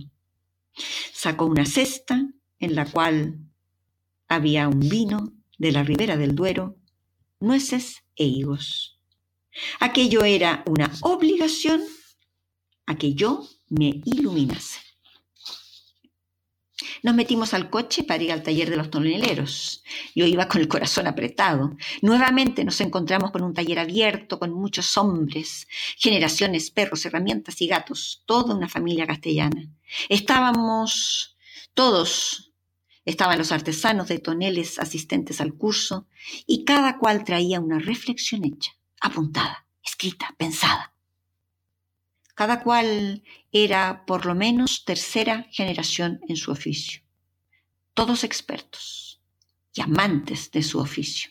Sacó 1.12 1.46
una 1.46 1.66
cesta 1.66 2.28
en 2.58 2.74
la 2.74 2.86
cual 2.86 3.38
había 4.28 4.68
un 4.68 4.80
vino 4.80 5.32
de 5.58 5.72
la 5.72 5.82
ribera 5.82 6.16
del 6.16 6.34
Duero, 6.34 6.76
nueces 7.40 8.04
e 8.14 8.24
higos. 8.24 9.00
Aquello 9.80 10.24
era 10.24 10.62
una 10.66 10.90
obligación 11.02 11.82
a 12.86 12.96
que 12.96 13.14
yo 13.14 13.46
me 13.68 14.00
iluminase. 14.04 14.85
Nos 17.06 17.14
metimos 17.14 17.54
al 17.54 17.70
coche 17.70 18.02
para 18.02 18.20
ir 18.24 18.32
al 18.32 18.42
taller 18.42 18.68
de 18.68 18.76
los 18.76 18.90
toneleros. 18.90 19.84
Yo 20.16 20.26
iba 20.26 20.48
con 20.48 20.60
el 20.60 20.66
corazón 20.66 21.06
apretado. 21.06 21.76
Nuevamente 22.02 22.64
nos 22.64 22.80
encontramos 22.80 23.30
con 23.30 23.44
un 23.44 23.54
taller 23.54 23.78
abierto, 23.78 24.40
con 24.40 24.52
muchos 24.52 24.96
hombres, 24.96 25.68
generaciones, 25.98 26.72
perros, 26.72 27.06
herramientas 27.06 27.62
y 27.62 27.68
gatos, 27.68 28.24
toda 28.26 28.56
una 28.56 28.68
familia 28.68 29.06
castellana. 29.06 29.70
Estábamos 30.08 31.36
todos, 31.74 32.52
estaban 33.04 33.38
los 33.38 33.52
artesanos 33.52 34.08
de 34.08 34.18
toneles 34.18 34.80
asistentes 34.80 35.40
al 35.40 35.54
curso, 35.54 36.08
y 36.44 36.64
cada 36.64 36.98
cual 36.98 37.22
traía 37.22 37.60
una 37.60 37.78
reflexión 37.78 38.44
hecha, 38.44 38.72
apuntada, 39.00 39.68
escrita, 39.84 40.34
pensada. 40.36 40.95
Cada 42.36 42.62
cual 42.62 43.24
era 43.50 44.04
por 44.06 44.26
lo 44.26 44.34
menos 44.34 44.84
tercera 44.84 45.46
generación 45.50 46.20
en 46.28 46.36
su 46.36 46.52
oficio. 46.52 47.00
Todos 47.94 48.24
expertos 48.24 49.22
y 49.72 49.80
amantes 49.80 50.50
de 50.50 50.62
su 50.62 50.78
oficio. 50.78 51.30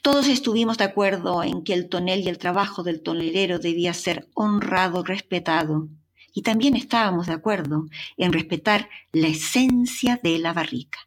Todos 0.00 0.26
estuvimos 0.26 0.78
de 0.78 0.84
acuerdo 0.84 1.42
en 1.42 1.64
que 1.64 1.74
el 1.74 1.90
tonel 1.90 2.20
y 2.22 2.28
el 2.30 2.38
trabajo 2.38 2.82
del 2.82 3.02
tonelero 3.02 3.58
debía 3.58 3.92
ser 3.92 4.26
honrado, 4.34 5.04
respetado, 5.04 5.88
y 6.32 6.40
también 6.40 6.76
estábamos 6.76 7.26
de 7.26 7.34
acuerdo 7.34 7.84
en 8.16 8.32
respetar 8.32 8.88
la 9.12 9.28
esencia 9.28 10.18
de 10.22 10.38
la 10.38 10.54
barrica, 10.54 10.98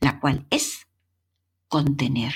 la 0.00 0.18
cual 0.18 0.44
es 0.50 0.88
contener. 1.68 2.34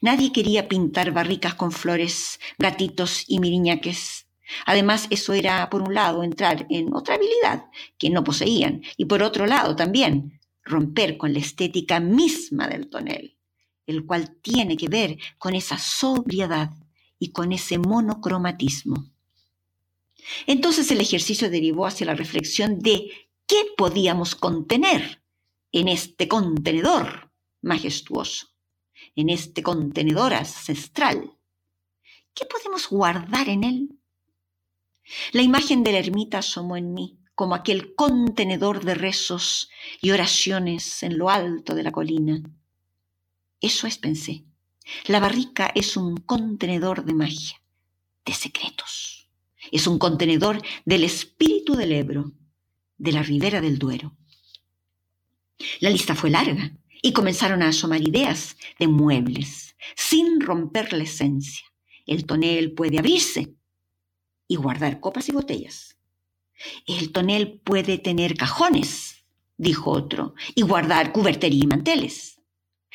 Nadie 0.00 0.32
quería 0.32 0.68
pintar 0.68 1.12
barricas 1.12 1.54
con 1.54 1.72
flores, 1.72 2.40
gatitos 2.58 3.24
y 3.26 3.38
miriñaques. 3.38 4.26
Además, 4.66 5.06
eso 5.10 5.32
era, 5.32 5.68
por 5.70 5.82
un 5.82 5.94
lado, 5.94 6.22
entrar 6.22 6.66
en 6.70 6.94
otra 6.94 7.14
habilidad 7.14 7.66
que 7.98 8.10
no 8.10 8.24
poseían, 8.24 8.82
y 8.96 9.04
por 9.04 9.22
otro 9.22 9.46
lado 9.46 9.76
también, 9.76 10.40
romper 10.64 11.16
con 11.16 11.32
la 11.32 11.38
estética 11.38 12.00
misma 12.00 12.68
del 12.68 12.88
tonel, 12.88 13.36
el 13.86 14.04
cual 14.04 14.36
tiene 14.42 14.76
que 14.76 14.88
ver 14.88 15.18
con 15.38 15.54
esa 15.54 15.78
sobriedad 15.78 16.70
y 17.18 17.30
con 17.30 17.52
ese 17.52 17.78
monocromatismo. 17.78 19.06
Entonces 20.46 20.90
el 20.90 21.00
ejercicio 21.00 21.50
derivó 21.50 21.86
hacia 21.86 22.06
la 22.06 22.14
reflexión 22.14 22.78
de 22.80 23.10
qué 23.46 23.62
podíamos 23.76 24.34
contener 24.34 25.22
en 25.72 25.88
este 25.88 26.28
contenedor 26.28 27.32
majestuoso 27.62 28.49
en 29.20 29.30
este 29.30 29.62
contenedor 29.62 30.34
ancestral. 30.34 31.36
¿Qué 32.34 32.46
podemos 32.46 32.88
guardar 32.88 33.48
en 33.48 33.64
él? 33.64 33.98
La 35.32 35.42
imagen 35.42 35.82
de 35.82 35.92
la 35.92 35.98
ermita 35.98 36.38
asomó 36.38 36.76
en 36.76 36.94
mí 36.94 37.18
como 37.34 37.54
aquel 37.54 37.94
contenedor 37.94 38.84
de 38.84 38.94
rezos 38.94 39.70
y 40.00 40.10
oraciones 40.10 41.02
en 41.02 41.16
lo 41.16 41.30
alto 41.30 41.74
de 41.74 41.82
la 41.82 41.90
colina. 41.90 42.42
Eso 43.60 43.86
es, 43.86 43.98
pensé. 43.98 44.44
La 45.06 45.20
barrica 45.20 45.70
es 45.74 45.96
un 45.96 46.16
contenedor 46.18 47.04
de 47.04 47.14
magia, 47.14 47.62
de 48.24 48.34
secretos. 48.34 49.28
Es 49.72 49.86
un 49.86 49.98
contenedor 49.98 50.60
del 50.84 51.04
espíritu 51.04 51.76
del 51.76 51.92
Ebro, 51.92 52.32
de 52.98 53.12
la 53.12 53.22
ribera 53.22 53.60
del 53.60 53.78
Duero. 53.78 54.16
La 55.80 55.90
lista 55.90 56.14
fue 56.14 56.30
larga 56.30 56.72
y 57.02 57.12
comenzaron 57.12 57.62
a 57.62 57.68
asomar 57.68 58.06
ideas 58.06 58.56
de 58.78 58.88
muebles, 58.88 59.76
sin 59.96 60.40
romper 60.40 60.92
la 60.92 61.04
esencia. 61.04 61.64
El 62.06 62.26
tonel 62.26 62.72
puede 62.72 62.98
abrirse 62.98 63.54
y 64.48 64.56
guardar 64.56 65.00
copas 65.00 65.28
y 65.28 65.32
botellas. 65.32 65.96
El 66.86 67.12
tonel 67.12 67.60
puede 67.64 67.98
tener 67.98 68.34
cajones, 68.34 69.24
dijo 69.56 69.90
otro, 69.90 70.34
y 70.54 70.62
guardar 70.62 71.12
cubertería 71.12 71.64
y 71.64 71.66
manteles. 71.66 72.40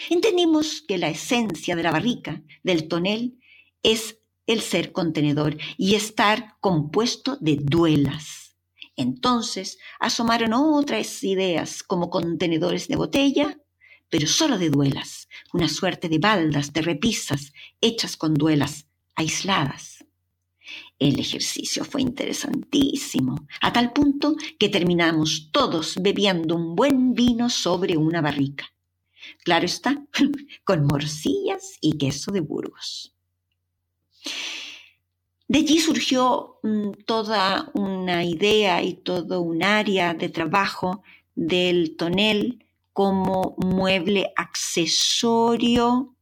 Entendimos 0.09 0.83
que 0.87 0.97
la 0.97 1.09
esencia 1.09 1.75
de 1.75 1.83
la 1.83 1.91
barrica, 1.91 2.43
del 2.63 2.87
tonel, 2.87 3.39
es 3.81 4.19
el 4.47 4.61
ser 4.61 4.91
contenedor 4.91 5.57
y 5.77 5.95
estar 5.95 6.57
compuesto 6.59 7.37
de 7.39 7.57
duelas. 7.57 8.55
Entonces 8.95 9.77
asomaron 9.99 10.53
otras 10.53 11.23
ideas 11.23 11.83
como 11.83 12.09
contenedores 12.09 12.87
de 12.87 12.95
botella, 12.95 13.57
pero 14.09 14.27
solo 14.27 14.57
de 14.57 14.69
duelas, 14.69 15.27
una 15.53 15.69
suerte 15.69 16.09
de 16.09 16.19
baldas, 16.19 16.73
de 16.73 16.81
repisas, 16.81 17.53
hechas 17.81 18.17
con 18.17 18.33
duelas, 18.33 18.87
aisladas. 19.15 20.05
El 20.97 21.19
ejercicio 21.19 21.83
fue 21.83 22.01
interesantísimo, 22.01 23.47
a 23.61 23.73
tal 23.73 23.91
punto 23.91 24.35
que 24.57 24.69
terminamos 24.69 25.49
todos 25.51 25.95
bebiendo 26.01 26.55
un 26.55 26.75
buen 26.75 27.13
vino 27.13 27.49
sobre 27.49 27.97
una 27.97 28.21
barrica. 28.21 28.65
Claro 29.43 29.65
está, 29.65 30.05
con 30.63 30.85
morcillas 30.85 31.77
y 31.81 31.97
queso 31.97 32.31
de 32.31 32.39
Burgos. 32.39 33.13
De 35.47 35.59
allí 35.59 35.79
surgió 35.79 36.59
mm, 36.63 36.91
toda 37.05 37.69
una 37.73 38.23
idea 38.23 38.81
y 38.81 38.95
todo 38.95 39.41
un 39.41 39.63
área 39.63 40.13
de 40.13 40.29
trabajo 40.29 41.03
del 41.35 41.95
tonel 41.95 42.64
como 42.95 43.55
mueble 43.57 44.31
accesorio 44.37 46.15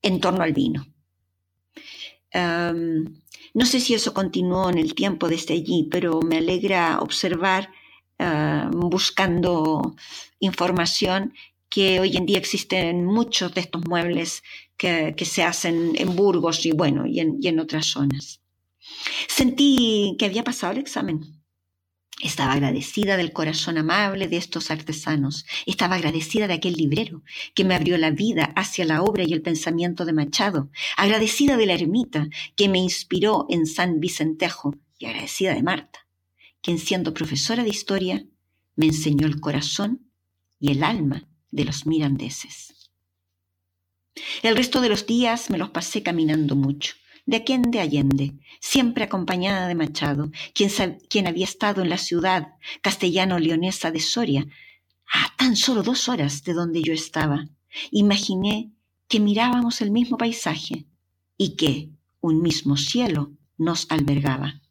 en 0.00 0.20
torno 0.20 0.44
al 0.44 0.52
vino. 0.52 0.86
no 2.32 3.66
sé 3.66 3.80
si 3.80 3.94
eso 3.94 4.14
continuó 4.14 4.70
en 4.70 4.78
el 4.78 4.94
tiempo 4.94 5.28
desde 5.28 5.54
allí, 5.54 5.88
pero 5.90 6.20
me 6.22 6.36
alegra 6.36 7.00
observar, 7.00 7.70
buscando 8.70 9.96
información, 10.38 11.34
que 11.68 11.98
hoy 11.98 12.16
en 12.16 12.26
día 12.26 12.38
existen 12.38 13.04
muchos 13.04 13.52
de 13.54 13.62
estos 13.62 13.82
muebles 13.84 14.44
que, 14.76 15.16
se 15.24 15.42
hacen 15.42 15.94
en 15.96 16.14
Burgos 16.14 16.64
y 16.64 16.70
bueno, 16.70 17.08
y 17.08 17.18
en 17.48 17.58
otras 17.58 17.86
zonas. 17.86 18.40
Sentí 19.26 20.14
que 20.16 20.26
había 20.26 20.44
pasado 20.44 20.74
el 20.74 20.78
examen. 20.78 21.37
Estaba 22.20 22.54
agradecida 22.54 23.16
del 23.16 23.32
corazón 23.32 23.78
amable 23.78 24.26
de 24.26 24.38
estos 24.38 24.72
artesanos, 24.72 25.46
estaba 25.66 25.94
agradecida 25.94 26.48
de 26.48 26.54
aquel 26.54 26.74
librero 26.74 27.22
que 27.54 27.64
me 27.64 27.76
abrió 27.76 27.96
la 27.96 28.10
vida 28.10 28.52
hacia 28.56 28.84
la 28.84 29.02
obra 29.02 29.22
y 29.24 29.32
el 29.32 29.42
pensamiento 29.42 30.04
de 30.04 30.12
Machado, 30.12 30.68
agradecida 30.96 31.56
de 31.56 31.66
la 31.66 31.74
ermita 31.74 32.28
que 32.56 32.68
me 32.68 32.78
inspiró 32.78 33.46
en 33.48 33.66
San 33.66 34.00
Vicentejo. 34.00 34.74
Y 34.98 35.06
agradecida 35.06 35.54
de 35.54 35.62
Marta, 35.62 36.06
quien 36.60 36.80
siendo 36.80 37.14
profesora 37.14 37.62
de 37.62 37.70
historia 37.70 38.24
me 38.74 38.86
enseñó 38.86 39.28
el 39.28 39.38
corazón 39.38 40.10
y 40.58 40.72
el 40.72 40.82
alma 40.82 41.28
de 41.52 41.64
los 41.64 41.86
mirandeses. 41.86 42.90
El 44.42 44.56
resto 44.56 44.80
de 44.80 44.88
los 44.88 45.06
días 45.06 45.50
me 45.50 45.58
los 45.58 45.70
pasé 45.70 46.02
caminando 46.02 46.56
mucho 46.56 46.96
de 47.28 47.44
de 47.58 47.78
Allende, 47.78 48.32
siempre 48.58 49.04
acompañada 49.04 49.68
de 49.68 49.74
Machado, 49.74 50.30
quien, 50.54 50.70
quien 51.10 51.26
había 51.26 51.44
estado 51.44 51.82
en 51.82 51.90
la 51.90 51.98
ciudad 51.98 52.54
castellano-leonesa 52.80 53.90
de 53.90 54.00
Soria, 54.00 54.46
a 55.12 55.36
tan 55.36 55.54
solo 55.54 55.82
dos 55.82 56.08
horas 56.08 56.42
de 56.44 56.54
donde 56.54 56.80
yo 56.80 56.94
estaba. 56.94 57.46
Imaginé 57.90 58.72
que 59.08 59.20
mirábamos 59.20 59.82
el 59.82 59.90
mismo 59.90 60.16
paisaje 60.16 60.86
y 61.36 61.56
que 61.56 61.90
un 62.22 62.40
mismo 62.40 62.78
cielo 62.78 63.32
nos 63.58 63.86
albergaba. 63.90 64.62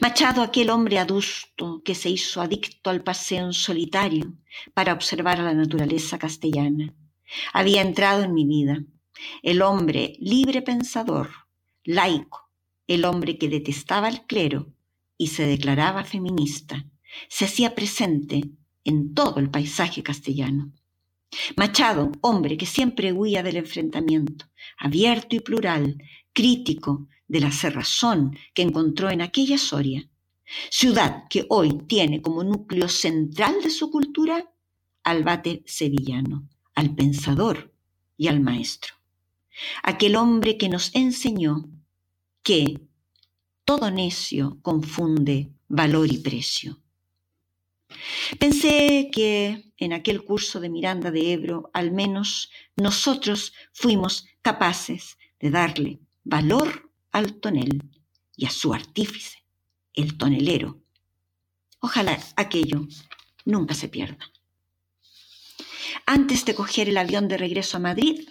Machado, 0.00 0.40
aquel 0.40 0.70
hombre 0.70 0.98
adusto 0.98 1.82
que 1.84 1.94
se 1.94 2.08
hizo 2.08 2.40
adicto 2.40 2.88
al 2.88 3.02
paseo 3.02 3.44
en 3.44 3.52
solitario 3.52 4.32
para 4.72 4.94
observar 4.94 5.40
a 5.40 5.44
la 5.44 5.52
naturaleza 5.52 6.18
castellana, 6.18 6.94
había 7.52 7.82
entrado 7.82 8.22
en 8.22 8.32
mi 8.32 8.46
vida 8.46 8.82
el 9.42 9.62
hombre 9.62 10.16
libre 10.20 10.62
pensador, 10.62 11.30
laico, 11.84 12.48
el 12.86 13.04
hombre 13.04 13.38
que 13.38 13.48
detestaba 13.48 14.08
al 14.08 14.26
clero 14.26 14.72
y 15.16 15.28
se 15.28 15.46
declaraba 15.46 16.04
feminista, 16.04 16.86
se 17.28 17.44
hacía 17.44 17.74
presente 17.74 18.50
en 18.84 19.14
todo 19.14 19.40
el 19.40 19.50
paisaje 19.50 20.02
castellano. 20.02 20.72
Machado, 21.56 22.10
hombre 22.22 22.56
que 22.56 22.66
siempre 22.66 23.12
huía 23.12 23.42
del 23.42 23.56
enfrentamiento, 23.56 24.46
abierto 24.78 25.36
y 25.36 25.40
plural, 25.40 26.02
crítico 26.32 27.08
de 27.26 27.40
la 27.40 27.50
cerrazón 27.50 28.36
que 28.54 28.62
encontró 28.62 29.10
en 29.10 29.20
aquella 29.20 29.58
Soria, 29.58 30.08
ciudad 30.70 31.24
que 31.28 31.44
hoy 31.50 31.78
tiene 31.86 32.22
como 32.22 32.44
núcleo 32.44 32.88
central 32.88 33.56
de 33.62 33.70
su 33.70 33.90
cultura 33.90 34.50
al 35.02 35.22
bate 35.24 35.62
sevillano, 35.66 36.48
al 36.74 36.94
pensador 36.94 37.74
y 38.16 38.28
al 38.28 38.40
maestro 38.40 38.97
aquel 39.82 40.16
hombre 40.16 40.56
que 40.56 40.68
nos 40.68 40.94
enseñó 40.94 41.68
que 42.42 42.80
todo 43.64 43.90
necio 43.90 44.58
confunde 44.62 45.50
valor 45.68 46.10
y 46.12 46.18
precio. 46.18 46.80
Pensé 48.38 49.10
que 49.12 49.72
en 49.76 49.92
aquel 49.92 50.24
curso 50.24 50.60
de 50.60 50.68
Miranda 50.68 51.10
de 51.10 51.32
Ebro 51.32 51.70
al 51.72 51.90
menos 51.90 52.50
nosotros 52.76 53.52
fuimos 53.72 54.26
capaces 54.42 55.18
de 55.40 55.50
darle 55.50 56.00
valor 56.24 56.90
al 57.12 57.34
tonel 57.34 57.82
y 58.36 58.46
a 58.46 58.50
su 58.50 58.74
artífice, 58.74 59.44
el 59.94 60.16
tonelero. 60.16 60.80
Ojalá 61.80 62.18
aquello 62.36 62.86
nunca 63.44 63.74
se 63.74 63.88
pierda. 63.88 64.30
Antes 66.06 66.44
de 66.44 66.54
coger 66.54 66.88
el 66.88 66.98
avión 66.98 67.28
de 67.28 67.38
regreso 67.38 67.76
a 67.76 67.80
Madrid, 67.80 68.28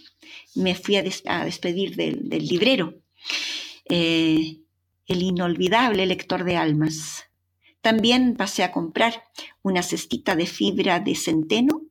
me 0.58 0.76
fui 0.76 0.96
a, 0.98 1.04
despedir 1.04 1.96
del, 1.96 2.30
librero, 2.30 2.96
eh, 3.90 4.58
el 5.06 5.22
inolvidable 5.22 6.06
lector 6.06 6.44
de 6.44 6.58
almas. 6.58 7.24
También 7.82 8.36
pasé 8.36 8.64
a 8.64 8.72
comprar 8.72 9.24
una 9.62 9.84
cestita 9.84 10.36
de 10.36 10.46
fibra 10.46 11.00
de 11.00 11.16
centeno 11.16 11.84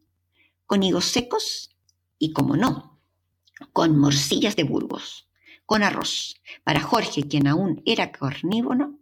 con 0.66 0.82
higos 0.82 1.06
secos 1.06 1.76
y, 2.18 2.32
como 2.32 2.56
no, 2.56 3.00
con 3.72 3.96
morcillas 3.98 4.56
de 4.56 4.64
Burgos, 4.64 5.28
con 5.64 5.82
arroz, 5.82 6.36
para 6.64 6.80
Jorge, 6.80 7.22
quien 7.22 7.46
aún 7.46 7.82
era 7.86 8.12
carnívoro, 8.12 8.98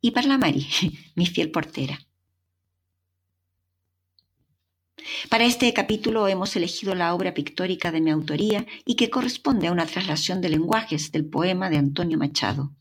y 0.00 0.12
para 0.12 0.28
la 0.28 0.38
Mari, 0.38 0.66
mi 1.16 1.26
fiel 1.26 1.50
portera. 1.50 1.98
Para 5.28 5.44
este 5.44 5.72
capítulo 5.72 6.26
hemos 6.28 6.56
elegido 6.56 6.94
la 6.94 7.14
obra 7.14 7.34
pictórica 7.34 7.92
de 7.92 8.00
mi 8.00 8.10
autoría 8.10 8.66
y 8.84 8.94
que 8.94 9.10
corresponde 9.10 9.66
a 9.66 9.72
una 9.72 9.86
traslación 9.86 10.40
de 10.40 10.48
lenguajes 10.48 11.12
del 11.12 11.26
poema 11.26 11.70
de 11.70 11.76
Antonio 11.76 12.18
Machado, 12.18 12.72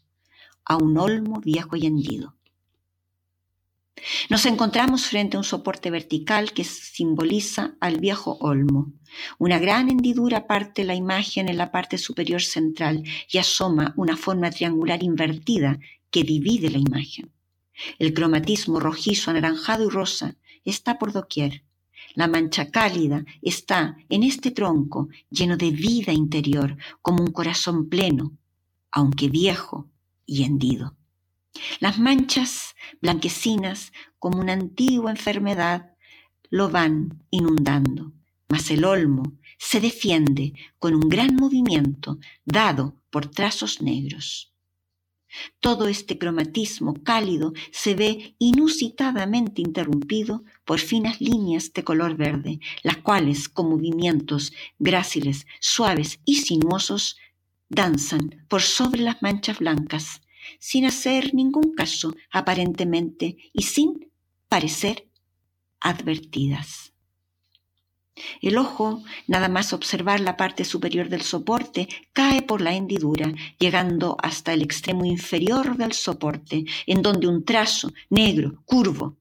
a 0.64 0.78
un 0.78 0.98
olmo 0.98 1.42
viejo 1.42 1.76
y 1.76 1.86
hendido. 1.86 2.36
Nos 4.30 4.46
encontramos 4.46 5.08
frente 5.08 5.36
a 5.36 5.40
un 5.40 5.44
soporte 5.44 5.90
vertical 5.90 6.54
que 6.54 6.64
simboliza 6.64 7.76
al 7.80 8.00
viejo 8.00 8.38
olmo. 8.40 8.94
Una 9.38 9.60
gran 9.60 9.90
hendidura 9.90 10.48
parte 10.48 10.84
la 10.84 10.96
imagen 10.96 11.50
en 11.50 11.58
la 11.58 11.72
parte 11.72 11.98
superior 11.98 12.42
central 12.42 13.04
y 13.30 13.38
asoma 13.38 13.94
una 13.98 14.16
forma 14.18 14.52
triangular 14.52 15.02
invertida 15.02 15.80
que 16.12 16.24
divide 16.24 16.70
la 16.70 16.78
imagen. 16.78 17.32
El 18.00 18.14
cromatismo 18.14 18.80
rojizo, 18.80 19.32
anaranjado 19.32 19.86
y 19.86 19.90
rosa 19.90 20.36
está 20.64 20.98
por 20.98 21.12
doquier. 21.12 21.65
La 22.16 22.28
mancha 22.28 22.72
cálida 22.72 23.26
está 23.42 23.98
en 24.10 24.24
este 24.24 24.52
tronco 24.52 25.10
lleno 25.30 25.58
de 25.58 25.72
vida 25.72 26.14
interior, 26.14 26.78
como 27.02 27.22
un 27.22 27.32
corazón 27.32 27.90
pleno, 27.90 28.38
aunque 28.92 29.30
viejo 29.30 29.90
y 30.26 30.44
hendido. 30.44 30.96
Las 31.80 32.00
manchas 32.00 32.76
blanquecinas, 33.02 33.92
como 34.18 34.40
una 34.40 34.54
antigua 34.54 35.12
enfermedad, 35.12 35.94
lo 36.50 36.70
van 36.70 37.24
inundando, 37.32 38.14
mas 38.48 38.72
el 38.72 38.86
olmo 38.86 39.34
se 39.58 39.80
defiende 39.82 40.54
con 40.80 40.96
un 40.96 41.10
gran 41.10 41.36
movimiento 41.36 42.18
dado 42.46 42.96
por 43.10 43.28
trazos 43.28 43.82
negros. 43.82 44.55
Todo 45.60 45.88
este 45.88 46.18
cromatismo 46.18 46.96
cálido 47.04 47.54
se 47.72 47.96
ve 47.96 48.36
inusitadamente 48.40 49.62
interrumpido 49.62 50.44
por 50.64 50.80
finas 50.80 51.22
líneas 51.22 51.74
de 51.74 51.84
color 51.84 52.16
verde, 52.16 52.60
las 52.84 52.98
cuales, 52.98 53.50
con 53.50 53.70
movimientos 53.70 54.54
gráciles, 54.80 55.46
suaves 55.60 56.20
y 56.26 56.36
sinuosos, 56.38 57.18
danzan 57.70 58.46
por 58.48 58.62
sobre 58.62 59.02
las 59.02 59.22
manchas 59.22 59.60
blancas, 59.60 60.22
sin 60.60 60.86
hacer 60.86 61.34
ningún 61.34 61.74
caso 61.74 62.16
aparentemente 62.32 63.38
y 63.54 63.64
sin 63.64 64.12
parecer 64.48 65.08
advertidas. 65.80 66.95
El 68.42 68.58
ojo, 68.58 69.04
nada 69.28 69.50
más 69.50 69.74
observar 69.74 70.22
la 70.22 70.38
parte 70.38 70.64
superior 70.64 71.10
del 71.10 71.22
soporte, 71.22 71.88
cae 72.14 72.42
por 72.42 72.62
la 72.62 72.74
hendidura, 72.74 73.34
llegando 73.60 74.18
hasta 74.22 74.54
el 74.54 74.62
extremo 74.62 75.04
inferior 75.06 75.76
del 75.76 75.92
soporte, 75.92 76.66
en 76.86 77.02
donde 77.02 77.28
un 77.28 77.44
trazo 77.44 77.92
negro, 78.10 78.62
curvo, 78.66 79.18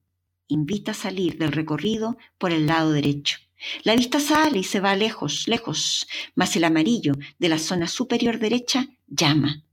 invita 0.47 0.91
a 0.91 0.95
salir 0.95 1.37
del 1.37 1.51
recorrido 1.51 2.17
por 2.37 2.53
el 2.53 2.67
lado 2.67 2.91
derecho. 2.91 3.37
La 3.83 3.95
vista 3.95 4.19
sale 4.19 4.59
y 4.59 4.63
se 4.63 4.79
va 4.79 4.95
lejos, 4.95 5.47
lejos, 5.47 6.07
mas 6.35 6.55
el 6.55 6.63
amarillo 6.63 7.13
de 7.39 7.49
la 7.49 7.57
zona 7.57 7.87
superior 7.87 8.39
derecha 8.39 8.87
llama, 9.07 9.63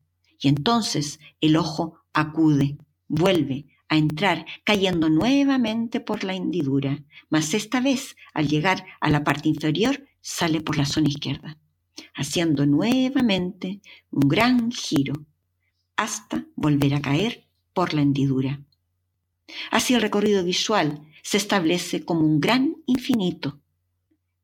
y 0.41 0.49
entonces 0.49 1.21
el 1.41 1.57
ojo 1.57 2.01
acude, 2.13 2.79
vuelve 3.07 3.67
a 3.93 3.97
entrar, 3.99 4.47
cayendo 4.65 5.11
nuevamente 5.11 6.01
por 6.01 6.25
la 6.25 6.35
hendidura, 6.35 7.05
mas 7.29 7.53
esta 7.53 7.79
vez, 7.83 8.17
al 8.33 8.49
llegar 8.49 8.87
a 9.03 9.11
la 9.11 9.23
parte 9.23 9.51
inferior, 9.51 10.09
sale 10.23 10.63
por 10.63 10.79
la 10.79 10.87
zona 10.87 11.11
izquierda, 11.11 11.59
haciendo 12.15 12.65
nuevamente 12.65 13.83
un 14.11 14.29
gran 14.31 14.73
giro, 14.73 15.27
hasta 15.95 16.47
volver 16.57 16.95
a 16.95 17.03
caer 17.03 17.45
por 17.75 17.93
la 17.93 18.01
hendidura. 18.01 18.63
Así 19.71 19.93
el 19.93 20.01
recorrido 20.01 20.43
visual 20.43 21.07
se 21.23 21.37
establece 21.37 22.03
como 22.03 22.23
un 22.23 22.41
gran 22.41 22.77
infinito. 22.87 23.61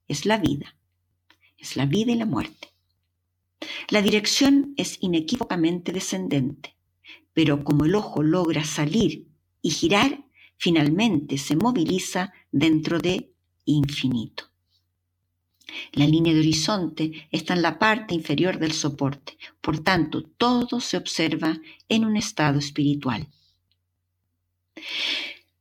Es 0.08 0.26
la 0.26 0.36
vida, 0.36 0.76
es 1.56 1.74
la 1.74 1.86
vida 1.86 2.12
y 2.12 2.16
la 2.16 2.26
muerte. 2.26 2.68
La 3.88 4.02
dirección 4.02 4.74
es 4.76 4.98
inequívocamente 5.00 5.90
descendente, 5.90 6.76
pero 7.32 7.64
como 7.64 7.86
el 7.86 7.94
ojo 7.94 8.22
logra 8.22 8.62
salir 8.62 9.27
y 9.62 9.70
girar, 9.70 10.24
finalmente 10.56 11.38
se 11.38 11.56
moviliza 11.56 12.32
dentro 12.50 12.98
de 12.98 13.32
infinito. 13.64 14.44
La 15.92 16.06
línea 16.06 16.32
de 16.32 16.40
horizonte 16.40 17.28
está 17.30 17.54
en 17.54 17.62
la 17.62 17.78
parte 17.78 18.14
inferior 18.14 18.58
del 18.58 18.72
soporte, 18.72 19.36
por 19.60 19.80
tanto 19.80 20.22
todo 20.22 20.80
se 20.80 20.96
observa 20.96 21.58
en 21.88 22.04
un 22.04 22.16
estado 22.16 22.58
espiritual. 22.58 23.28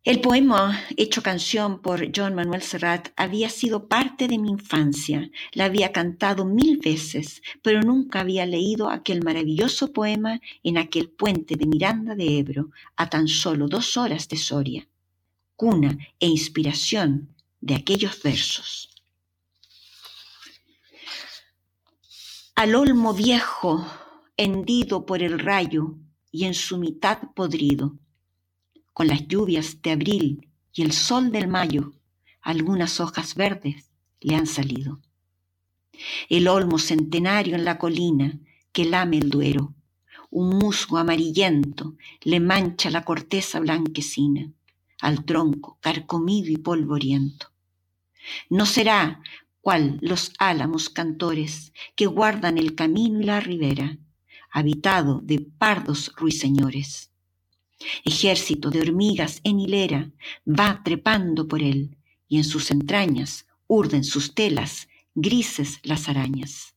El 0.08 0.22
poema 0.22 0.86
hecho 0.96 1.22
canción 1.22 1.82
por 1.82 2.14
John 2.16 2.34
Manuel 2.34 2.62
Serrat 2.62 3.10
había 3.18 3.50
sido 3.50 3.90
parte 3.90 4.30
de 4.30 4.38
mi 4.38 4.52
infancia. 4.52 5.30
La 5.52 5.66
había 5.66 5.92
cantado 5.92 6.46
mil 6.46 6.78
veces, 6.78 7.42
pero 7.62 7.82
nunca 7.82 8.22
había 8.22 8.46
leído 8.46 8.90
aquel 8.90 9.22
maravilloso 9.22 9.92
poema 9.92 10.40
en 10.64 10.78
aquel 10.78 11.10
puente 11.10 11.58
de 11.58 11.66
Miranda 11.66 12.16
de 12.16 12.40
Ebro, 12.40 12.72
a 12.96 13.10
tan 13.10 13.28
solo 13.28 13.68
dos 13.68 13.98
horas 13.98 14.30
de 14.30 14.38
Soria, 14.38 14.88
cuna 15.58 15.98
e 16.22 16.28
inspiración 16.28 17.36
de 17.60 17.76
aquellos 17.76 18.24
versos. 18.24 18.90
Al 22.56 22.76
olmo 22.76 23.14
viejo, 23.14 23.86
hendido 24.38 25.06
por 25.06 25.22
el 25.22 25.38
rayo 25.38 25.98
y 26.32 26.46
en 26.46 26.54
su 26.54 26.78
mitad 26.78 27.18
podrido, 27.36 27.98
con 28.98 29.10
las 29.10 29.28
lluvias 29.28 29.80
de 29.84 29.92
abril 29.92 30.50
y 30.74 30.82
el 30.82 30.92
sol 30.92 31.32
del 31.32 31.48
mayo, 31.48 31.94
algunas 32.42 33.00
hojas 33.00 33.36
verdes 33.36 33.92
le 34.22 34.36
han 34.36 34.48
salido. 34.48 35.00
El 36.30 36.48
olmo 36.48 36.80
centenario 36.80 37.54
en 37.54 37.64
la 37.64 37.78
colina 37.78 38.40
que 38.72 38.86
lame 38.86 39.20
el 39.20 39.30
duero, 39.30 39.76
un 40.32 40.50
musgo 40.58 40.98
amarillento 40.98 41.96
le 42.24 42.40
mancha 42.40 42.90
la 42.90 43.06
corteza 43.06 43.60
blanquecina 43.60 44.52
al 45.00 45.26
tronco 45.26 45.78
carcomido 45.80 46.50
y 46.50 46.58
polvoriento. 46.58 47.52
No 48.50 48.66
será 48.66 49.22
cual 49.62 50.00
los 50.02 50.34
álamos 50.40 50.90
cantores 50.90 51.72
que 51.96 52.08
guardan 52.08 52.58
el 52.58 52.74
camino 52.74 53.22
y 53.22 53.26
la 53.26 53.42
ribera, 53.42 54.00
habitado 54.50 55.22
de 55.22 55.38
pardos 55.38 56.12
ruiseñores. 56.16 57.12
Ejército 58.04 58.70
de 58.70 58.82
hormigas 58.82 59.40
en 59.44 59.60
hilera 59.60 60.12
va 60.48 60.82
trepando 60.84 61.48
por 61.48 61.62
él, 61.62 61.98
y 62.28 62.38
en 62.38 62.44
sus 62.44 62.72
entrañas 62.72 63.46
urden 63.68 64.04
sus 64.04 64.34
telas 64.34 64.88
grises 65.14 65.80
las 65.84 66.10
arañas. 66.10 66.76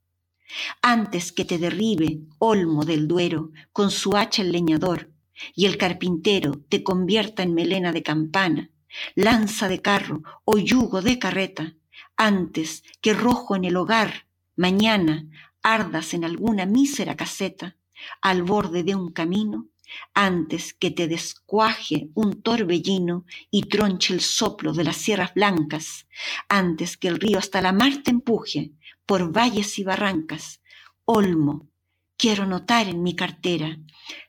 Antes 0.82 1.32
que 1.32 1.44
te 1.44 1.58
derribe, 1.58 2.20
olmo 2.38 2.84
del 2.84 3.06
duero, 3.06 3.50
con 3.72 3.90
su 3.90 4.16
hacha 4.16 4.42
el 4.42 4.52
leñador, 4.52 5.10
y 5.54 5.66
el 5.66 5.78
carpintero 5.78 6.60
te 6.68 6.82
convierta 6.82 7.42
en 7.42 7.54
melena 7.54 7.92
de 7.92 8.02
campana, 8.02 8.70
lanza 9.14 9.68
de 9.68 9.80
carro 9.80 10.22
o 10.44 10.58
yugo 10.58 11.02
de 11.02 11.18
carreta, 11.18 11.76
antes 12.16 12.82
que 13.00 13.14
rojo 13.14 13.56
en 13.56 13.64
el 13.64 13.76
hogar, 13.76 14.26
mañana 14.56 15.26
ardas 15.62 16.14
en 16.14 16.24
alguna 16.24 16.66
mísera 16.66 17.16
caseta, 17.16 17.76
al 18.20 18.42
borde 18.42 18.82
de 18.82 18.94
un 18.94 19.12
camino, 19.12 19.68
antes 20.14 20.74
que 20.74 20.90
te 20.90 21.08
descuaje 21.08 22.08
un 22.14 22.42
torbellino 22.42 23.24
y 23.50 23.62
tronche 23.62 24.14
el 24.14 24.20
soplo 24.20 24.72
de 24.72 24.84
las 24.84 24.96
sierras 24.96 25.34
blancas, 25.34 26.06
antes 26.48 26.96
que 26.96 27.08
el 27.08 27.18
río 27.18 27.38
hasta 27.38 27.60
la 27.60 27.72
mar 27.72 28.02
te 28.02 28.10
empuje 28.10 28.72
por 29.06 29.32
valles 29.32 29.78
y 29.78 29.84
barrancas, 29.84 30.60
olmo, 31.04 31.68
quiero 32.16 32.46
notar 32.46 32.88
en 32.88 33.02
mi 33.02 33.14
cartera 33.16 33.78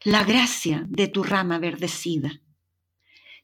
la 0.04 0.24
gracia 0.24 0.86
de 0.88 1.08
tu 1.08 1.24
rama 1.24 1.60
verdecida. 1.60 2.42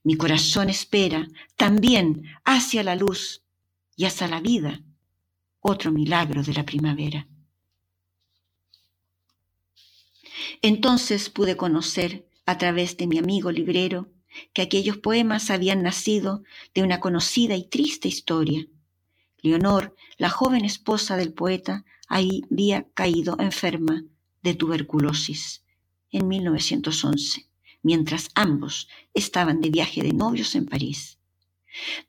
Mi 0.04 0.16
corazón 0.16 0.70
espera 0.70 1.28
también 1.56 2.24
hacia 2.46 2.84
la 2.84 2.96
luz 2.96 3.44
y 3.96 4.06
hacia 4.06 4.28
la 4.28 4.40
vida 4.40 4.82
otro 5.60 5.92
milagro 5.92 6.44
de 6.44 6.54
la 6.54 6.66
primavera. 6.66 7.28
Entonces 10.62 11.30
pude 11.30 11.58
conocer 11.58 12.28
a 12.46 12.58
través 12.58 12.98
de 12.98 13.08
mi 13.08 13.18
amigo 13.18 13.52
librero 13.52 14.10
que 14.54 14.62
aquellos 14.62 14.98
poemas 14.98 15.50
habían 15.50 15.84
nacido 15.84 16.44
de 16.74 16.84
una 16.84 17.00
conocida 17.00 17.56
y 17.56 17.64
triste 17.64 18.08
historia. 18.08 18.68
Leonor, 19.42 19.96
la 20.18 20.30
joven 20.30 20.66
esposa 20.66 21.18
del 21.18 21.34
poeta, 21.34 21.86
había 22.08 22.88
caído 22.94 23.38
enferma 23.40 24.04
de 24.42 24.54
tuberculosis 24.54 25.64
en 26.12 26.28
1911, 26.28 27.48
mientras 27.84 28.30
ambos 28.36 28.88
estaban 29.14 29.62
de 29.62 29.70
viaje 29.70 30.02
de 30.02 30.14
novios 30.14 30.56
en 30.56 30.66
París. 30.66 31.20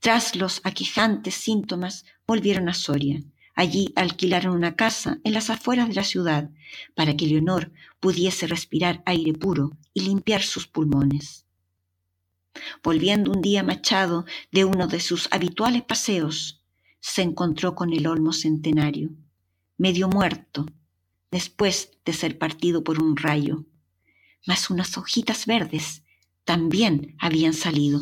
Tras 0.00 0.36
los 0.36 0.60
aquejantes 0.64 1.34
síntomas, 1.34 2.04
volvieron 2.26 2.68
a 2.68 2.74
Soria. 2.74 3.22
Allí 3.54 3.92
alquilaron 3.96 4.54
una 4.54 4.76
casa 4.76 5.18
en 5.24 5.34
las 5.34 5.50
afueras 5.50 5.88
de 5.88 5.94
la 5.94 6.04
ciudad 6.04 6.50
para 6.94 7.16
que 7.16 7.26
Leonor 7.26 7.72
pudiese 8.00 8.46
respirar 8.46 9.02
aire 9.06 9.32
puro 9.32 9.76
y 9.92 10.02
limpiar 10.02 10.42
sus 10.42 10.66
pulmones. 10.66 11.46
Volviendo 12.82 13.30
un 13.30 13.40
día 13.40 13.62
Machado 13.62 14.24
de 14.52 14.64
uno 14.64 14.86
de 14.86 15.00
sus 15.00 15.28
habituales 15.30 15.82
paseos, 15.82 16.62
se 17.00 17.22
encontró 17.22 17.74
con 17.74 17.92
el 17.92 18.06
olmo 18.06 18.32
centenario, 18.32 19.10
medio 19.76 20.08
muerto, 20.08 20.66
después 21.30 21.92
de 22.04 22.12
ser 22.12 22.38
partido 22.38 22.82
por 22.82 23.02
un 23.02 23.16
rayo, 23.16 23.64
mas 24.46 24.70
unas 24.70 24.96
hojitas 24.96 25.46
verdes 25.46 26.02
también 26.44 27.14
habían 27.18 27.52
salido. 27.52 28.00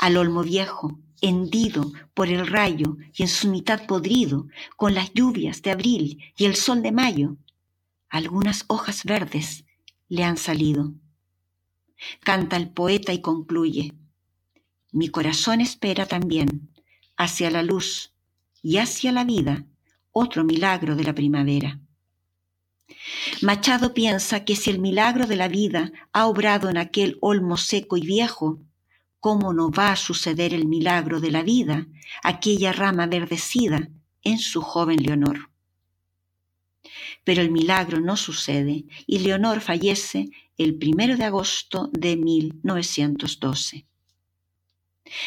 Al 0.00 0.16
olmo 0.16 0.42
viejo, 0.42 0.98
hendido 1.20 1.92
por 2.14 2.28
el 2.28 2.46
rayo 2.46 2.96
y 3.14 3.22
en 3.22 3.28
su 3.28 3.48
mitad 3.48 3.86
podrido, 3.86 4.48
con 4.76 4.94
las 4.94 5.12
lluvias 5.14 5.62
de 5.62 5.70
abril 5.70 6.18
y 6.36 6.44
el 6.44 6.56
sol 6.56 6.82
de 6.82 6.92
mayo, 6.92 7.36
algunas 8.08 8.64
hojas 8.68 9.04
verdes 9.04 9.64
le 10.08 10.24
han 10.24 10.36
salido. 10.36 10.92
Canta 12.20 12.56
el 12.56 12.70
poeta 12.70 13.12
y 13.12 13.20
concluye, 13.20 13.94
mi 14.92 15.08
corazón 15.08 15.60
espera 15.60 16.06
también 16.06 16.70
hacia 17.16 17.50
la 17.50 17.62
luz 17.62 18.14
y 18.62 18.78
hacia 18.78 19.12
la 19.12 19.24
vida 19.24 19.66
otro 20.12 20.44
milagro 20.44 20.96
de 20.96 21.04
la 21.04 21.14
primavera. 21.14 21.80
Machado 23.42 23.92
piensa 23.92 24.44
que 24.44 24.56
si 24.56 24.70
el 24.70 24.78
milagro 24.78 25.26
de 25.26 25.36
la 25.36 25.48
vida 25.48 25.92
ha 26.12 26.26
obrado 26.26 26.70
en 26.70 26.78
aquel 26.78 27.18
olmo 27.20 27.56
seco 27.56 27.96
y 27.96 28.06
viejo, 28.06 28.60
¿cómo 29.20 29.52
no 29.52 29.70
va 29.70 29.92
a 29.92 29.96
suceder 29.96 30.54
el 30.54 30.66
milagro 30.66 31.20
de 31.20 31.30
la 31.30 31.42
vida, 31.42 31.86
aquella 32.22 32.72
rama 32.72 33.06
verdecida, 33.06 33.90
en 34.22 34.38
su 34.38 34.62
joven 34.62 35.02
Leonor? 35.02 35.50
Pero 37.28 37.42
el 37.42 37.50
milagro 37.50 38.00
no 38.00 38.16
sucede 38.16 38.86
y 39.06 39.18
Leonor 39.18 39.60
fallece 39.60 40.30
el 40.56 40.78
primero 40.78 41.14
de 41.18 41.24
agosto 41.24 41.90
de 41.92 42.16
1912. 42.16 43.86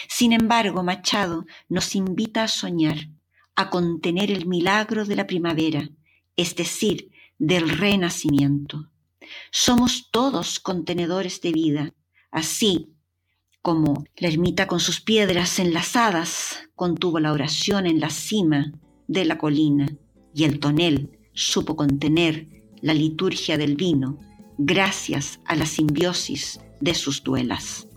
Sin 0.09 0.33
embargo, 0.33 0.81
Machado 0.81 1.45
nos 1.69 1.93
invita 1.93 2.45
a 2.45 2.47
soñar, 2.47 3.07
a 3.55 3.69
contener 3.69 4.31
el 4.31 4.47
milagro 4.47 5.05
de 5.05 5.15
la 5.15 5.27
primavera, 5.27 5.91
es 6.35 6.55
decir, 6.55 7.11
del 7.37 7.69
renacimiento. 7.69 8.89
Somos 9.51 10.09
todos 10.09 10.59
contenedores 10.59 11.39
de 11.41 11.51
vida, 11.51 11.93
así 12.31 12.95
como 13.61 14.05
la 14.17 14.27
ermita 14.27 14.65
con 14.65 14.79
sus 14.79 15.01
piedras 15.01 15.59
enlazadas 15.59 16.67
contuvo 16.73 17.19
la 17.19 17.31
oración 17.31 17.85
en 17.85 17.99
la 17.99 18.09
cima 18.09 18.71
de 19.07 19.23
la 19.25 19.37
colina 19.37 19.85
y 20.33 20.45
el 20.45 20.59
tonel 20.59 21.19
supo 21.33 21.75
contener 21.75 22.47
la 22.81 22.93
liturgia 22.93 23.57
del 23.57 23.75
vino 23.75 24.17
gracias 24.57 25.39
a 25.45 25.55
la 25.55 25.65
simbiosis 25.65 26.59
de 26.79 26.93
sus 26.93 27.23
duelas. 27.23 27.87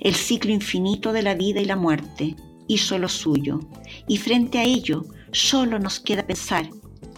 El 0.00 0.14
ciclo 0.14 0.52
infinito 0.52 1.12
de 1.12 1.22
la 1.22 1.34
vida 1.34 1.60
y 1.60 1.64
la 1.64 1.76
muerte 1.76 2.36
hizo 2.68 2.98
lo 2.98 3.08
suyo 3.08 3.60
y 4.06 4.18
frente 4.18 4.58
a 4.58 4.64
ello 4.64 5.04
solo 5.32 5.78
nos 5.78 6.00
queda 6.00 6.26
pensar 6.26 6.68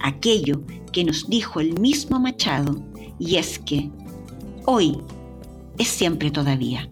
aquello 0.03 0.63
que 0.93 1.05
nos 1.05 1.29
dijo 1.29 1.61
el 1.61 1.79
mismo 1.79 2.21
Machado 2.21 2.83
y 3.19 3.37
es 3.37 3.59
que 3.59 3.91
hoy 4.67 4.99
es 5.79 5.89
siempre 5.89 6.31
todavía. 6.31 6.89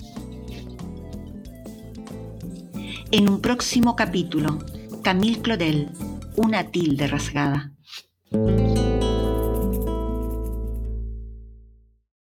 En 3.11 3.29
un 3.29 3.41
próximo 3.41 3.95
capítulo, 3.95 4.59
Camille 5.03 5.43
Claudel, 5.43 5.91
una 6.37 6.71
tilde 6.71 7.07
rasgada. 7.07 7.73